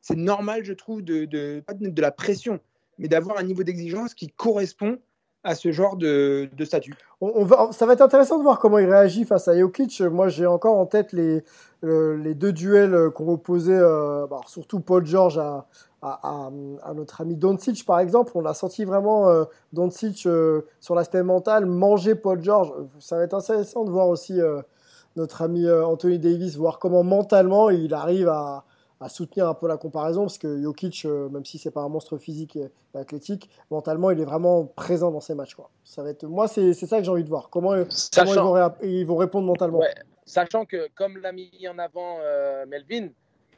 c'est 0.01 0.16
normal, 0.16 0.64
je 0.64 0.73
trouve, 0.73 1.03
de, 1.03 1.25
de, 1.25 1.62
pas 1.66 1.75
de, 1.75 2.01
la 2.01 2.12
pression, 2.12 2.61
mais 2.99 3.09
d'avoir 3.09 3.38
un 3.38 3.42
niveau 3.42 3.64
d'exigence 3.64 4.14
qui 4.14 4.29
correspond 4.29 4.99
à 5.44 5.54
ce 5.54 5.70
genre 5.70 5.96
de, 5.96 6.48
de 6.57 6.64
statut. 6.64 6.94
On, 7.20 7.44
va, 7.44 7.68
ça 7.70 7.87
va 7.87 7.92
être 7.92 8.00
intéressant 8.00 8.38
de 8.38 8.42
voir 8.42 8.59
comment 8.59 8.78
il 8.78 8.88
réagit 8.88 9.24
face 9.24 9.46
à 9.48 9.59
Jokic. 9.59 10.00
Moi, 10.00 10.28
j'ai 10.28 10.46
encore 10.46 10.76
en 10.76 10.87
tête 10.87 11.12
les, 11.12 11.44
les 11.83 12.35
deux 12.35 12.52
duels 12.52 13.11
qu'on 13.14 13.33
opposait, 13.33 13.80
bah, 13.80 14.40
surtout 14.46 14.80
Paul 14.80 15.07
George 15.07 15.38
à, 15.38 15.66
à, 16.04 16.50
notre 16.94 17.20
ami 17.20 17.37
Doncic 17.37 17.85
par 17.87 17.98
exemple. 17.98 18.33
On 18.35 18.44
a 18.44 18.54
senti 18.54 18.85
vraiment 18.85 19.28
euh, 19.28 19.44
Doncic 19.72 20.26
euh, 20.26 20.62
sur 20.80 20.94
l'aspect 20.94 21.22
mental 21.22 21.66
manger 21.66 22.14
Paul 22.14 22.42
George. 22.42 22.72
Ça 23.00 23.16
va 23.16 23.24
être 23.24 23.35
intéressant 23.35 23.85
de 23.85 23.90
voir 23.90 24.09
aussi 24.09 24.40
euh, 24.40 24.61
notre 25.16 25.42
ami 25.42 25.70
Anthony 25.70 26.18
Davis, 26.18 26.57
voir 26.57 26.78
comment 26.78 27.05
mentalement 27.05 27.70
il 27.70 27.95
arrive 27.95 28.28
à, 28.28 28.64
soutenir 29.09 29.48
un 29.48 29.55
peu 29.55 29.68
la 29.68 29.76
comparaison, 29.76 30.22
parce 30.22 30.38
que 30.38 30.61
Jokic, 30.62 31.05
même 31.05 31.44
si 31.44 31.59
c'est 31.59 31.70
pas 31.70 31.82
un 31.82 31.88
monstre 31.88 32.18
physique 32.18 32.57
et, 32.57 32.70
athlétique, 32.94 33.50
mentalement 33.70 34.11
il 34.11 34.20
est 34.20 34.24
vraiment 34.24 34.64
présent 34.64 35.11
dans 35.11 35.20
ses 35.20 35.34
matchs. 35.34 35.55
Quoi. 35.55 35.70
Ça 35.82 36.02
va 36.02 36.11
être, 36.11 36.24
moi 36.24 36.48
c'est 36.48 36.72
ça 36.74 36.98
que 36.98 37.05
j'ai 37.05 37.11
envie 37.11 37.24
de 37.24 37.28
voir. 37.28 37.50
Comment, 37.50 37.74
ils, 38.82 39.05
vont 39.07 39.16
répondre 39.16 39.46
mentalement. 39.46 39.80
Sachant 40.24 40.64
que, 40.64 40.88
comme 40.94 41.18
l'a 41.18 41.32
mis 41.32 41.50
en 41.68 41.78
avant 41.78 42.18
Melvin, 42.66 43.09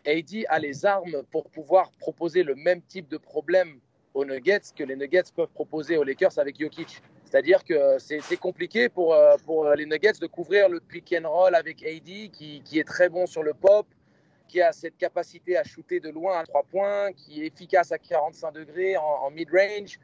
AD 0.07 0.45
a 0.49 0.59
les 0.59 0.87
armes 0.87 1.23
pour 1.31 1.51
pouvoir 1.51 1.91
proposer 1.99 2.43
le 2.43 2.55
même 2.55 2.81
type 2.83 3.09
de 3.09 3.19
problème 3.19 3.81
aux 4.15 4.25
Nuggets 4.25 4.73
que 4.75 4.85
les 4.85 4.97
Nuggets 4.97 5.31
peuvent 5.35 5.51
proposer 5.53 5.97
aux 5.97 6.05
Lakers 6.05 6.39
avec 6.39 6.59
Jokic. 6.59 7.03
C'est-à-dire 7.25 7.65
que 7.65 7.99
c'est 7.99 8.37
compliqué 8.37 8.89
pour, 8.89 9.15
euh, 9.15 9.35
pour 9.45 9.69
les 9.71 9.85
Nuggets 9.85 10.21
de 10.21 10.27
couvrir 10.27 10.69
le 10.69 10.81
pick 10.81 11.15
and 11.19 11.29
roll 11.29 11.55
avec 11.55 11.83
AD 11.85 12.31
qui, 12.31 12.63
qui 12.65 12.79
est 12.79 12.85
très 12.85 13.09
bon 13.09 13.27
sur 13.27 13.43
le 13.43 13.53
pop, 13.53 13.87
qui 14.47 14.61
a 14.61 14.73
cette 14.73 14.97
capacité 14.97 15.57
à 15.57 15.65
shooter 15.65 16.01
de 16.01 16.11
loin 16.11 16.39
à 16.39 16.45
3 16.45 16.63
points, 16.65 17.13
qui 17.13 17.43
est 17.43 17.47
efficace 17.47 17.93
à 17.93 17.99
45 17.99 18.53
degrés 18.53 18.97
en, 18.97 19.31
mid-range. 19.31 19.99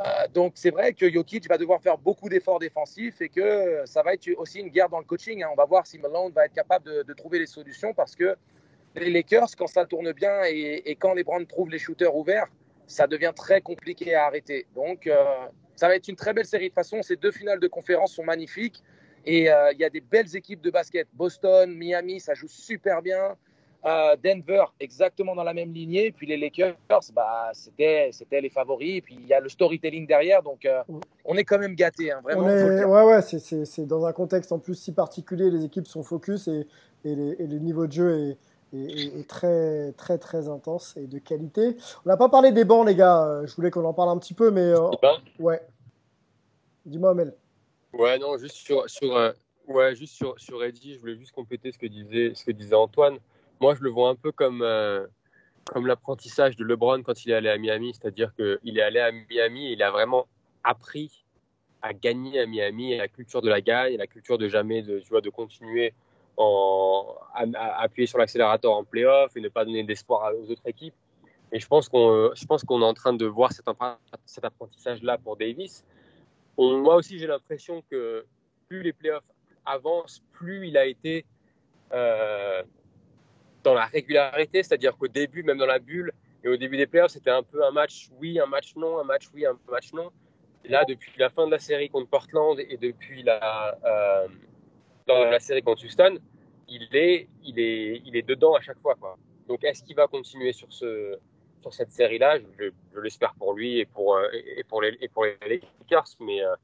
Euh, 0.00 0.28
donc 0.32 0.52
c'est 0.54 0.70
vrai 0.70 0.92
que 0.92 1.10
Jokic 1.10 1.48
va 1.48 1.58
devoir 1.58 1.80
faire 1.82 1.98
beaucoup 1.98 2.28
d'efforts 2.28 2.60
défensifs 2.60 3.20
et 3.20 3.28
que 3.28 3.82
ça 3.84 4.02
va 4.02 4.14
être 4.14 4.28
aussi 4.36 4.60
une 4.60 4.68
guerre 4.68 4.88
dans 4.88 4.98
le 4.98 5.04
coaching. 5.04 5.42
Hein. 5.42 5.48
On 5.52 5.56
va 5.56 5.64
voir 5.64 5.86
si 5.86 5.98
Malone 5.98 6.32
va 6.32 6.44
être 6.44 6.52
capable 6.52 7.04
de, 7.04 7.12
trouver 7.14 7.40
les 7.40 7.46
solutions 7.46 7.92
parce 7.92 8.14
que 8.14 8.36
les 8.94 9.10
Lakers, 9.10 9.48
quand 9.56 9.66
ça 9.66 9.84
tourne 9.86 10.12
bien 10.12 10.44
et, 10.44 10.96
quand 11.00 11.14
les 11.14 11.24
Browns 11.24 11.46
trouvent 11.46 11.70
les 11.70 11.78
shooters 11.78 12.14
ouverts, 12.14 12.46
ça 12.86 13.06
devient 13.06 13.32
très 13.34 13.60
compliqué 13.60 14.14
à 14.14 14.26
arrêter. 14.26 14.66
Donc 14.74 15.06
euh, 15.06 15.16
ça 15.74 15.88
va 15.88 15.96
être 15.96 16.08
une 16.08 16.16
très 16.16 16.32
belle 16.32 16.46
série. 16.46 16.64
De 16.64 16.68
toute 16.68 16.76
façon, 16.76 17.02
ces 17.02 17.16
deux 17.16 17.32
finales 17.32 17.60
de 17.60 17.68
conférence 17.68 18.14
sont 18.14 18.24
magnifiques 18.24 18.82
et 19.26 19.50
euh, 19.50 19.72
il 19.72 19.78
y 19.78 19.84
a 19.84 19.90
des 19.90 20.00
belles 20.00 20.34
équipes 20.36 20.60
de 20.60 20.70
basket. 20.70 21.08
Boston, 21.12 21.74
Miami, 21.74 22.20
ça 22.20 22.34
joue 22.34 22.48
super 22.48 23.02
bien. 23.02 23.36
Euh, 23.84 24.16
Denver, 24.22 24.64
exactement 24.80 25.36
dans 25.36 25.44
la 25.44 25.54
même 25.54 25.72
lignée. 25.72 26.10
Puis 26.10 26.26
les 26.26 26.36
Lakers, 26.36 26.74
bah, 27.14 27.50
c'était, 27.52 28.10
c'était 28.12 28.40
les 28.40 28.48
favoris. 28.48 29.02
Puis 29.02 29.16
il 29.20 29.26
y 29.26 29.32
a 29.32 29.40
le 29.40 29.48
storytelling 29.48 30.06
derrière. 30.06 30.42
Donc 30.42 30.64
euh, 30.64 30.82
on 31.24 31.36
est 31.36 31.44
quand 31.44 31.58
même 31.58 31.74
gâtés. 31.74 32.10
Hein, 32.10 32.20
vraiment. 32.22 32.42
ouais, 32.42 33.04
ouais, 33.04 33.22
c'est, 33.22 33.86
dans 33.86 34.04
un 34.04 34.12
contexte 34.12 34.50
en 34.50 34.58
plus 34.58 34.74
si 34.74 34.92
particulier. 34.92 35.50
Les 35.50 35.64
équipes 35.64 35.86
sont 35.86 36.02
focus 36.02 36.48
et, 36.48 36.66
et, 37.04 37.12
et 37.12 37.46
le 37.46 37.58
niveau 37.58 37.86
de 37.86 37.92
jeu 37.92 38.36
est, 38.72 38.76
est, 38.76 39.28
très, 39.28 39.92
très, 39.92 40.18
très 40.18 40.48
intense 40.48 40.96
et 40.96 41.06
de 41.06 41.18
qualité. 41.18 41.76
On 42.04 42.08
n'a 42.08 42.16
pas 42.16 42.28
parlé 42.28 42.50
des 42.50 42.64
bancs, 42.64 42.86
les 42.86 42.96
gars. 42.96 43.24
Euh, 43.24 43.46
je 43.46 43.54
voulais 43.54 43.70
qu'on 43.70 43.84
en 43.84 43.94
parle 43.94 44.10
un 44.10 44.18
petit 44.18 44.34
peu, 44.34 44.50
mais. 44.50 44.72
ouais. 45.38 45.60
Dis-moi, 46.84 47.14
Mel. 47.14 47.32
Ouais, 47.92 48.18
non, 48.18 48.36
juste 48.38 48.56
sur, 48.56 48.88
sur, 48.90 49.34
ouais, 49.68 49.94
juste 49.94 50.14
sur, 50.14 50.38
sur 50.38 50.64
Eddie, 50.64 50.94
je 50.94 51.00
voulais 51.00 51.16
juste 51.16 51.32
compléter 51.32 51.70
ce 51.70 51.78
que 51.78 51.86
disait, 51.86 52.32
ce 52.34 52.44
que 52.44 52.50
disait 52.50 52.74
Antoine 52.74 53.18
moi, 53.60 53.74
je 53.74 53.82
le 53.82 53.90
vois 53.90 54.10
un 54.10 54.14
peu 54.14 54.32
comme, 54.32 54.62
euh, 54.62 55.06
comme 55.66 55.86
l'apprentissage 55.86 56.56
de 56.56 56.64
LeBron 56.64 57.02
quand 57.02 57.24
il 57.24 57.30
est 57.30 57.34
allé 57.34 57.48
à 57.48 57.58
Miami. 57.58 57.94
C'est-à-dire 57.94 58.34
qu'il 58.34 58.78
est 58.78 58.82
allé 58.82 59.00
à 59.00 59.12
Miami 59.12 59.68
et 59.68 59.72
il 59.72 59.82
a 59.82 59.90
vraiment 59.90 60.26
appris 60.64 61.24
à 61.82 61.92
gagner 61.92 62.40
à 62.40 62.46
Miami 62.46 62.92
et 62.92 62.98
la 62.98 63.08
culture 63.08 63.42
de 63.42 63.48
la 63.48 63.60
gagne 63.60 63.94
et 63.94 63.96
la 63.96 64.06
culture 64.06 64.38
de 64.38 64.48
jamais 64.48 64.82
de, 64.82 64.98
tu 64.98 65.08
vois, 65.10 65.20
de 65.20 65.30
continuer 65.30 65.94
en, 66.36 67.14
à, 67.34 67.82
appuyer 67.82 68.06
sur 68.06 68.18
l'accélérateur 68.18 68.72
en 68.72 68.84
playoff 68.84 69.36
et 69.36 69.40
ne 69.40 69.48
pas 69.48 69.64
donner 69.64 69.84
d'espoir 69.84 70.32
aux 70.34 70.50
autres 70.50 70.66
équipes. 70.66 70.94
Et 71.52 71.60
je 71.60 71.66
pense 71.66 71.88
qu'on 71.88 72.32
je 72.34 72.44
est 72.44 72.84
en 72.84 72.94
train 72.94 73.12
de 73.12 73.26
voir 73.26 73.52
cet, 73.52 73.66
cet 74.26 74.44
apprentissage-là 74.44 75.18
pour 75.18 75.36
Davis. 75.36 75.84
moi 76.58 76.96
aussi, 76.96 77.18
j'ai 77.18 77.26
l'impression 77.26 77.82
que 77.90 78.26
plus 78.68 78.82
les 78.82 78.92
playoffs 78.92 79.24
avancent, 79.64 80.22
plus 80.32 80.68
il 80.68 80.76
a 80.76 80.84
été 80.84 81.24
euh, 81.92 82.62
dans 83.62 83.74
la 83.74 83.86
régularité, 83.86 84.62
c'est-à-dire 84.62 84.96
qu'au 84.96 85.08
début, 85.08 85.42
même 85.42 85.58
dans 85.58 85.66
la 85.66 85.78
bulle, 85.78 86.12
et 86.44 86.48
au 86.48 86.56
début 86.56 86.76
des 86.76 86.86
playoffs, 86.86 87.10
c'était 87.10 87.30
un 87.30 87.42
peu 87.42 87.64
un 87.64 87.70
match 87.70 88.08
oui, 88.20 88.38
un 88.38 88.46
match 88.46 88.74
non, 88.76 88.98
un 88.98 89.04
match 89.04 89.24
oui, 89.34 89.44
un 89.44 89.58
match 89.68 89.92
non. 89.92 90.10
Là, 90.64 90.84
depuis 90.84 91.12
la 91.18 91.30
fin 91.30 91.46
de 91.46 91.50
la 91.50 91.58
série 91.58 91.88
contre 91.88 92.10
Portland 92.10 92.58
et 92.58 92.76
depuis 92.76 93.22
la, 93.22 93.78
euh, 93.84 94.28
dans 95.06 95.24
la 95.24 95.40
série 95.40 95.62
contre 95.62 95.84
Houston, 95.84 96.18
il 96.68 96.88
est, 96.92 97.28
il 97.42 97.58
est, 97.58 98.02
il 98.04 98.16
est 98.16 98.22
dedans 98.22 98.54
à 98.54 98.60
chaque 98.60 98.78
fois. 98.80 98.94
Donc, 99.48 99.64
est-ce 99.64 99.82
qu'il 99.82 99.96
va 99.96 100.06
continuer 100.06 100.52
sur, 100.52 100.70
ce, 100.72 101.18
sur 101.62 101.72
cette 101.72 101.90
série-là? 101.90 102.38
Je, 102.58 103.00
l'espère 103.00 103.34
pour 103.34 103.54
lui 103.54 103.78
et 103.78 103.86
pour, 103.86 104.16
euh, 104.16 104.28
et 104.32 104.62
pour 104.64 104.82
les, 104.82 104.96
et 105.00 105.08
pour 105.08 105.24
les 105.24 105.36
Lakers. 105.40 106.16
Mais, 106.20 106.42
euh, 106.42 106.54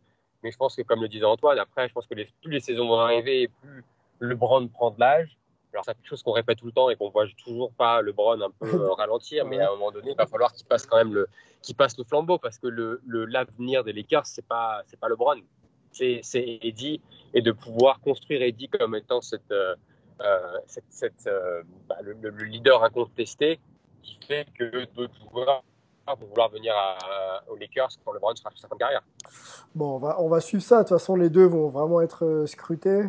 mais 0.42 0.50
je 0.50 0.56
pense 0.56 0.76
que, 0.76 0.82
comme 0.82 1.00
le 1.00 1.08
disait 1.08 1.24
Antoine, 1.24 1.58
après, 1.58 1.88
je 1.88 1.94
pense 1.94 2.06
que 2.06 2.14
plus 2.14 2.50
les 2.50 2.60
saisons 2.60 2.86
vont 2.86 3.00
arriver 3.00 3.42
et 3.42 3.48
plus 3.48 3.82
LeBron 4.20 4.68
prend 4.68 4.90
de 4.90 5.00
l'âge, 5.00 5.38
alors, 5.74 5.84
c'est 5.84 5.94
quelque 5.94 6.08
chose 6.08 6.22
qu'on 6.22 6.32
répète 6.32 6.58
tout 6.58 6.66
le 6.66 6.72
temps 6.72 6.88
et 6.88 6.94
qu'on 6.94 7.10
voit 7.10 7.26
toujours 7.44 7.72
pas 7.72 8.00
LeBron 8.00 8.40
un 8.40 8.50
peu 8.60 8.80
euh, 8.80 8.92
ralentir, 8.96 9.44
mais 9.44 9.58
à 9.58 9.68
un 9.68 9.72
moment 9.72 9.90
donné, 9.90 10.12
il 10.12 10.16
va 10.16 10.26
falloir 10.26 10.52
qu'il 10.52 10.64
passe 10.66 10.86
quand 10.86 10.96
même 10.96 11.12
le, 11.12 11.28
qu'il 11.62 11.74
passe 11.74 11.98
le 11.98 12.04
flambeau 12.04 12.38
parce 12.38 12.58
que 12.58 12.68
le, 12.68 13.00
l'avenir 13.06 13.82
des 13.82 13.92
Lakers, 13.92 14.26
c'est 14.26 14.46
pas, 14.46 14.82
c'est 14.86 15.00
pas 15.00 15.08
LeBron, 15.08 15.40
c'est, 15.90 16.20
c'est 16.22 16.60
Eddie 16.62 17.00
et 17.34 17.42
de 17.42 17.50
pouvoir 17.50 18.00
construire 18.00 18.42
Eddie 18.42 18.68
comme 18.68 18.94
étant 18.94 19.20
cette, 19.20 19.50
euh, 19.50 19.74
euh, 20.20 20.58
cette, 20.68 21.28
bah, 21.88 21.96
le, 22.02 22.30
leader 22.44 22.84
incontesté 22.84 23.58
qui 24.02 24.16
fait 24.28 24.46
que 24.56 24.84
d'autres 24.94 25.18
joueurs 25.32 25.64
vont 26.06 26.26
vouloir 26.26 26.50
venir 26.50 26.72
aux 27.48 27.56
Lakers 27.56 27.88
quand 28.04 28.12
LeBron 28.12 28.36
sera 28.36 28.50
sur 28.50 28.60
sa 28.60 28.68
fin 28.68 28.76
de 28.76 28.78
carrière. 28.78 29.02
Bon, 29.74 29.96
on 29.96 29.98
va, 29.98 30.20
on 30.20 30.28
va 30.28 30.40
suivre 30.40 30.62
ça. 30.62 30.76
De 30.76 30.82
toute 30.82 30.90
façon, 30.90 31.16
les 31.16 31.30
deux 31.30 31.46
vont 31.46 31.68
vraiment 31.68 32.00
être 32.00 32.44
scrutés. 32.46 33.06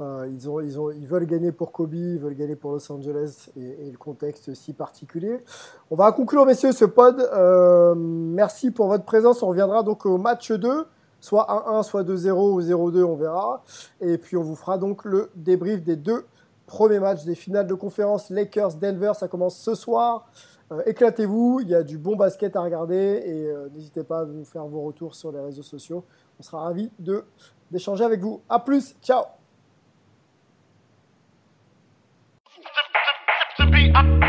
Euh, 0.00 0.28
ils, 0.30 1.06
veulent 1.06 1.26
gagner 1.26 1.52
pour 1.52 1.72
Kobe, 1.72 1.94
ils 1.94 2.18
veulent 2.18 2.34
gagner 2.34 2.54
pour 2.54 2.72
Los 2.72 2.92
Angeles 2.92 3.48
et, 3.56 3.90
le 3.90 3.96
contexte 3.96 4.52
si 4.54 4.74
particulier. 4.74 5.38
On 5.90 5.96
va 5.96 6.12
conclure, 6.12 6.44
messieurs, 6.44 6.72
ce 6.72 6.84
pod. 6.84 7.18
Euh, 7.20 7.94
merci 7.96 8.70
pour 8.70 8.88
votre 8.88 9.04
présence. 9.04 9.42
On 9.42 9.48
reviendra 9.48 9.82
donc 9.82 10.04
au 10.04 10.18
match 10.18 10.52
2, 10.52 10.86
soit 11.20 11.46
1-1, 11.66 11.82
soit 11.82 12.02
2-0 12.02 12.30
ou 12.30 12.60
0-2, 12.60 13.02
on 13.04 13.16
verra. 13.16 13.64
Et 14.00 14.18
puis 14.18 14.36
on 14.36 14.42
vous 14.42 14.54
fera 14.54 14.76
donc 14.76 15.04
le 15.04 15.30
débrief 15.34 15.82
des 15.82 15.96
deux 15.96 16.26
premiers 16.66 16.98
matchs 16.98 17.24
des 17.24 17.34
finales 17.34 17.66
de 17.66 17.74
conférence 17.74 18.28
Lakers-Denver. 18.28 19.12
Ça 19.14 19.28
commence 19.28 19.56
ce 19.56 19.74
soir. 19.74 20.28
Euh, 20.72 20.82
éclatez-vous, 20.84 21.60
il 21.62 21.68
y 21.68 21.74
a 21.74 21.82
du 21.82 21.96
bon 21.96 22.16
basket 22.16 22.54
à 22.54 22.60
regarder 22.60 23.22
et 23.24 23.50
n'hésitez 23.72 24.04
pas 24.04 24.20
à 24.20 24.24
nous 24.26 24.44
faire 24.44 24.66
vos 24.66 24.82
retours 24.82 25.14
sur 25.14 25.32
les 25.32 25.40
réseaux 25.40 25.62
sociaux. 25.62 26.04
On 26.38 26.42
sera 26.42 26.60
ravis 26.64 26.90
d'échanger 27.70 28.04
avec 28.04 28.20
vous. 28.20 28.42
A 28.50 28.58
plus, 28.58 28.94
ciao 29.00 29.22
Ah. 33.98 34.04